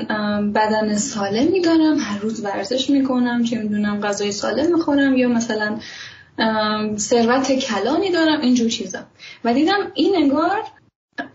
بدن 0.55 0.97
سالم 0.97 1.53
میدارم 1.53 1.97
هر 1.99 2.19
روز 2.19 2.45
ورزش 2.45 2.91
می‌کنم 2.91 3.45
چه 3.45 3.59
می‌دونم 3.59 4.01
غذای 4.01 4.33
سالم 4.33 4.75
می‌خورم 4.75 5.17
یا 5.17 5.29
مثلا 5.29 5.79
ثروت 6.97 7.53
کلانی 7.53 8.11
دارم 8.11 8.41
اینجور 8.41 8.69
چیزا. 8.69 8.99
و 9.45 9.55
دیدم 9.55 9.93
این 9.95 10.17
انگار 10.17 10.63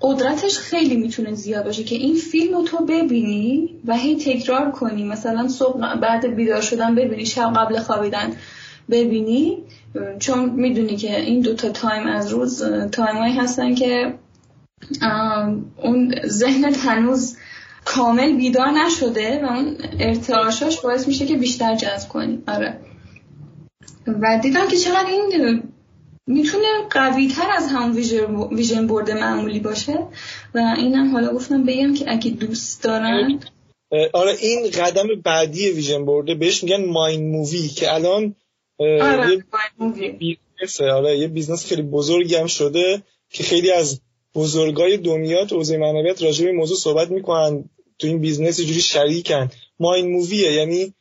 قدرتش 0.01 0.57
خیلی 0.57 0.95
می‌تونه 0.95 1.33
زیاد 1.33 1.65
باشه 1.65 1.83
که 1.83 1.95
این 1.95 2.15
فیلم 2.15 2.57
رو 2.57 2.63
تو 2.63 2.85
ببینی 2.85 3.69
و 3.85 3.97
هی 3.97 4.15
تکرار 4.15 4.71
کنی. 4.71 5.03
مثلا 5.03 5.47
صبح 5.47 5.95
بعد 5.95 6.35
بیدار 6.35 6.61
شدن 6.61 6.95
ببینی 6.95 7.25
شب 7.25 7.53
قبل 7.55 7.79
خوابیدن 7.79 8.33
ببینی. 8.89 9.57
چون 10.19 10.49
می‌دونی 10.49 10.95
که 10.95 11.19
این 11.19 11.41
دوتا 11.41 11.69
تایم 11.69 12.07
از 12.07 12.29
روز 12.29 12.63
تایم 12.91 13.17
هایی 13.17 13.33
هستن 13.33 13.75
که 13.75 14.13
اون 15.83 16.15
ذهنت 16.25 16.77
هنوز 16.85 17.37
کامل 17.85 18.35
بیدار 18.37 18.71
نشده 18.71 19.45
و 19.45 19.45
اون 19.45 19.77
ارتعاشاش 19.99 20.81
باعث 20.81 21.07
میشه 21.07 21.25
که 21.25 21.35
بیشتر 21.37 21.75
جذب 21.75 22.09
کنی. 22.09 22.43
آره. 22.47 22.77
و 24.07 24.39
دیدم 24.43 24.67
که 24.67 24.77
چقدر 24.77 25.07
این 25.09 25.63
می‌تونه 26.27 26.67
قوی 26.89 27.27
تر 27.27 27.51
از 27.57 27.67
همون 27.67 27.95
vision 28.51 28.87
board 28.87 29.11
معمولی 29.11 29.59
باشه. 29.59 30.07
و 30.55 30.75
اینم 30.77 31.11
حالا 31.11 31.33
گفتم 31.33 31.63
بگم 31.63 31.93
که 31.93 32.05
اگه 32.07 32.31
دوست 32.31 32.83
دارن 32.83 33.39
آره 34.13 34.35
این 34.39 34.69
قدم 34.71 35.07
بعدی 35.23 35.69
vision 35.69 36.05
board 36.05 36.30
ه 36.30 36.35
بهش 36.35 36.63
میگن 36.63 36.85
mind 36.85 37.31
movie 37.31 37.67
که 37.67 37.93
الان 37.93 38.35
آره 38.79 39.31
یه 39.31 40.11
business 40.11 40.81
آره 40.81 41.17
یه 41.17 41.27
business 41.27 41.65
خیلی 41.65 41.81
بزرگی 41.81 42.35
هم 42.35 42.47
شده 42.47 43.03
که 43.29 43.43
خیلی 43.43 43.71
از 43.71 44.01
بزرگای 44.35 44.97
دنیا 44.97 45.45
تو 45.45 45.55
حوزه 45.55 45.77
معنویت 45.77 46.23
راجع 46.23 46.45
به 46.45 46.51
موضوع 46.51 46.77
صحبت 46.77 47.11
می‌کنن 47.11 47.69
تو 47.99 48.07
این 48.07 48.19
business 48.19 48.61
جوری 48.61 48.81
شریکن. 48.81 49.49
mind 49.79 50.11
movie 50.11 50.45
ه 50.45 50.51
یعنی 50.51 50.93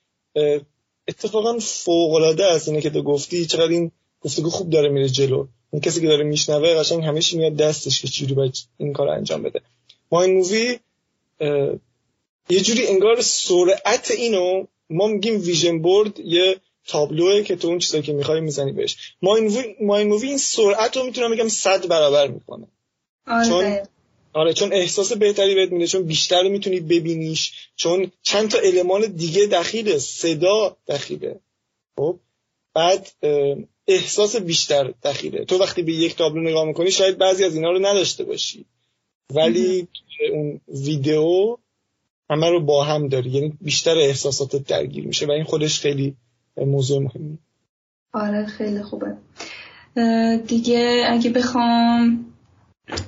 اتفاقا 1.09 1.59
فوق 1.59 2.15
العاده 2.15 2.45
است 2.45 2.69
اینه 2.69 2.81
که 2.81 2.91
تو 2.91 3.03
گفتی 3.03 3.47
چقدر 3.47 3.69
این 3.69 3.91
گفتگو 4.21 4.51
خوب 4.51 4.71
داره 4.71 4.89
میره 4.89 5.09
جلو. 5.09 5.47
اون 5.71 5.81
کسی 5.81 6.01
که 6.01 6.07
داره 6.07 6.25
میشنوه 6.25 6.75
قشنگ 6.75 7.05
همیشه 7.05 7.37
میاد 7.37 7.57
دستش 7.57 8.01
که 8.01 8.09
چجوری 8.09 8.35
باید 8.35 8.57
این 8.79 8.93
کار 8.93 9.09
انجام 9.09 9.43
بده. 9.43 9.61
mind 10.13 10.35
movie 10.35 10.79
یه 12.49 12.61
جوری 12.61 12.87
انگار 12.87 13.21
سرعت 13.21 14.11
اینو 14.11 14.67
ما 14.91 15.07
میگیم 15.07 15.41
vision 15.41 15.79
board 15.79 16.21
یه 16.21 16.57
تابلوه 16.87 17.43
که 17.43 17.57
تو 17.57 17.69
اون 17.69 17.79
چیزایی 17.79 18.03
که 18.03 18.13
می‌خوای 18.13 18.41
می‌زنی 18.41 18.73
بهش. 18.73 18.97
ماین 19.23 20.09
مووی 20.09 20.29
این 20.29 20.39
سرعت 20.39 20.97
رو 20.97 21.05
می‌تونم 21.05 21.31
بگم 21.31 21.49
صد 21.49 21.89
برابر 21.89 22.29
می‌کنه. 22.29 22.67
آره. 23.27 23.49
چون 23.49 23.79
آره 24.37 24.53
چون 24.53 24.73
احساس 24.73 25.13
بهتری 25.13 25.55
بهت 25.55 25.73
میده 25.73 25.87
چون 25.87 26.03
بیشتر 26.03 26.43
می‌تونی 26.49 26.81
ببینیش 26.81 27.53
چون 27.77 28.13
چند 28.23 28.51
تا 28.51 28.59
المان 28.59 29.07
دیگه 29.07 29.47
دخیله 29.47 29.99
صدا 29.99 30.77
دخیله 30.89 31.41
خب 31.99 32.19
بعد 32.75 33.09
احساس 33.87 34.37
بیشتر 34.37 34.95
دخیله 35.03 35.45
تو 35.45 35.59
وقتی 35.59 35.83
به 35.83 35.93
یک 35.93 36.17
تابلو 36.17 36.43
نگاه 36.43 36.65
می‌کنی 36.65 36.91
شاید 36.91 37.19
بعضی 37.19 37.45
از 37.45 37.55
اینا 37.55 37.71
رو 37.71 37.79
نداشته 37.79 38.25
باشی. 38.25 38.65
ولی 39.35 39.89
اون 40.33 40.61
ویدیو 40.69 41.57
همه 42.31 42.51
رو 42.51 42.61
با 42.61 42.85
هم 42.85 43.09
داری 43.09 43.31
یعنی 43.31 43.53
بیشتر 43.61 43.99
احساساتت 43.99 44.69
درگیر 44.69 45.07
میشه 45.07 45.27
و 45.27 45.31
این 45.31 45.45
خودش 45.45 45.81
خیلی 45.81 46.17
موضوع 46.57 47.03
مهمی. 47.03 47.39
آره 48.13 48.47
خیلی 48.47 48.83
خوبه. 48.83 49.17
دیگه 50.47 51.07
اگه 51.09 51.31
بخوام 51.31 52.26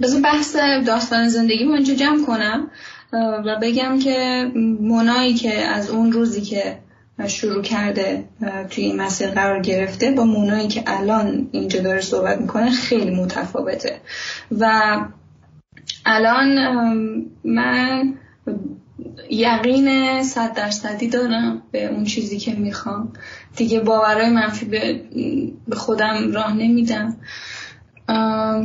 بذار 0.02 0.20
بحث 0.20 0.56
داستان 0.86 1.28
زندگی 1.28 1.64
من 1.64 1.82
جمع 1.82 2.26
کنم 2.26 2.70
و 3.12 3.56
بگم 3.62 3.98
که 3.98 4.50
منایی 4.80 5.34
که 5.34 5.54
از 5.54 5.90
اون 5.90 6.12
روزی 6.12 6.40
که 6.40 6.78
شروع 7.26 7.62
کرده 7.62 8.24
توی 8.70 8.84
این 8.84 9.00
مسیر 9.00 9.28
قرار 9.28 9.62
گرفته 9.62 10.10
با 10.10 10.24
مونایی 10.24 10.68
که 10.68 10.82
الان 10.86 11.48
اینجا 11.52 11.80
داره 11.80 12.00
صحبت 12.00 12.40
می‌کنه 12.40 12.70
خیلی 12.70 13.10
متفاوته. 13.10 14.00
و 14.58 14.96
الان 16.06 16.48
من 17.44 18.14
یقین 19.30 20.22
صد 20.22 20.54
درصدی 20.54 21.08
دارم 21.08 21.62
به 21.72 21.86
اون 21.86 22.04
چیزی 22.04 22.38
که 22.38 22.54
می‌خوام. 22.54 23.12
دیگه 23.56 23.80
باورهای 23.80 24.30
منفی 24.30 24.64
به 25.68 25.76
خودم 25.76 26.32
راه 26.32 26.56
نمیدم. 26.56 27.16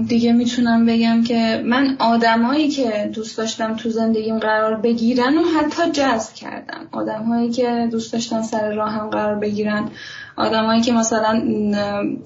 دیگه 0.08 0.34
می‌تونم 0.34 0.86
بگم 0.86 1.24
که 1.24 1.64
من 1.66 1.96
آدمایی 2.00 2.70
که 2.70 3.10
دوست 3.14 3.38
داشتم 3.38 3.76
تو 3.76 3.90
زندگیم 3.90 4.40
قرار 4.40 4.76
بگیرن 4.76 5.38
و 5.38 5.44
حتی 5.44 5.92
جذب 5.92 6.34
کردم. 6.34 6.88
آدمهایی 6.92 7.50
که 7.50 7.88
دوست 7.92 8.14
داشتن 8.14 8.42
سر 8.42 8.74
راهم 8.74 9.10
قرار 9.10 9.36
بگیرن. 9.36 9.90
آدمایی 10.36 10.82
که 10.82 10.92
مثلا 10.92 11.42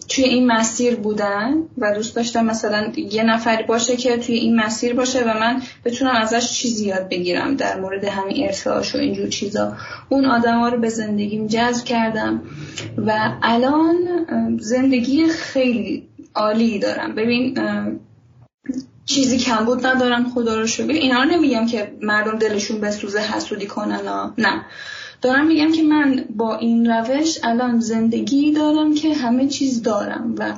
توی 0.09 0.23
این 0.23 0.47
مسیر 0.47 0.95
بودن 0.95 1.53
و 1.77 1.93
دوست 1.95 2.15
داشتم 2.15 2.45
مثلا 2.45 2.91
یه 3.11 3.23
نفری 3.23 3.63
باشه 3.63 3.95
که 3.95 4.17
توی 4.17 4.35
این 4.35 4.55
مسیر 4.55 4.93
باشه 4.93 5.23
و 5.23 5.39
من 5.39 5.61
بتونم 5.85 6.15
ازش 6.15 6.51
چیزی 6.51 6.85
یاد 6.85 7.09
بگیرم 7.09 7.55
در 7.55 7.79
مورد 7.79 8.05
همین 8.05 8.45
ارتعاش 8.45 8.95
و 8.95 8.97
اینجور 8.97 9.27
چیزا. 9.27 9.73
اون 10.09 10.25
آدما 10.25 10.69
رو 10.69 10.79
به 10.79 10.89
زندگیم 10.89 11.47
جذب 11.47 11.85
کردم 11.85 12.41
و 12.97 13.33
الان 13.43 13.95
زندگی 14.59 15.27
خیلی 15.27 16.07
عالی 16.37 16.79
دارم. 16.79 17.15
ببین 17.15 17.57
چیزی 19.05 19.37
کمبود 19.37 19.85
ندارم 19.85 20.29
خدا 20.29 20.59
رو 20.59 20.67
شکر. 20.67 20.91
اینا 20.91 21.23
رو 21.23 21.29
نمیگم 21.29 21.65
که 21.65 21.97
مردم 22.01 22.37
دلشون 22.37 22.81
بسوزه 22.81 23.19
حسودی 23.19 23.65
کنن 23.65 23.99
نه. 24.37 24.65
دارم 25.21 25.47
میگم 25.47 25.71
که 25.71 25.83
من 25.83 26.25
با 26.35 26.55
این 26.55 26.91
روش 26.91 27.39
الان 27.43 27.79
زندگی 27.79 28.51
دارم 28.51 28.93
که 28.93 29.13
همه 29.13 29.47
چیز 29.47 29.83
دارم 29.83 30.35
و 30.37 30.53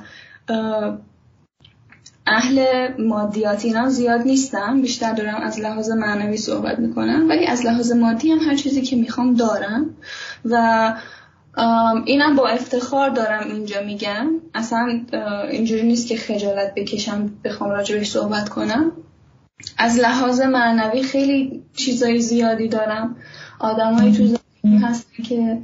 اهل 2.27 2.87
مادیات 3.01 3.65
اینا 3.65 3.89
زیاد 3.89 4.21
نیستم 4.21 4.81
بیشتر 4.81 5.13
دارم 5.13 5.41
از 5.41 5.59
لحاظ 5.59 5.89
معنوی 5.89 6.37
صحبت 6.37 6.79
می‌کنم 6.79 7.29
ولی 7.29 7.45
از 7.45 7.65
لحاظ 7.65 7.91
مادی 7.91 8.31
هم 8.31 8.39
هر 8.39 8.55
چیزی 8.55 8.81
که 8.81 8.95
می‌خوام 8.95 9.33
دارم. 9.33 9.95
و 10.45 10.93
اینم 12.05 12.35
با 12.35 12.47
افتخار 12.47 13.09
دارم 13.09 13.47
اینجا 13.51 13.81
میگم. 13.81 14.27
اصلا 14.53 15.01
اینجوری 15.51 15.83
نیست 15.83 16.07
که 16.07 16.17
خجالت 16.17 16.73
بکشم 16.75 17.31
بخوام 17.43 17.69
راجبش 17.69 18.09
صحبت 18.09 18.49
کنم. 18.49 18.91
از 19.77 19.99
لحاظ 19.99 20.41
معنوی 20.41 21.03
خیلی 21.03 21.63
چیزای 21.75 22.19
زیادی 22.21 22.67
دارم. 22.67 23.15
آدمایی 23.59 24.13
تو 24.13 24.23
زندگی 24.25 24.85
هستن 24.85 25.23
که 25.23 25.57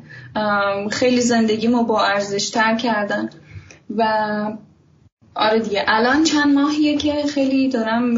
خیلی 0.91 1.21
زندگیمو 1.21 1.83
با 1.83 2.05
ارزش 2.05 2.49
تر 2.49 2.75
کردن. 2.75 3.29
و 3.97 4.03
آره 5.35 5.59
دیگه 5.59 5.85
الان 5.87 6.23
چند 6.23 6.53
ماهیه 6.53 6.97
که 6.97 7.13
خیلی 7.29 7.69
دارم 7.69 8.17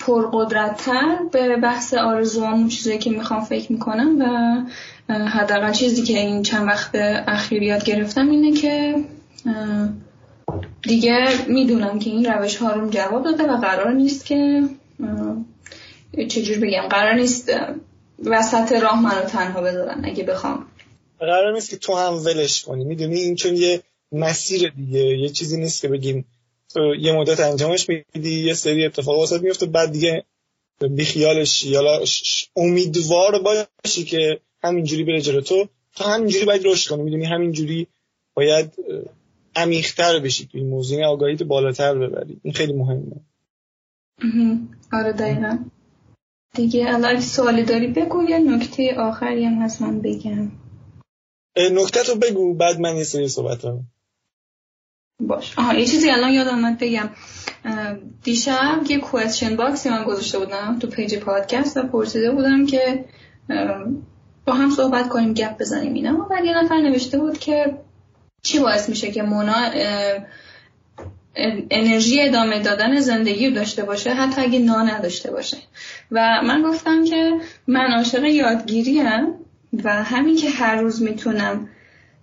پرقدرتتر 0.00 1.18
به 1.32 1.56
بحث 1.56 1.94
آرزوام 1.94 2.68
چیزایی 2.68 2.98
که 2.98 3.10
می‌خوام 3.10 3.44
فکر 3.44 3.72
می‌کنم 3.72 4.16
و 4.20 4.24
حداقل 5.12 5.72
چیزی 5.72 6.02
که 6.02 6.18
این 6.18 6.42
چند 6.42 6.68
وقت 6.68 6.90
اخیر 7.28 7.62
یاد 7.62 7.84
گرفتم 7.84 8.30
اینه 8.30 8.52
که 8.52 8.94
دیگه 10.82 11.28
می‌دونم 11.48 11.98
که 11.98 12.10
این 12.10 12.24
روش 12.24 12.56
ها 12.56 12.72
رو 12.72 12.90
جواب 12.90 13.24
داده 13.24 13.42
و 13.42 13.56
قرار 13.56 13.92
نیست 13.92 14.26
که 14.26 14.62
چجور 16.28 16.58
بگم 16.58 16.88
قرار 16.90 17.14
نیست 17.14 17.52
وسط 18.24 18.72
راه 18.72 19.02
منو 19.02 19.24
تنها 19.24 19.62
بذارن. 19.62 20.04
اگه 20.04 20.24
بخوام. 20.24 20.66
قرار 21.20 21.52
نیست 21.52 21.70
که 21.70 21.76
تو 21.76 21.96
هم 21.96 22.14
ولش 22.14 22.62
کنی. 22.62 22.84
می‌دونی 22.84 23.20
این 23.20 23.34
چون 23.34 23.56
یه 23.56 23.82
مسیر 24.12 24.72
دیگه 24.76 25.00
یه 25.00 25.28
چیزی 25.28 25.60
نیست 25.60 25.82
که 25.82 25.88
بگیم 25.88 26.24
یه 26.98 27.12
مدت 27.12 27.40
انجامش 27.40 27.88
میدی 27.88 28.44
یه 28.44 28.54
سری 28.54 28.86
اتفاق 28.86 29.18
واسط 29.18 29.42
میفته 29.42 29.66
بعد 29.66 29.92
دیگه 29.92 30.24
بیخیالش 30.90 31.64
یا 31.64 32.04
امیدوار 32.56 33.42
باشی 33.42 34.04
که 34.04 34.40
همینجوری 34.62 35.04
بره 35.04 35.20
جلو. 35.20 35.40
تو 35.40 35.68
تا 35.96 36.04
همینجوری 36.04 36.44
باید 36.44 36.66
رشد 36.66 36.90
کنی. 36.90 37.02
می‌دونی 37.02 37.24
همینجوری 37.24 37.86
باید 38.34 38.74
عمیق‌تر 39.56 40.18
بشی 40.18 40.46
تو 40.46 40.58
این 40.58 40.68
موضوع. 40.68 41.04
آگاهی 41.04 41.36
تو 41.36 41.44
بالاتر 41.44 41.94
ببری. 41.94 42.40
این 42.42 42.54
خیلی 42.54 42.72
مهمه. 42.72 43.20
آره 44.92 45.12
دقیقا. 45.12 45.58
دیگه 46.54 46.94
الان 46.94 47.20
سوالی 47.20 47.64
داری 47.64 47.86
بگو 47.86 48.22
یا 48.22 48.38
نکته 48.38 48.94
آخری 48.98 49.44
هم 49.44 49.62
هست 49.62 49.82
من 49.82 50.00
بگم. 50.00 50.52
نکته 51.56 52.02
تو 52.02 52.14
بگو 52.14 52.54
بعد 52.54 52.80
من 52.80 52.96
یه 52.96 53.04
سری 53.04 53.28
صحبت 53.28 53.64
رو 53.64 53.80
باش 55.20 55.58
آها 55.58 55.74
یه 55.74 55.86
چیزی 55.86 56.10
الان 56.10 56.30
یادم 56.30 56.54
اومد 56.54 56.78
بگم. 56.78 57.08
دیشب 58.22 58.80
یه 58.88 58.98
question 58.98 59.56
box 59.56 59.80
ی 59.80 59.88
من 59.88 60.04
گذاشته 60.04 60.38
بودم 60.38 60.78
تو 60.78 60.86
page 60.86 61.16
پادکست 61.16 61.76
و 61.76 61.82
پرسیده 61.82 62.30
بودم 62.30 62.66
که 62.66 63.04
با 64.44 64.52
هم 64.52 64.70
صحبت 64.70 65.08
کنیم 65.08 65.34
گپ 65.34 65.58
بزنیم 65.58 65.94
اینا. 65.94 66.26
و 66.30 66.44
یه 66.44 66.62
نفر 66.62 66.80
نوشته 66.80 67.18
بود 67.18 67.38
که 67.38 67.78
چی 68.42 68.58
باعث 68.58 68.88
میشه 68.88 69.10
که 69.10 69.22
مونا 69.22 69.54
انرژی 71.70 72.22
ادامه 72.22 72.58
دادن 72.58 73.00
زندگی 73.00 73.48
رو 73.48 73.54
داشته 73.54 73.82
باشه 73.82 74.14
حتی 74.14 74.40
اگه 74.40 74.58
نا 74.58 74.82
نداشته 74.82 75.30
باشه. 75.30 75.56
و 76.10 76.40
من 76.44 76.62
گفتم 76.62 77.04
که 77.04 77.32
من 77.66 77.92
عاشق 77.92 78.24
یادگیری‌ام 78.24 79.34
و 79.84 80.04
همین 80.04 80.36
که 80.36 80.50
هر 80.50 80.76
روز 80.76 81.02
می‌تونم 81.02 81.68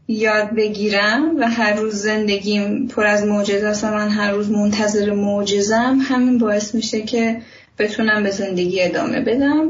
یاد 0.08 0.56
بگیرم 0.56 1.36
و 1.40 1.50
هر 1.50 1.74
روز 1.74 1.94
زندگیم 1.94 2.88
پر 2.88 3.06
از 3.06 3.24
معجزه 3.24 3.68
است 3.68 3.84
و 3.84 3.88
من 3.88 4.10
هر 4.10 4.32
روز 4.32 4.52
منتظر 4.52 5.14
معجزم 5.14 6.00
همین 6.02 6.38
باعث 6.38 6.76
میشه 6.76 7.02
که 7.02 7.42
بتونم 7.80 8.24
به 8.24 8.32
زندگی 8.32 8.82
ادامه 8.82 9.22
بدم. 9.22 9.68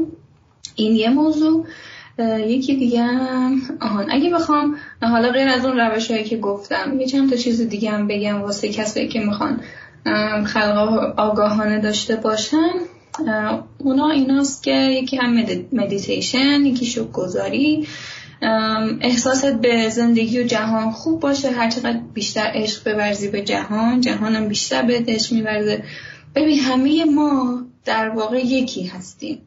این 0.74 0.96
یه 0.96 1.10
موضوع. 1.10 1.66
یکی 2.46 2.76
دیگه 2.76 3.04
آهان. 3.80 4.06
اگه 4.10 4.30
بخوام 4.30 4.76
حالا 5.02 5.30
غیر 5.30 5.48
از 5.48 5.64
اون 5.64 5.80
روش 5.80 6.10
هایی 6.10 6.24
که 6.24 6.36
گفتم 6.36 7.00
یه 7.00 7.06
چند 7.06 7.30
تا 7.30 7.36
چیز 7.36 7.60
دیگه 7.60 7.90
هم 7.90 8.06
بگم 8.06 8.42
واسه 8.42 8.68
کسایی 8.68 9.08
که 9.08 9.20
می‌خوان 9.20 9.60
خلق 10.44 11.14
آگاهانه 11.16 11.80
داشته 11.80 12.16
باشن. 12.16 12.72
اونا 13.78 14.10
ایناست 14.10 14.62
که 14.62 14.74
یکی 14.74 15.16
هم 15.16 15.44
مدیتیشن 15.72 16.66
یکی 16.66 16.86
شک 16.86 17.12
گذاری. 17.12 17.86
احساست 19.00 19.54
به 19.54 19.88
زندگی 19.88 20.40
و 20.40 20.44
جهان 20.44 20.90
خوب 20.90 21.20
باشه. 21.20 21.50
هرچقدر 21.50 22.00
بیشتر 22.14 22.50
عشق 22.54 22.92
بورزی 22.92 23.28
به 23.28 23.42
جهان 23.42 24.00
جهانم 24.00 24.48
بیشتر 24.48 24.82
به 24.82 25.04
عشق 25.08 25.32
میورزه. 25.32 25.84
ببین 26.34 26.58
همه 26.58 27.04
ما 27.04 27.62
در 27.84 28.08
واقع 28.08 28.46
یکی 28.46 28.86
هستیم. 28.86 29.38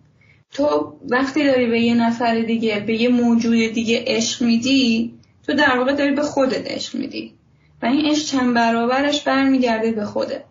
تو 0.54 0.94
وقتی 1.10 1.44
داری 1.44 1.68
به 1.68 1.82
یه 1.82 1.94
نفر 1.94 2.40
دیگه 2.40 2.80
به 2.80 3.02
یه 3.02 3.10
موجود 3.10 3.54
دیگه 3.54 4.04
عشق 4.08 4.42
میدی 4.44 5.14
تو 5.48 5.54
در 5.54 5.78
واقع 5.78 5.94
داری 5.94 6.12
به 6.12 6.22
خودت 6.22 6.72
عشق 6.72 6.96
میدی. 6.96 7.34
و 7.82 7.86
این 7.86 8.12
عشق 8.12 8.26
چند 8.26 8.54
برابرش 8.54 9.22
برمیگرده 9.22 9.92
به 9.92 10.06
خودت. 10.06 10.44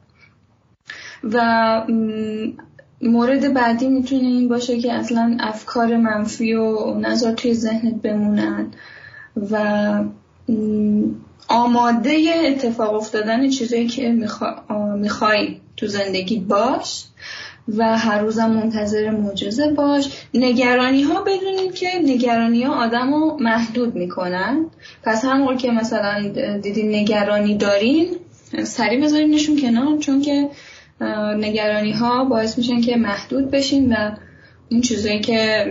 و 1.25 1.83
مورد 3.03 3.55
بعدی 3.55 3.89
می‌تونه 3.89 4.23
این 4.23 4.49
باشه 4.49 4.79
که 4.79 4.93
اصلا 4.93 5.37
افکار 5.41 5.97
منفی 5.97 6.55
و 6.55 6.95
نظر 6.95 7.33
توی 7.33 7.55
ذهنت 7.55 7.95
بمونن 7.95 8.67
و 9.51 10.05
آماده 11.49 12.25
اتفاق 12.47 12.95
افتادن 12.95 13.49
چیزایی 13.49 13.87
که 13.87 14.29
می‌خوای 14.97 15.57
تو 15.77 15.87
زندگی 15.87 16.39
باش 16.39 17.05
و 17.77 17.99
هر 17.99 18.19
روزم 18.19 18.51
منتظر 18.51 19.11
معجزه 19.11 19.71
باش. 19.71 20.13
نگرانی 20.35 21.03
ها 21.03 21.21
بدونید 21.23 21.75
که 21.75 21.89
نگرانی 22.05 22.63
ها 22.63 22.85
آدم 22.85 23.15
رو 23.15 23.37
محدود 23.41 23.95
می‌کنن. 23.95 24.65
پس 25.03 25.25
همون 25.25 25.57
که 25.57 25.71
مثلا 25.71 26.29
دیدین 26.63 26.95
نگرانی 26.95 27.57
دارین 27.57 28.07
سریع 28.65 29.05
بذارینشون 29.05 29.61
کنار 29.61 29.99
چون 29.99 30.23
که 30.23 30.49
نگرانی 31.37 31.93
ها 31.93 32.25
باعث 32.25 32.59
میشن 32.59 32.81
که 32.81 32.97
محدود 32.97 33.51
بشین 33.51 33.93
و 33.93 34.11
این 34.69 34.81
چیزایی 34.81 35.21
که 35.21 35.67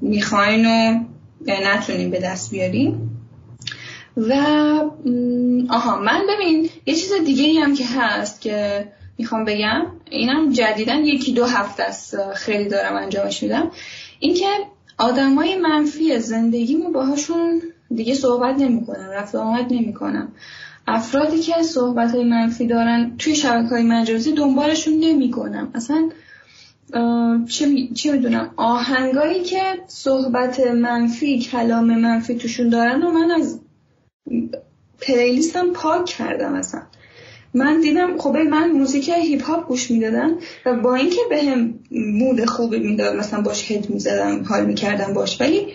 می‌خواین 0.00 0.66
و 0.66 1.00
نتونین 1.46 2.10
به 2.10 2.20
دست 2.20 2.50
بیارین. 2.50 2.98
و 4.16 4.32
آها 5.68 6.00
من 6.00 6.22
ببین 6.28 6.68
یه 6.86 6.94
چیز 6.94 7.12
دیگه 7.26 7.60
هم 7.60 7.74
که 7.74 7.84
هست 7.86 8.40
که 8.40 8.88
می‌خوام 9.18 9.44
بگم 9.44 9.86
اینم 10.10 10.52
جدیدن 10.52 11.04
یکی 11.04 11.32
دو 11.32 11.44
هفته 11.44 11.82
است 11.82 12.32
خیلی 12.32 12.68
دارم 12.68 12.96
انجامش 12.96 13.42
میدم. 13.42 13.70
اینکه 14.20 14.46
آدمای 14.98 15.56
منفی 15.56 16.18
زندگیمو 16.18 16.90
باهاشون 16.90 17.62
دیگه 17.94 18.14
صحبت 18.14 18.58
نمی‌کنم 18.58 19.10
رفت 19.10 19.34
آمد 19.34 19.72
نمی‌کنم. 19.72 20.32
افرادی 20.86 21.38
که 21.38 21.62
صحبت 21.62 22.14
های 22.14 22.24
منفی 22.24 22.66
دارن 22.66 23.14
توی 23.18 23.34
شبکه 23.34 23.68
های 23.68 23.82
مجازی 23.82 24.32
دنبالشون 24.32 24.94
نمی‌کنم. 25.00 25.70
اصلا 25.74 26.08
چه, 27.48 28.12
می‌دونم 28.12 28.50
آهنگایی 28.56 29.42
که 29.42 29.62
صحبت 29.86 30.60
منفی 30.60 31.38
کلام 31.38 31.98
منفی 31.98 32.34
توشون 32.34 32.68
دارن 32.68 33.02
و 33.02 33.10
من 33.10 33.30
از 33.30 33.60
پلیلیستم 35.00 35.72
پاک 35.72 36.04
کردم 36.04 36.54
اصلا. 36.54 36.82
من 37.54 37.80
دیدم 37.80 38.18
خب 38.18 38.36
من 38.36 38.70
موزیک 38.70 39.08
هیپ 39.08 39.44
هاپ 39.44 39.68
گوش 39.68 39.90
می‌دادم 39.90 40.30
و 40.66 40.74
با 40.74 40.94
اینکه 40.94 41.20
بهم 41.30 41.48
هم 41.48 41.74
مود 41.90 42.44
خوبی 42.44 42.78
می‌داد 42.78 43.16
مثلا 43.16 43.40
باش 43.40 43.70
هد 43.70 43.90
می‌زدم 43.90 44.44
حال 44.44 44.64
می‌کردم 44.64 45.14
باش 45.14 45.40
ولی 45.40 45.66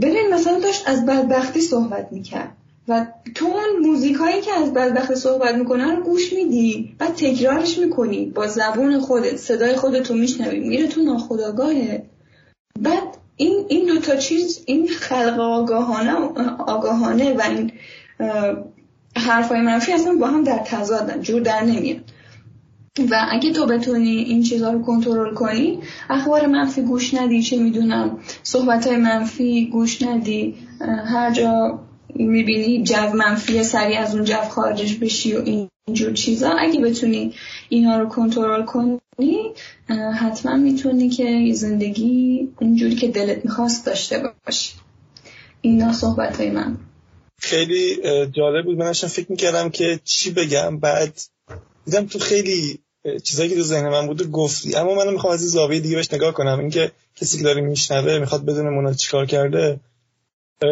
ببین 0.00 0.34
مثلا 0.34 0.60
داشت 0.60 0.88
از 0.88 1.06
بدبختی 1.06 1.60
صحبت 1.60 2.08
می‌کرد. 2.12 2.56
و 2.88 3.06
تو 3.34 3.46
اون 3.46 3.86
موزیک 3.88 4.16
هایی 4.16 4.40
که 4.40 4.52
از 4.52 4.72
بدبختی 4.72 5.14
صحبت 5.14 5.54
می‌کنن 5.54 5.96
رو 5.96 6.02
گوش 6.02 6.32
میدی 6.32 6.96
و 7.00 7.06
تکرارش 7.06 7.78
می‌کنی. 7.78 8.26
با 8.26 8.46
زبون 8.46 9.00
خودت 9.00 9.36
صدای 9.36 9.76
خودتو 9.76 10.14
میشنوی. 10.14 10.60
میره 10.60 10.86
تو 10.86 11.02
ناخداگاهه 11.02 12.06
بعد 12.80 13.16
این 13.36 13.64
این 13.68 13.86
دو 13.86 14.00
تا 14.00 14.16
چیز 14.16 14.62
این 14.66 14.88
خلق 14.88 15.40
آگاهانه 15.40 16.12
آگاهانه 16.66 17.32
و 17.32 17.42
این 17.42 17.72
حرفای 19.16 19.60
منفی 19.60 19.92
اصلا 19.92 20.14
با 20.14 20.26
هم 20.26 20.44
در 20.44 20.58
تضادن. 20.58 21.20
جور 21.20 21.40
در 21.40 21.64
نمیاد. 21.64 22.00
و 23.10 23.26
اگه 23.30 23.52
تو 23.52 23.66
بتونی 23.66 24.16
این 24.16 24.42
چیزها 24.42 24.70
رو 24.70 24.82
کنترل 24.82 25.34
کنی 25.34 25.78
اخبار 26.10 26.46
منفی 26.46 26.82
گوش 26.82 27.14
ندی 27.14 27.42
چه 27.42 27.58
می‌دونم 27.58 28.18
صحبت 28.42 28.86
های 28.86 28.96
منفی 28.96 29.66
گوش 29.72 30.02
ندی 30.02 30.54
هر 31.06 31.30
جا 31.30 31.80
می‌بینی 32.14 32.82
جو 32.82 33.12
منفی 33.14 33.62
سریع 33.62 34.00
از 34.00 34.14
اون 34.14 34.24
جو 34.24 34.36
خارجش 34.50 34.94
بشی 34.94 35.36
و 35.36 35.42
اینجور 35.86 36.12
چیزا. 36.12 36.50
اگه 36.50 36.80
بتونی 36.80 37.34
اینها 37.68 37.98
رو 37.98 38.08
کنترل 38.08 38.64
کنی 38.64 39.00
حتما 40.20 40.56
می‌تونی 40.56 41.08
که 41.08 41.52
زندگی 41.54 42.48
اونجوری 42.60 42.94
که 42.94 43.08
دلت 43.08 43.44
می‌خواست 43.44 43.86
داشته 43.86 44.22
باشی. 44.46 44.72
اینا 45.60 45.92
صحبت 45.92 46.36
های 46.36 46.50
من. 46.50 46.76
خیلی 47.38 47.96
جالب 48.32 48.64
بود. 48.64 48.78
من 48.78 48.92
فکر 48.92 49.26
می‌کردم 49.30 49.70
که 49.70 50.00
چی 50.04 50.30
بگم. 50.30 50.78
بعد 50.78 51.20
دیدم 51.84 52.06
تو 52.06 52.18
خیلی 52.18 52.78
چیزایی 53.24 53.50
که 53.50 53.56
تو 53.56 53.62
ذهن 53.62 53.88
من 53.88 54.06
بود 54.06 54.30
گفتی. 54.30 54.76
اما 54.76 54.94
من 54.94 55.12
می‌خوام 55.12 55.32
از 55.32 55.40
این 55.40 55.50
زاویه 55.50 55.80
دیگه 55.80 55.96
بهش 55.96 56.12
نگاه 56.12 56.32
کنم. 56.32 56.58
اینکه 56.60 56.92
کسی 57.16 57.38
که 57.38 57.44
داره 57.44 57.60
میشنوه 57.60 58.18
می‌خواد 58.18 58.44
بدون 58.44 58.68
مونا 58.68 58.92
چیکار 58.92 59.26
کرده. 59.26 59.80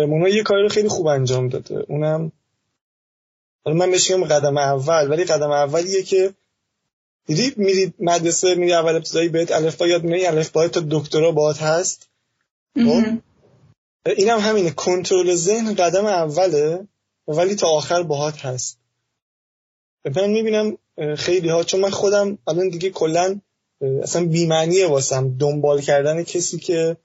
مونا 0.08 0.28
یه 0.28 0.42
کاری 0.42 0.62
رو 0.62 0.68
خیلی 0.68 0.88
خوب 0.88 1.06
انجام 1.06 1.48
داده. 1.48 1.84
اونم 1.88 2.32
من 3.66 3.90
بهش 3.90 4.10
میگم 4.10 4.24
قدم 4.24 4.58
اول 4.58 5.10
ولی 5.10 5.24
قدم 5.24 5.50
اولیه 5.50 6.02
که 6.02 6.34
دیدی 7.26 7.52
میری 7.56 7.94
مدرسه 7.98 8.54
میری 8.54 8.72
اول 8.72 8.96
ابتدایی 8.96 9.28
بهت 9.28 9.52
الفبا 9.52 9.86
یاد 9.86 10.04
میری 10.04 10.26
الفبا 10.26 10.68
تا 10.68 10.82
دکترا 10.90 11.32
باهات 11.32 11.62
هست. 11.62 12.08
خب؟ 12.74 13.04
اینم 14.06 14.38
هم 14.38 14.48
همینه. 14.50 14.70
کنترل 14.70 15.34
ذهن 15.34 15.74
قدم 15.74 16.06
اوله 16.06 16.86
ولی 17.28 17.54
تا 17.54 17.68
آخر 17.68 18.02
باهات 18.02 18.46
هست. 18.46 18.78
من 20.16 20.30
می‌بینم 20.30 20.78
خیلی 21.16 21.48
ها 21.48 21.64
چون 21.64 21.80
من 21.80 21.90
خودم 21.90 22.38
الان 22.46 22.68
دیگه 22.68 22.90
کلا 22.90 23.40
اصلا 24.02 24.26
بیمعنیه 24.26 24.86
واسم 24.86 25.36
دنبال 25.38 25.80
کردن 25.80 26.22
کسی 26.22 26.58
که 26.58 26.96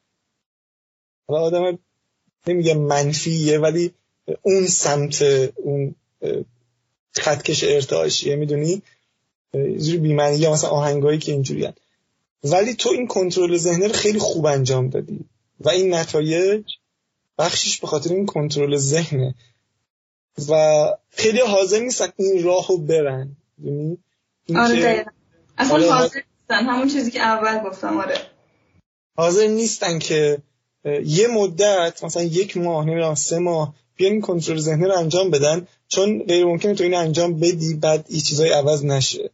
آدم 1.28 1.80
نمیگه 2.50 2.74
منفیه 2.74 3.60
ولی 3.60 3.94
اون 4.42 4.68
سمت 4.68 5.22
اون 5.56 5.96
خطکش 7.16 7.64
ارتعاشیه 7.64 8.36
می‌دونی؟ 8.36 8.82
زیر 9.78 10.00
بیمعنیه 10.00 10.50
مثلا 10.50 10.70
آهنگایی 10.70 11.20
که 11.20 11.32
اینجوری 11.32 11.74
ولی 12.44 12.74
تو 12.74 12.90
این 12.90 13.08
کنترل 13.08 13.58
ذهنه 13.58 13.88
رو 13.88 13.94
خیلی 13.94 14.20
خوب 14.20 14.46
انجام 14.46 14.90
دادی. 14.90 15.20
و 15.60 15.70
این 15.70 15.94
نتایج 15.94 16.74
بخشش 17.38 17.80
به 17.80 17.88
خاطر 17.88 18.14
این 18.14 18.26
کنترل 18.26 18.78
ذهنه. 18.78 19.36
و 20.50 20.86
خیلی 21.10 21.40
حاضر 21.40 21.80
نیستن 21.80 22.08
این 22.18 22.44
راهو 22.44 22.78
برن 22.78 23.36
یعنی 23.64 23.98
آره 24.56 25.06
اصلا 25.58 25.94
حاضر 25.94 26.20
نیستن. 26.40 26.66
همون 26.66 26.88
چیزی 26.88 27.12
که 27.12 27.22
اول 27.22 27.70
گفتم 27.70 27.98
آره. 27.98 28.18
حاضر 29.16 29.48
نیستن 29.48 30.00
که 30.00 30.38
یه 31.06 31.28
مدت 31.28 32.04
مثلا 32.04 32.24
یک 32.24 32.58
ماه 32.58 32.86
نمی‌دونم 32.86 33.16
سه 33.16 33.40
ماه 33.40 33.74
بیان 33.96 34.12
این 34.12 34.22
کنترل 34.22 34.58
ذهنی 34.58 34.86
رو 34.86 34.98
انجام 34.98 35.30
بدن 35.30 35.68
چون 35.88 36.24
غیر 36.24 36.46
ممکنه 36.46 36.74
تو 36.74 36.84
این 36.84 36.94
انجام 36.94 37.40
بدی 37.40 37.74
بعد 37.74 38.06
این 38.10 38.22
چیزای 38.22 38.50
عوض 38.50 38.86
نشه. 38.86 39.30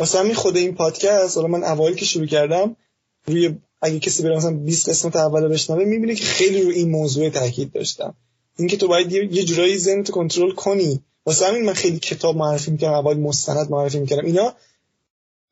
واسه 0.00 0.18
همین 0.18 0.34
خود 0.34 0.56
این 0.56 0.74
پادکست 0.74 1.36
حالا 1.36 1.48
من 1.48 1.64
اوایل 1.64 1.94
که 1.94 2.04
شروع 2.04 2.26
کردم 2.26 2.76
روی 3.26 3.54
اگه 3.82 3.98
کسی 3.98 4.22
بره 4.22 4.36
مثلا 4.36 4.50
20 4.50 4.88
قسمت 4.88 5.16
اول 5.16 5.48
بشنوه 5.48 5.84
می‌بینه 5.84 6.14
که 6.14 6.24
خیلی 6.24 6.62
رو 6.62 6.70
این 6.70 6.90
موضوع 6.90 7.28
تاکید 7.28 7.72
داشتم. 7.72 8.14
اینکه 8.58 8.76
تو 8.76 8.88
باید 8.88 9.12
یه 9.12 9.44
جورایی 9.44 9.78
ذهن 9.78 10.04
کنترل 10.04 10.50
کنی. 10.50 11.00
واسه 11.26 11.46
همین 11.46 11.64
من 11.64 11.72
خیلی 11.72 11.98
کتاب 11.98 12.36
معرفی 12.36 12.70
می‌کردم 12.70 12.94
اول 12.94 13.18
مستند 13.18 13.70
معرفی 13.70 13.98
می‌کردم. 13.98 14.24
اینا 14.24 14.54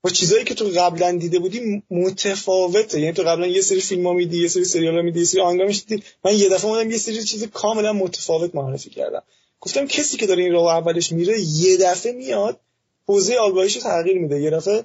با 0.03 0.11
چیزایی 0.11 0.45
که 0.45 0.55
تو 0.55 0.65
قبلا 0.77 1.13
دیده 1.13 1.39
بودی 1.39 1.83
متفاوته. 1.91 3.01
یعنی 3.01 3.13
تو 3.13 3.23
قبلا 3.23 3.47
یه 3.47 3.61
سری 3.61 3.81
فیلم 3.81 4.07
ها 4.07 4.21
یه 4.21 4.49
سری 4.49 4.65
سریال 4.65 4.97
ها 4.97 5.03
میدی 5.03 5.19
یه 5.19 5.25
سری 5.25 5.41
آهنگا 5.41 5.65
می‌شدی. 5.65 6.03
من 6.25 6.39
یه 6.39 6.49
دفعه 6.49 6.71
اومدم 6.71 6.91
یه 6.91 6.99
سری 6.99 7.25
چیز 7.25 7.45
کاملا 7.45 7.93
متفاوت 7.93 8.55
معرفی 8.55 8.91
کردم. 8.91 9.23
گفتم 9.61 9.87
کسی 9.87 10.17
که 10.17 10.27
داره 10.27 10.43
این 10.43 10.53
راه 10.53 10.77
اولش 10.77 11.13
میره 11.13 11.41
یه 11.41 11.77
دفعه 11.77 12.13
میاد 12.13 12.61
حوزه 13.07 13.35
آگاهیش 13.35 13.77
رو 13.77 13.83
تغییر 13.83 14.19
میده. 14.19 14.41
یه 14.41 14.51
دفعه 14.51 14.85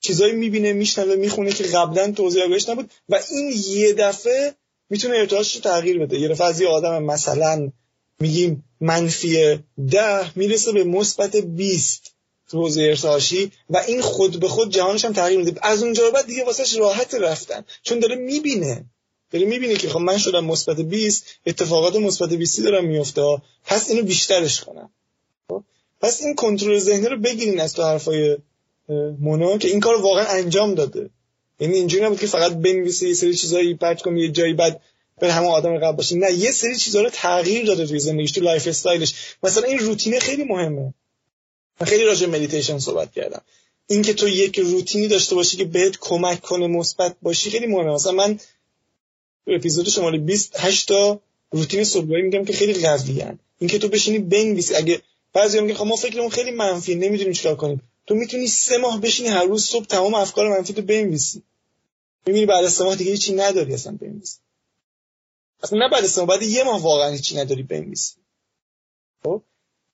چیزایی 0.00 0.32
می‌بینه 0.32 0.72
میشنوه 0.72 1.14
می‌خونه 1.14 1.50
که 1.50 1.64
قبلا 1.64 2.12
توضیح 2.12 2.44
آگاهیش 2.44 2.68
نبود 2.68 2.90
و 3.08 3.20
این 3.30 3.52
یه 3.66 3.92
دفعه 3.92 4.54
می‌تونه 4.90 5.16
ارتعاشش 5.16 5.54
رو 5.56 5.60
تغییر 5.62 5.98
بده. 5.98 6.18
یه 6.18 6.28
دفعه 6.28 6.46
از 6.46 6.60
یه 6.60 6.68
آدم 6.68 7.02
مثلا 7.02 7.72
میگیم 8.20 8.64
منفی 8.80 9.58
ده 9.90 10.38
می‌رسه 10.38 10.72
به 10.72 10.84
مثبت 10.84 11.36
20 11.36 12.15
تو 12.50 12.62
حوزه 12.62 12.82
ارتعاشی 12.82 13.52
و 13.70 13.76
این 13.76 14.00
خود 14.02 14.40
به 14.40 14.48
خود 14.48 14.70
جهانش 14.70 15.04
هم 15.04 15.12
تغییر 15.12 15.38
میده. 15.38 15.60
از 15.62 15.82
اونجا 15.82 16.10
بعد 16.10 16.26
دیگه 16.26 16.44
واسهش 16.44 16.76
راحت 16.76 17.14
رفتن. 17.14 17.64
چون 17.82 17.98
داره 17.98 18.16
می‌بینه. 18.16 18.84
داری 19.30 19.44
می‌بینی 19.44 19.76
که 19.76 19.88
خب 19.88 20.00
من 20.00 20.18
شدم 20.18 20.44
مثبت 20.44 20.80
20 20.80 21.24
اتفاقات 21.46 21.96
مثبت 21.96 22.32
20 22.32 22.64
دارم 22.64 22.84
میفته 22.84 23.22
پس 23.64 23.90
اینو 23.90 24.02
بیشترش 24.02 24.60
کنم. 24.60 24.90
خب؟ 25.48 25.62
پس 26.00 26.22
این 26.22 26.34
کنترل 26.34 26.78
ذهنی 26.78 27.06
رو 27.06 27.20
بگیرین 27.20 27.60
از 27.60 27.72
تو 27.72 27.82
حرفای 27.82 28.36
مونا 29.20 29.58
که 29.58 29.68
این 29.68 29.80
کار 29.80 30.00
واقعا 30.00 30.24
انجام 30.26 30.74
داده. 30.74 31.10
یعنی 31.60 31.74
اینجوری 31.74 32.04
نبود 32.04 32.20
که 32.20 32.26
فقط 32.26 32.52
بنویسه 32.52 33.08
یه 33.08 33.14
سری 33.14 33.34
چیزایی 33.34 33.74
پرت 33.74 34.02
کنه 34.02 34.20
یه 34.20 34.28
جایی 34.28 34.54
بعد 34.54 34.80
بعد 35.20 35.32
همون 35.32 35.46
آدم 35.46 35.78
قبل 35.78 35.96
باشه 35.96 36.16
نه 36.16 36.32
یه 36.32 36.50
سری 36.50 36.76
چیزا 36.76 37.02
رو 37.02 37.10
تغییر 37.10 37.66
داده 37.66 37.86
توی 37.86 37.98
زندگیش 37.98 38.32
تو 38.32 38.40
lifestyle 38.40 38.66
ش. 38.66 39.14
مثلا 39.42 39.64
این 39.68 39.78
روتینه 39.78 40.18
خیلی 40.18 40.44
مهمه. 40.44 40.94
خیلی 41.84 42.04
راجع 42.04 42.26
مدیتیشن 42.26 42.78
صحبت 42.78 43.12
کردم. 43.12 43.42
اینکه 43.86 44.14
تو 44.14 44.28
یک 44.28 44.58
روتینی 44.58 45.08
داشته 45.08 45.34
باشی 45.34 45.56
که 45.56 45.64
بهت 45.64 45.96
کمک 46.00 46.40
کنه 46.40 46.66
مثبت 46.66 47.16
باشی 47.22 47.50
خیلی 47.50 47.66
مهمه. 47.66 47.92
مثلا 47.92 48.12
من 48.12 48.38
تو 49.44 49.52
اپیزود 49.52 49.88
شماره 49.88 50.18
28 50.18 50.88
تا 50.88 51.20
روتین 51.50 51.84
صبحگاهی 51.84 52.22
میگم 52.22 52.44
که 52.44 52.52
خیلی 52.52 52.86
قوی 52.86 53.24
اینکه 53.58 53.78
تو 53.78 53.88
بشینی 53.88 54.18
بنویسی. 54.18 54.74
اگه 54.74 55.02
بعضی 55.32 55.60
میگن 55.60 55.74
خب 55.74 55.86
ما 55.86 55.96
فکرمون 55.96 56.28
خیلی 56.28 56.50
منفی 56.50 56.94
نمی‌دونیم 56.94 57.32
چیکار 57.32 57.56
کنیم. 57.56 57.82
تو 58.06 58.14
می‌تونی 58.14 58.46
سه 58.46 58.78
ماه 58.78 59.00
بشینی 59.00 59.28
هر 59.28 59.44
روز 59.44 59.64
صبح 59.64 59.84
تمام 59.86 60.14
افکار 60.14 60.48
منفی 60.48 60.72
تو 60.72 60.82
بنویسی. 60.82 61.42
می‌بینی 62.26 62.46
بعد 62.46 62.64
از 62.64 62.72
سه 62.72 62.84
ماه 62.84 62.96
دیگه 62.96 63.10
هیچی 63.10 63.34
نداری 63.34 63.74
اصلا 63.74 63.98
بنویسی. 64.00 64.38
اصلا 65.62 65.78
نه 65.78 65.88
بعد 65.88 66.04
از 66.04 66.10
سه 66.10 66.20
ماه 66.20 66.28
بعد 66.28 66.42
یه 66.42 66.64
ماه 66.64 66.82
واقعا 66.82 67.10
هیچی 67.10 67.36
نداری 67.36 67.62
بنویسی. 67.62 68.14
خب؟ 69.24 69.42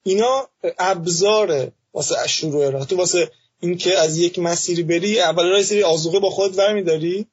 اینا 0.03 0.49
ابزار 0.79 1.73
واسه 1.95 2.29
شروع 2.29 2.71
راه. 2.71 2.87
تو 2.87 2.97
واسه 2.97 3.31
اینکه 3.61 3.99
از 3.99 4.19
یک 4.19 4.39
مسیری 4.39 4.83
بری 4.83 5.21
اول 5.21 5.49
راه 5.51 5.63
سری 5.63 5.83
آزوقه 5.83 6.21
با 6.21 6.31
خود 6.31 6.57
برمیداری 6.57 7.27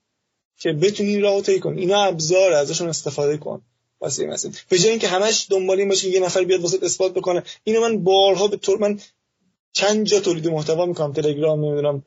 که 0.59 0.73
بتونی 0.73 1.19
راهو 1.19 1.41
طی 1.41 1.59
کنی 1.59 1.81
اینا 1.81 2.03
ابزار 2.03 2.53
ازشون 2.53 2.89
استفاده 2.89 3.37
کن. 3.37 3.61
واسه 4.01 4.21
این 4.21 4.31
مسیر. 4.31 4.51
به 4.69 4.79
جای 4.79 4.89
اینکه 4.89 5.07
همش 5.07 5.47
دنبال 5.49 5.79
این 5.79 5.89
باشه 5.89 6.09
یه 6.09 6.19
نفر 6.19 6.43
بیاد 6.43 6.61
واسه 6.61 6.79
اثبات 6.81 7.13
بکنه. 7.13 7.43
اینو 7.63 7.81
من 7.81 8.03
بارها 8.03 8.47
به 8.47 8.57
طور 8.57 8.77
من 8.77 8.99
چند 9.71 10.05
جا 10.05 10.19
تولید 10.19 10.47
محتوا 10.47 10.85
می‌کنم. 10.85 11.13
تلگرام 11.13 11.65
نمی‌دونم 11.65 12.03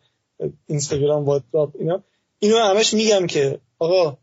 اینستاگرام 0.66 1.24
واتساپ 1.24 1.70
اینا. 1.78 2.02
اینو 2.38 2.58
همش 2.58 2.94
میگم 2.94 3.26
که 3.26 3.58
آقا 3.78 4.16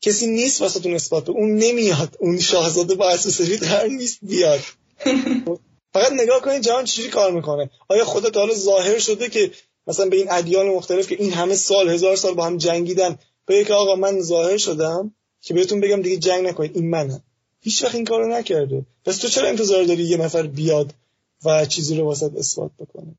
کسی 0.00 0.26
نیست 0.26 0.60
واسه 0.60 0.80
تون 0.80 0.94
اثبات. 0.94 1.28
اون 1.28 1.56
نمیاد. 1.56 2.16
اون 2.20 2.38
شاهزاده 2.38 2.94
با 2.94 3.10
اسب 3.10 3.30
سفید 3.30 3.62
قرار 3.62 3.88
نیست 3.88 4.18
بیاد. 4.22 4.60
فقط 5.96 6.12
نگاه 6.12 6.40
کنید 6.40 6.62
جهان 6.62 6.84
چجوری 6.84 7.08
کار 7.08 7.32
می‌کنه. 7.32 7.70
آیا 7.88 8.04
خدا 8.04 8.30
تا 8.30 8.40
حالا 8.40 8.54
ظاهر 8.54 8.98
شده 8.98 9.28
که 9.28 9.50
مثلا 9.86 10.08
به 10.08 10.16
این 10.16 10.26
ادیان 10.30 10.66
مختلف 10.66 11.08
که 11.08 11.16
این 11.18 11.32
همه 11.32 11.54
سال 11.54 11.88
هزار 11.88 12.16
سال 12.16 12.34
با 12.34 12.44
هم 12.44 12.56
جنگیدن 12.56 13.18
بگه 13.48 13.64
که 13.64 13.72
آقا 13.74 13.96
من 13.96 14.20
ظاهر 14.20 14.56
شدم 14.56 15.14
که 15.40 15.54
بهتون 15.54 15.80
بگم 15.80 16.02
دیگه 16.02 16.16
جنگ 16.16 16.46
نکنید. 16.46 16.76
این 16.76 16.90
منم 16.90 17.22
هیچ 17.60 17.84
وقت 17.84 17.94
این 17.94 18.04
کارو 18.04 18.28
نکرده. 18.28 18.86
پس 19.04 19.16
تو 19.16 19.28
چرا 19.28 19.48
انتظار 19.48 19.84
داری 19.84 20.02
یه 20.02 20.16
نفر 20.16 20.42
بیاد 20.42 20.94
و 21.44 21.66
چیزی 21.66 21.96
رو 21.96 22.04
واسط 22.04 22.36
اثبات 22.36 22.70
بکنه؟ 22.78 23.18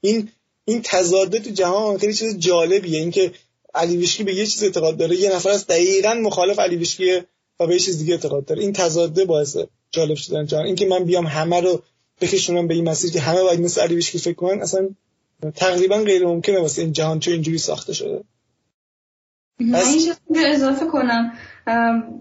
این 0.00 0.28
این 0.64 0.80
تضاده 0.84 1.38
تو 1.38 1.50
جهان 1.50 1.98
خیلی 1.98 2.14
چیز 2.14 2.38
جالبیه. 2.38 2.98
اینکه 2.98 3.32
علی 3.74 3.96
ویشکی 3.96 4.24
به 4.24 4.34
یه 4.34 4.46
چیز 4.46 4.62
اعتقاد 4.62 4.96
داره. 4.96 5.16
یه 5.16 5.34
نفر 5.34 5.50
از 5.50 5.66
دقیقا 5.66 6.14
مخالف 6.14 6.58
علی 6.58 6.76
ویشکی 6.76 7.12
و 7.60 7.66
به 7.66 7.74
یه 7.74 7.80
چیز 7.80 7.98
دیگه 7.98 8.12
اعتقاد 8.12 8.44
داره. 8.44 8.62
این 8.62 8.72
تضاده 8.72 9.24
باعث 9.24 9.56
جالب 9.90 10.16
شدن 10.16 10.46
جهان. 10.46 10.66
اینکه 10.66 10.86
من 10.86 11.04
بیام 11.04 11.26
همه 11.26 11.60
رو 11.60 11.82
بکشونم 12.22 12.66
به 12.66 12.74
این 12.74 12.88
مسیر 12.88 13.12
که 13.12 13.20
همه 13.20 13.42
باید 13.42 13.60
مثل 13.60 13.80
علی 13.80 13.94
ویشکی 13.94 14.18
فکر 14.18 14.34
کنن 14.34 14.62
اصلا 14.62 14.88
تقریبا 15.54 15.96
غیر 15.96 16.26
ممکنه 16.26 16.60
واسه 16.60 16.82
این 16.82 16.92
جهان 16.92 17.18
چه 17.18 17.32
اینجوری 17.32 17.58
ساخته 17.58 17.92
شده. 17.92 18.24
من 19.60 19.80
این 20.30 20.46
اضافه 20.46 20.86
کنم. 20.86 21.32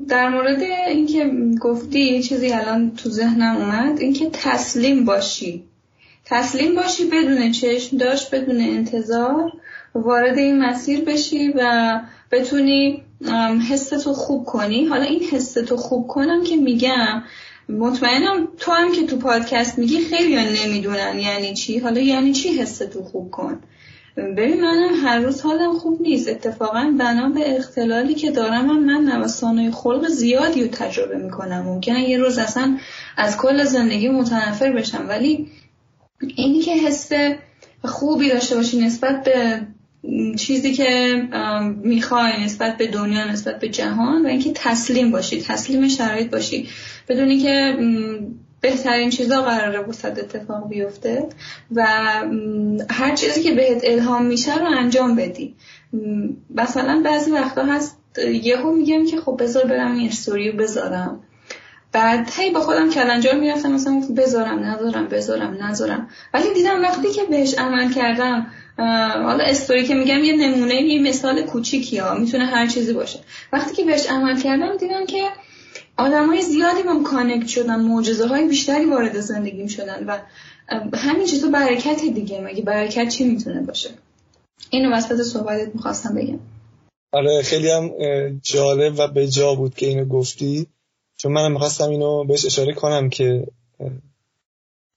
در 0.08 0.30
مورد 0.30 0.62
اینکه 0.88 1.32
گفتی 1.62 2.24
چیزی 2.24 2.52
الان 2.52 2.96
تو 2.96 3.10
ذهنم 3.10 3.58
اومد 3.58 4.00
اینکه 4.00 4.30
تسلیم 4.34 5.06
باشی. 5.06 5.64
تسلیم 6.26 6.76
باشی 6.76 7.06
بدون 7.06 7.52
چشم 7.52 7.98
داشت 7.98 8.36
بدون 8.36 8.62
انتظار 8.62 9.52
وارد 9.96 10.38
این 10.38 10.60
مسیر 10.60 11.06
بشی 11.06 11.54
و 11.56 12.02
بتونی 12.32 13.04
حستو 13.70 14.14
خوب 14.14 14.46
کنی. 14.46 14.86
حالا 14.86 15.04
این 15.04 15.24
حستو 15.24 15.78
خوب 15.78 16.08
کنم 16.08 16.44
که 16.44 16.56
میگم 16.56 17.24
مطمئنم 17.80 18.48
تو 18.58 18.72
هم 18.72 18.92
که 18.92 19.06
تو 19.06 19.18
پادکست 19.18 19.80
میگی 19.80 20.00
خیلی 20.00 20.36
نمی‌دونن 20.36 21.20
یعنی 21.20 21.54
چی. 21.54 21.80
حالا 21.80 22.02
یعنی 22.02 22.34
چی 22.34 22.50
حستو 22.50 23.04
خوب 23.04 23.32
کن. 23.32 23.60
ببین 24.18 24.62
منم 24.62 25.06
هر 25.06 25.20
روز 25.20 25.42
حالم 25.42 25.74
خوب 25.74 26.02
نیست. 26.02 26.30
اتفاقا 26.30 26.94
بنا 27.00 27.30
به 27.30 27.58
اختلالی 27.58 28.14
که 28.14 28.32
دارم 28.32 28.70
هم 28.70 28.84
من 28.84 29.14
نوسانهای 29.14 29.72
خلق 29.72 30.08
زیادی 30.08 30.62
رو 30.62 30.68
تجربه 30.68 31.18
می‌کنم. 31.18 31.62
ممکنه 31.62 32.10
یه 32.10 32.18
روز 32.18 32.38
اصلا 32.38 32.78
از 33.18 33.38
کل 33.38 33.64
زندگی 33.64 34.10
متنفر 34.10 34.72
بشم. 34.72 35.06
ولی 35.10 35.48
اینی 36.36 36.60
که 36.60 36.72
حس 36.72 37.10
خوبی 37.84 38.30
داشته 38.30 38.56
باشی 38.56 38.80
نسبت 38.80 39.24
به 39.24 39.62
چیزی 40.38 40.74
که 40.74 41.22
می‌خوای 41.84 42.44
نسبت 42.44 42.78
به 42.78 42.88
دنیا 42.88 43.32
نسبت 43.32 43.60
به 43.60 43.70
جهان 43.70 44.26
و 44.26 44.28
اینکه 44.28 44.52
تسلیم 44.56 45.12
باشی 45.12 45.42
تسلیم 45.42 45.88
شرایط 45.88 46.32
باشی. 46.32 46.68
بدونی 47.08 47.40
که 47.40 47.78
بهترین 48.62 49.10
چیزا 49.10 49.42
قراره 49.42 49.80
وسط 49.80 50.20
اتفاق 50.20 50.70
بیفته 50.70 51.26
و 51.72 51.86
هر 52.90 53.16
چیزی 53.16 53.44
که 53.44 53.52
بهت 53.52 53.82
الهام 53.84 54.26
میشه 54.26 54.60
رو 54.60 54.66
انجام 54.66 55.16
بدی. 55.16 55.56
مثلا 56.56 57.02
بعضی 57.06 57.32
وقتا 57.32 57.66
هست 57.66 57.98
یهو 58.44 58.72
میگم 58.72 59.06
که 59.06 59.18
خب 59.18 59.38
بذار 59.40 59.66
برم 59.66 59.96
این 59.96 60.08
استوری 60.08 60.52
رو 60.52 60.58
بذارم. 60.58 61.20
بعد 61.92 62.30
هی 62.38 62.50
با 62.50 62.60
خودم 62.60 62.90
کلنجار 62.90 63.36
می‌رفتم 63.36 63.72
مثلا 63.72 64.02
بذارم 64.18 64.60
نذارم 64.60 65.08
بذارم 65.08 65.58
نذارم. 65.64 66.10
ولی 66.34 66.54
دیدم 66.54 66.82
وقتی 66.82 67.12
که 67.12 67.22
بهش 67.30 67.54
عمل 67.54 67.94
کردم 67.94 68.48
حالا 69.24 69.44
استوری 69.44 69.84
که 69.84 69.96
میگم 69.96 70.24
یه 70.24 70.36
نمونه 70.36 70.76
یه 70.76 71.02
مثال 71.02 71.42
کوچیکی 71.42 71.98
ها 71.98 72.14
می‌تونه 72.14 72.46
هر 72.46 72.68
چیزی 72.68 72.94
باشه. 72.94 73.20
وقتی 73.54 73.76
که 73.76 73.84
بهش 73.84 74.10
عمل 74.10 74.40
کردم 74.40 74.78
دیدم 74.78 75.06
که 75.06 75.24
آدم 76.02 76.28
های 76.28 76.42
زیادی 76.42 76.84
با 76.84 77.04
کانکت 77.04 77.48
شدن 77.48 77.80
معجزه 77.80 78.28
های 78.28 78.48
بیشتری 78.48 78.86
وارد 78.86 79.20
زندگیم 79.20 79.68
شدن 79.68 80.06
و 80.06 80.20
همین 80.98 81.28
چیزا 81.28 81.50
برکت 81.50 82.02
دیگه. 82.02 82.42
مگه 82.42 82.62
برکت 82.62 83.10
چی 83.10 83.24
می‌تونه 83.24 83.62
باشه؟ 83.62 83.90
اینو 84.70 84.96
وسط 84.96 85.22
صحبتت 85.22 85.76
می‌خواستم 85.76 86.16
بگم. 86.16 86.40
آره 87.12 87.42
خیلی 87.42 87.70
هم 87.70 87.92
جالب 88.44 88.94
و 88.98 89.08
به 89.08 89.56
بود 89.58 89.76
که 89.76 89.86
اینو 89.86 90.06
گفتی. 90.06 90.68
چون 91.18 91.32
منم 91.32 91.52
می‌خواستم 91.52 91.90
اینو 91.90 92.24
بهش 92.24 92.46
اشاره 92.46 92.74
کنم 92.74 93.10
که 93.10 93.48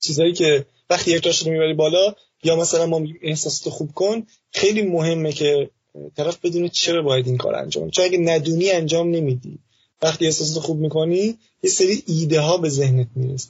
چیزایی 0.02 0.32
که 0.32 0.66
وقتی 0.90 1.10
یک 1.10 1.26
رو 1.26 1.52
می‌بری 1.52 1.74
بالا 1.74 2.14
یا 2.44 2.56
مثلا 2.56 2.86
ما 2.86 3.02
احساسات 3.22 3.72
خوب 3.72 3.92
کن 3.94 4.26
خیلی 4.52 4.82
مهمه 4.82 5.32
که 5.32 5.70
طرف 6.16 6.38
بدونه 6.44 6.68
چرا 6.68 7.02
باید 7.02 7.26
این 7.26 7.36
کار 7.36 7.54
انجام 7.54 7.90
چون 7.90 8.04
اگه 8.04 8.18
ندونی 8.18 8.70
انجام 8.70 9.10
نمیدی. 9.10 9.58
وقتی 10.04 10.26
احساسات 10.26 10.62
خوب 10.62 10.78
می‌کنی 10.78 11.38
یه 11.62 11.70
سری 11.70 12.02
ایده 12.06 12.40
ها 12.40 12.56
به 12.56 12.68
ذهنت 12.68 13.08
می‌رسه. 13.16 13.48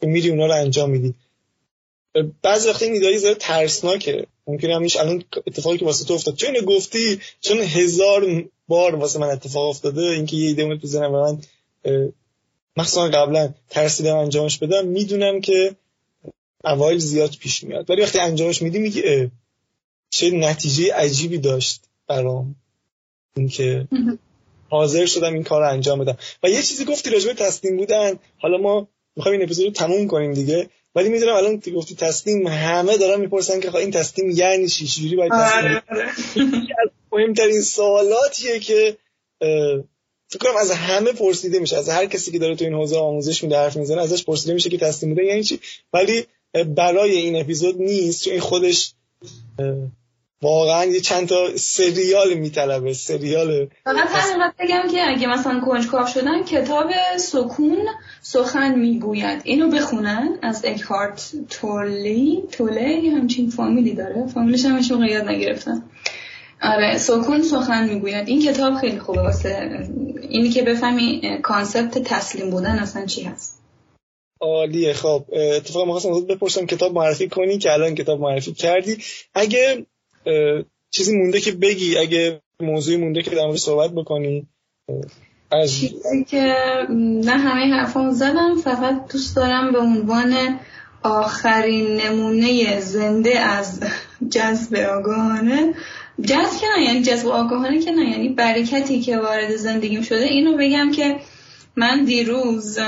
که 0.00 0.06
میری 0.06 0.30
اونا 0.30 0.46
رو 0.46 0.52
انجام 0.52 0.90
میدی. 0.90 1.14
بعضی 2.42 2.68
وقتی 2.68 2.84
این 2.84 2.94
ایده 2.94 3.18
زیاد 3.18 3.36
ترسناکه. 3.36 4.26
ممکنه 4.46 4.74
همیش 4.76 4.96
الان 4.96 5.24
اتفاقی 5.46 5.78
که 5.78 5.84
واسه 5.84 6.04
تو 6.04 6.14
افتاد. 6.14 6.34
چون 6.34 6.54
گفتی 6.66 7.20
چون 7.40 7.58
هزار 7.58 8.44
بار 8.68 8.94
واسه 8.94 9.18
من 9.18 9.26
اتفاق 9.26 9.68
افتاده 9.68 10.02
اینکه 10.02 10.36
یه 10.36 10.48
ایده 10.48 10.76
تو 10.76 10.86
ذهنم 10.86 11.10
من 11.10 11.40
مخصوصا 12.76 13.08
قبلا 13.08 13.54
ترسیدم 13.70 14.16
انجامش 14.16 14.58
بدم 14.58 14.86
می‌دونم 14.86 15.40
که 15.40 15.76
اوایل 16.64 16.98
زیاد 16.98 17.36
پیش 17.40 17.64
میاد. 17.64 17.90
ولی 17.90 18.02
وقتی 18.02 18.18
انجامش 18.18 18.62
میدی 18.62 18.78
میگه 18.78 19.30
چه 20.10 20.30
نتیجه 20.30 20.94
عجیبی 20.94 21.38
داشت 21.38 21.80
برام. 22.08 22.56
اینکه 23.36 23.88
حاضر 24.72 25.06
شدم 25.06 25.34
این 25.34 25.42
کار 25.42 25.60
رو 25.60 25.68
انجام 25.68 25.98
بدم. 25.98 26.16
و 26.42 26.50
یه 26.50 26.62
چیزی 26.62 26.84
گفتی 26.84 27.10
راجبه 27.10 27.34
تسلیم 27.34 27.76
بودن. 27.76 28.18
حالا 28.38 28.58
ما 28.58 28.88
می‌خوایم 29.16 29.38
این 29.38 29.46
اپیزود 29.46 29.66
رو 29.66 29.72
تموم 29.72 30.06
کنیم 30.06 30.32
دیگه. 30.32 30.68
ولی 30.94 31.08
می‌دونم 31.08 31.34
الان 31.34 31.60
تو 31.60 31.70
گفتی 31.70 31.94
تسلیم 31.94 32.46
همه 32.46 32.96
دارن 32.96 33.20
می‌پرسن 33.20 33.60
که 33.60 33.74
این 33.74 33.90
تسلیم 33.90 34.30
یعنی 34.30 34.68
چی؟ 34.68 34.86
چجوری 34.86 35.16
باید 35.16 35.32
تسلیم 35.32 35.64
آره، 35.64 35.82
آره. 35.88 36.04
از 36.82 36.90
مهمترین 37.12 37.60
سوالاتیه 37.60 38.58
که 38.58 38.96
فکر 40.28 40.38
کنم 40.40 40.56
از 40.60 40.70
همه 40.70 41.12
پرسیده 41.12 41.58
میشه. 41.58 41.76
از 41.76 41.88
هر 41.88 42.06
کسی 42.06 42.30
که 42.30 42.38
داره 42.38 42.56
تو 42.56 42.64
این 42.64 42.74
حوزه 42.74 42.96
آموزش 42.96 43.42
میده 43.42 43.56
حرف 43.56 43.76
می‌زنه 43.76 44.02
ازش 44.02 44.24
پرسیده 44.24 44.54
میشه 44.54 44.70
که 44.70 44.78
تسلیم 44.78 45.14
بودن 45.14 45.26
یعنی 45.26 45.44
چی؟ 45.44 45.60
ولی 45.92 46.24
برای 46.76 47.16
این 47.16 47.40
اپیزود 47.40 47.80
نیست 47.80 48.24
چون 48.24 48.32
این 48.32 48.42
خودش 48.42 48.92
واقعا 50.42 50.84
یه 50.84 51.00
چند 51.00 51.28
تا 51.28 51.56
سریال 51.56 52.34
میطلبه 52.34 52.92
سریال. 52.92 53.66
فقط 53.84 54.08
همینقدر 54.08 54.54
بگم 54.60 54.82
که 54.92 55.08
اگه 55.08 55.26
مثلا 55.26 55.60
کنجکاو 55.60 56.06
شدن 56.06 56.42
کتاب 56.42 56.90
سکون 57.16 57.86
سخن 58.22 58.78
می‌گوید. 58.78 59.40
اینو 59.44 59.68
بخونن 59.68 60.38
از 60.42 60.62
اکهارت 60.64 61.32
تولی. 61.50 62.42
تولی 62.52 63.08
همچین 63.08 63.50
فامیلی 63.50 63.94
داره. 63.94 64.26
فامیلش 64.26 64.64
هم 64.64 65.04
یاد 65.04 65.28
نگرفتم 65.28 65.82
آره 66.62 66.98
سکون 66.98 67.42
سخن 67.42 67.88
می‌گوید. 67.88 68.28
این 68.28 68.42
کتاب 68.42 68.74
خیلی 68.74 68.98
خوبه. 68.98 69.20
واسه 69.22 69.88
اینی 70.28 70.50
که 70.50 70.62
بفهمی 70.62 71.38
concept 71.42 71.98
تسلیم 71.98 72.50
بودن 72.50 72.78
اصلا 72.78 73.06
چی 73.06 73.22
هست. 73.22 73.58
عالیه. 74.40 74.92
خب 74.92 75.24
اتفاقا 75.32 75.84
می‌خواستم 75.84 76.26
بپرسم 76.26 76.66
کتاب 76.66 76.94
معرفی 76.94 77.28
کنی 77.28 77.58
که 77.58 77.72
الان 77.72 77.94
کتاب 77.94 78.20
معرفی 78.20 78.52
کردی. 78.52 78.98
اگه 79.34 79.86
چیزی 80.90 81.18
مونده 81.18 81.40
که 81.40 81.52
بگی 81.52 81.98
اگه 81.98 82.40
موضوعی 82.60 82.96
مونده 82.96 83.22
که 83.22 83.30
در 83.30 83.46
مورد 83.46 83.56
صحبت 83.56 83.90
بکنی. 83.90 84.46
از 85.50 85.74
چیزی 85.74 86.24
که 86.24 86.54
نه 86.90 87.32
همه 87.32 87.74
حرفام 87.74 88.10
زدم 88.10 88.56
فقط 88.64 89.12
دوست 89.12 89.36
دارم 89.36 89.72
به 89.72 89.78
عنوان 89.78 90.58
آخرین 91.02 91.96
نمونه 91.96 92.80
زنده 92.80 93.38
از 93.38 93.80
جذب 94.30 94.74
آگاهانه. 94.74 95.74
جذب 96.22 96.60
که 96.60 96.66
نه 96.76 96.84
یعنی 96.84 97.02
جذب 97.02 97.28
آگاهانه 97.28 97.80
که 97.80 97.90
نه 97.90 98.10
یعنی 98.10 98.28
برکتی 98.28 99.00
که 99.00 99.18
وارد 99.18 99.56
زندگیم 99.56 100.02
شده. 100.02 100.24
اینو 100.24 100.56
بگم 100.56 100.90
که 100.92 101.16
من 101.76 102.04
دیروز 102.04 102.78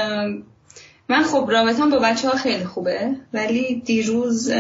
من 1.09 1.23
خب 1.23 1.49
رابطم 1.51 1.91
با 1.91 1.99
بچه 1.99 2.29
ها 2.29 2.37
خیلی 2.37 2.65
خوبه 2.65 3.11
ولی 3.33 3.83
دیروز 3.85 4.53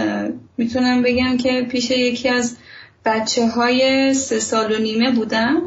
می‌تونم 0.58 1.02
بگم 1.02 1.36
که 1.36 1.66
پیش 1.70 1.90
یکی 1.90 2.28
از 2.28 2.56
بچه 3.04 3.48
های 3.48 4.14
سه 4.14 4.40
سال 4.40 4.72
و 4.72 4.78
نیمه 4.78 5.10
بودم 5.10 5.62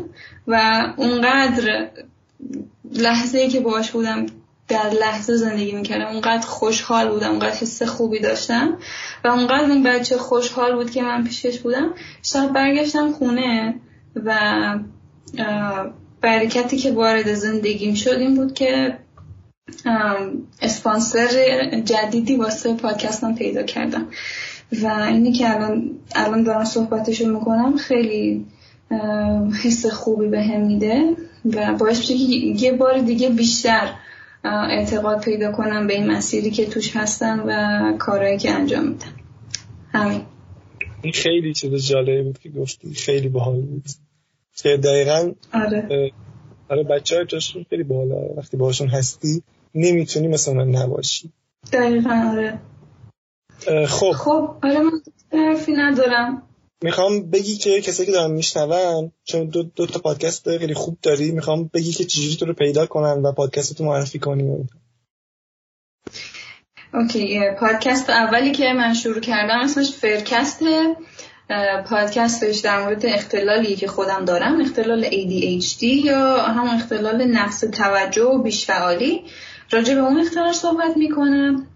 و 0.48 0.84
اونقدر 0.98 1.90
لحظه 2.94 3.48
که 3.48 3.60
باش 3.60 3.92
بودم 3.92 4.26
در 4.68 4.90
لحظه 4.90 5.36
زندگی 5.36 5.72
می‌کردم 5.72 6.08
اونقدر 6.08 6.48
خوشحال 6.48 7.10
بودم 7.10 7.30
اونقدر 7.30 7.56
حس 7.56 7.84
خوبی 7.84 8.20
داشتم 8.20 8.78
و 9.24 9.28
اونقدر 9.28 9.72
اون 9.72 9.84
بچه 9.84 10.18
خوشحال 10.18 10.76
بود 10.76 10.92
که 10.92 11.02
من 11.02 11.24
پیشش 11.24 11.60
بودم. 11.60 11.94
شب 12.24 12.54
برگشتم 12.54 13.12
خونه 13.12 13.76
و 14.16 14.40
برکتی 16.22 16.78
که 16.78 16.92
وارد 16.92 17.34
زندگیم 17.34 17.94
شد 17.94 18.18
این 18.18 18.36
بود 18.36 18.54
که 18.54 18.98
اسپانسر 20.62 21.32
جدیدی 21.86 22.36
واسه 22.36 22.74
پادکستم 22.74 23.36
پیدا 23.36 23.64
کردم. 23.64 24.08
و 24.84 24.88
اینی 24.88 25.32
که 25.32 25.56
الان 25.56 25.90
الان 26.16 26.44
دارم 26.44 26.64
صحبتشو 26.64 27.28
می‌کنم 27.28 27.78
خیلی 27.78 28.46
حس 29.64 29.86
خوبی 29.86 30.28
به 30.28 30.44
هم 30.44 30.62
میده 30.68 31.16
و 31.46 31.74
باعث 31.80 31.98
میشه 31.98 32.14
که 32.18 32.64
یه 32.66 32.72
بار 32.74 32.98
دیگه 32.98 33.30
بیشتر 33.30 33.90
اعتقاد 34.44 35.22
پیدا 35.22 35.52
کنم 35.52 35.88
به 35.88 35.94
این 35.94 36.12
مسیری 36.12 36.52
که 36.52 36.66
توش 36.66 36.96
هستم 36.96 37.44
و 37.48 37.94
کارهایی 38.00 38.38
که 38.38 38.52
انجام 38.52 38.88
میدم. 38.88 39.14
همین. 39.94 40.22
این 41.02 41.14
خیلی 41.14 41.54
چیز 41.54 41.88
جالبی 41.88 42.22
بود 42.22 42.40
که 42.40 42.50
گفتی. 42.50 42.94
خیلی 42.94 43.30
باحال 43.30 43.62
بود. 43.62 43.86
که 44.56 44.78
دقیقا 44.78 45.32
آره. 45.54 46.12
آره 46.70 46.84
بچه 46.84 47.16
های 47.16 47.26
جاشون 47.26 47.66
خیلی 47.70 47.84
باحاله. 47.84 48.34
وقتی 48.38 48.58
باشون 48.58 48.88
هستی 48.88 49.44
نمی‌تونی 49.76 50.28
مثل 50.28 50.54
من 50.54 50.70
نباشی. 50.70 51.32
دقیقا 51.74 52.32
آره. 52.32 52.60
خب. 53.88 54.12
خب 54.12 54.56
آره 54.64 54.80
من 54.80 55.02
حرفی 55.32 55.74
ندارم. 55.74 56.44
می‌خوام 56.82 57.30
بگی 57.30 57.56
که 57.58 57.82
کسی 57.82 58.06
که 58.06 58.12
دارن 58.12 58.32
میشنون 58.32 59.12
چون 59.24 59.46
دو, 59.46 59.64
دو 59.64 59.86
تا 59.86 60.00
پادکست 60.00 60.58
خیلی 60.58 60.74
خوب 60.74 60.98
داری 61.02 61.32
می‌خوام 61.32 61.70
بگی 61.74 61.92
که 61.92 62.04
چجوری 62.04 62.36
تو 62.36 62.46
رو 62.46 62.54
پیدا 62.54 62.86
کنن 62.86 63.22
و 63.22 63.32
پادکست 63.32 63.78
تو 63.78 63.84
معرفی 63.84 64.20
کنی. 64.20 64.68
اوکی 66.94 67.42
پادکست 67.60 68.10
اولی 68.10 68.52
که 68.52 68.74
من 68.74 68.94
شروع 68.94 69.20
کردم 69.20 69.60
اسمش 69.60 69.92
فرکسته 69.92 70.96
پادکستش 71.90 72.58
در 72.60 72.84
مورد 72.84 73.06
اختلالی 73.06 73.76
که 73.76 73.88
خودم 73.88 74.26
دارم 74.26 74.62
اختلال 74.62 75.04
ADHD 75.04 75.84
یا 75.84 76.38
هم 76.38 76.76
اختلال 76.76 77.26
نقص 77.26 77.60
توجه 77.60 78.24
و 78.24 78.44
بیشفعالی. 78.44 79.24
راجع 79.72 79.96
به 79.96 80.02
اون 80.02 80.20
اختلال 80.20 80.54
صحبت 80.54 80.98
می‌کنم. 80.98 81.68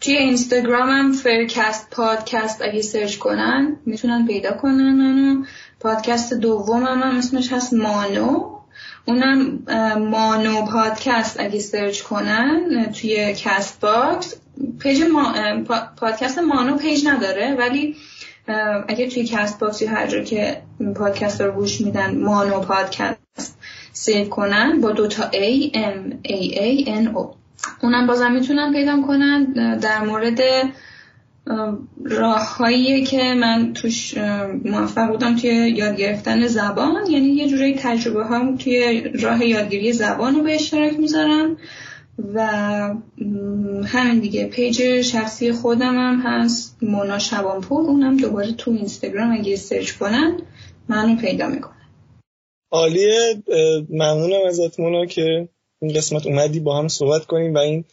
توی 0.00 0.16
اینستاگرامم 0.16 1.12
فرکست 1.12 1.90
پادکست 1.90 2.62
اگه 2.62 2.82
سرچ 2.82 3.16
کنن 3.16 3.76
می‌تونن 3.86 4.26
پیدا 4.26 4.52
کنن 4.52 4.92
منو. 4.92 5.44
پادکست 5.80 6.34
دومم 6.34 7.02
هم 7.02 7.18
اسمش 7.18 7.52
هست 7.52 7.72
مانو. 7.72 8.48
اونم 9.04 9.58
مانو 9.98 10.66
پادکست 10.66 11.40
اگه 11.40 11.58
سرچ 11.58 12.02
کنن 12.02 12.92
توی 13.00 13.34
کست 13.38 13.80
باکس. 13.80 14.34
page 14.78 15.02
ما، 15.02 15.34
پادکست 15.96 16.38
مانو 16.38 16.76
page 16.76 17.06
نداره 17.06 17.54
ولی 17.58 17.96
اگه 18.88 19.08
توی 19.08 19.24
کست 19.24 19.58
باکس 19.58 19.82
یا 19.82 19.90
هر 19.90 20.06
جا 20.06 20.20
که 20.20 20.62
پادکست 20.96 21.40
رو 21.40 21.52
گوش 21.52 21.80
میدن 21.80 22.18
مانو 22.18 22.60
پادکست 22.60 23.58
save 23.92 24.28
کنن 24.28 24.80
با 24.80 24.90
دوتا 24.92 25.30
A 25.30 25.70
M 25.74 26.28
A 26.28 26.54
A 26.54 26.86
N 26.88 27.14
O. 27.16 27.41
اونم 27.82 28.06
بازم 28.06 28.32
می‌تونن 28.32 28.72
پیدا 28.72 29.02
کنن 29.06 29.52
در 29.78 30.04
مورد 30.04 30.38
راههایی 32.04 33.04
که 33.04 33.34
من 33.34 33.72
توش 33.72 34.16
موفق 34.64 35.08
بودم 35.08 35.36
توی 35.36 35.50
یاد 35.50 35.96
گرفتن 35.96 36.46
زبان. 36.46 37.06
یعنی 37.10 37.26
یه 37.26 37.48
جوری 37.48 37.74
تجربه 37.74 38.26
هم 38.26 38.56
توی 38.56 39.00
راه 39.00 39.46
یادگیری 39.46 39.92
زبان 39.92 40.34
رو 40.34 40.42
به 40.42 40.54
اشتراک 40.54 40.98
می‌ذارم 40.98 41.56
و 42.34 42.46
همین 43.84 44.20
دیگه. 44.20 44.44
page 44.46 45.00
شخصی 45.00 45.52
خودم 45.52 45.98
هم 45.98 46.20
هست 46.24 46.78
مونا 46.82 47.18
شبانپور. 47.18 47.84
اونم 47.84 48.16
دوباره 48.16 48.52
تو 48.52 48.70
اینستاگرام 48.70 49.32
اگه 49.32 49.56
سرچ 49.56 49.92
کنن 49.92 50.36
منو 50.88 51.16
پیدا 51.16 51.48
می‌کنن. 51.48 51.72
عالیه. 52.70 53.42
ممنونم 53.90 54.46
ازت 54.48 54.80
مونا 54.80 55.06
که 55.06 55.48
این 55.82 55.92
قسمت 55.92 56.26
اومدی 56.26 56.60
با 56.60 56.78
هم 56.78 56.88
صحبت 56.88 57.26
کنیم 57.26 57.54
و 57.54 57.58
این 57.58 57.84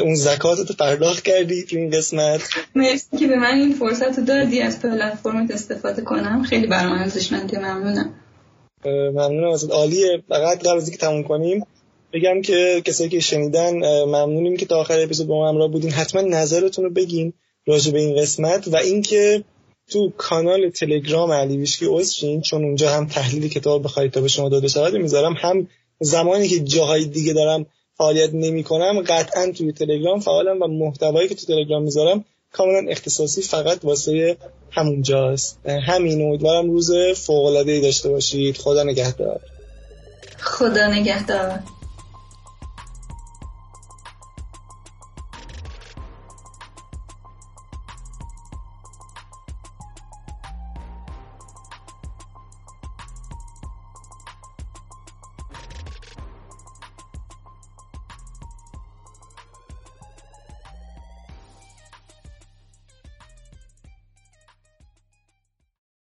اون 0.00 0.14
زکات 0.14 0.58
رو 0.58 0.64
پرداخت 0.78 1.24
کردی 1.24 1.62
تو 1.62 1.76
این 1.76 1.90
قسمت. 1.90 2.40
مرسی 2.74 3.16
که 3.18 3.26
به 3.26 3.36
من 3.36 3.54
این 3.54 3.72
فرصت 3.72 4.18
رو 4.18 4.24
دادی 4.24 4.60
از 4.60 4.80
پلتفرمت 4.80 5.50
استفاده 5.50 6.02
کنم. 6.02 6.42
خیلی 6.42 6.66
برام 6.66 6.92
ارزشمنده 6.92 7.58
ممنونم. 7.58 8.14
ممنونم 8.86 9.50
ازت. 9.50 9.70
عالیه. 9.70 10.22
فقط 10.28 10.58
قبل 10.58 10.76
از 10.76 10.90
که 10.90 10.96
تموم 10.96 11.22
کنیم 11.22 11.66
بگم 12.12 12.42
که 12.42 12.82
کسایی 12.84 13.10
که 13.10 13.20
شنیدن 13.20 13.74
ممنونیم 14.04 14.56
که 14.56 14.66
تا 14.66 14.76
آخر 14.76 15.00
اپیزود 15.00 15.26
با 15.26 15.34
ما 15.34 15.48
همراه 15.48 15.68
بودین. 15.68 15.90
حتما 15.90 16.20
نظرتون 16.20 16.84
رو 16.84 16.90
بگین 16.90 17.32
راجع 17.66 17.92
به 17.92 18.00
این 18.00 18.16
قسمت 18.16 18.68
و 18.68 18.76
اینکه 18.76 19.44
تو 19.90 20.12
کانال 20.16 20.70
تلگرام 20.70 21.32
علی 21.32 21.56
ویشکی 21.56 21.84
اوسشین 21.84 22.40
چون 22.40 22.64
اونجا 22.64 22.90
هم 22.90 23.06
تحلیل 23.06 23.48
کتاب 23.48 23.82
بخواید 23.82 24.10
تا 24.10 24.20
به 24.20 24.28
شما 24.28 24.48
داده 24.48 24.68
شود 24.68 24.96
می‌ذارم 24.96 25.32
هم 25.32 25.68
زمانی 26.00 26.48
که 26.48 26.60
جاهای 26.60 27.04
دیگه 27.04 27.32
دارم 27.32 27.66
فعالیت 27.98 28.30
نمی 28.32 28.64
کنم 28.64 29.00
قطعا 29.00 29.52
توی 29.52 29.72
تلگرام 29.72 30.20
فعالم 30.20 30.62
و 30.62 30.66
محتوایی 30.66 31.28
که 31.28 31.34
تو 31.34 31.46
تلگرام 31.46 31.82
می‌ذارم 31.82 32.24
کاملا 32.52 32.90
اختصاصی 32.90 33.42
فقط 33.42 33.84
واسه 33.84 34.36
همونجاست 34.70 35.58
همین 35.66 36.22
امیدوارم 36.22 36.70
روز 36.70 36.92
فوق 37.14 37.44
العاده 37.44 37.80
داشته 37.80 38.08
باشید. 38.08 38.56
خدا 38.56 38.82
نگهدار. 38.82 39.40
خدا 40.38 40.86
نگهدار. 40.86 41.58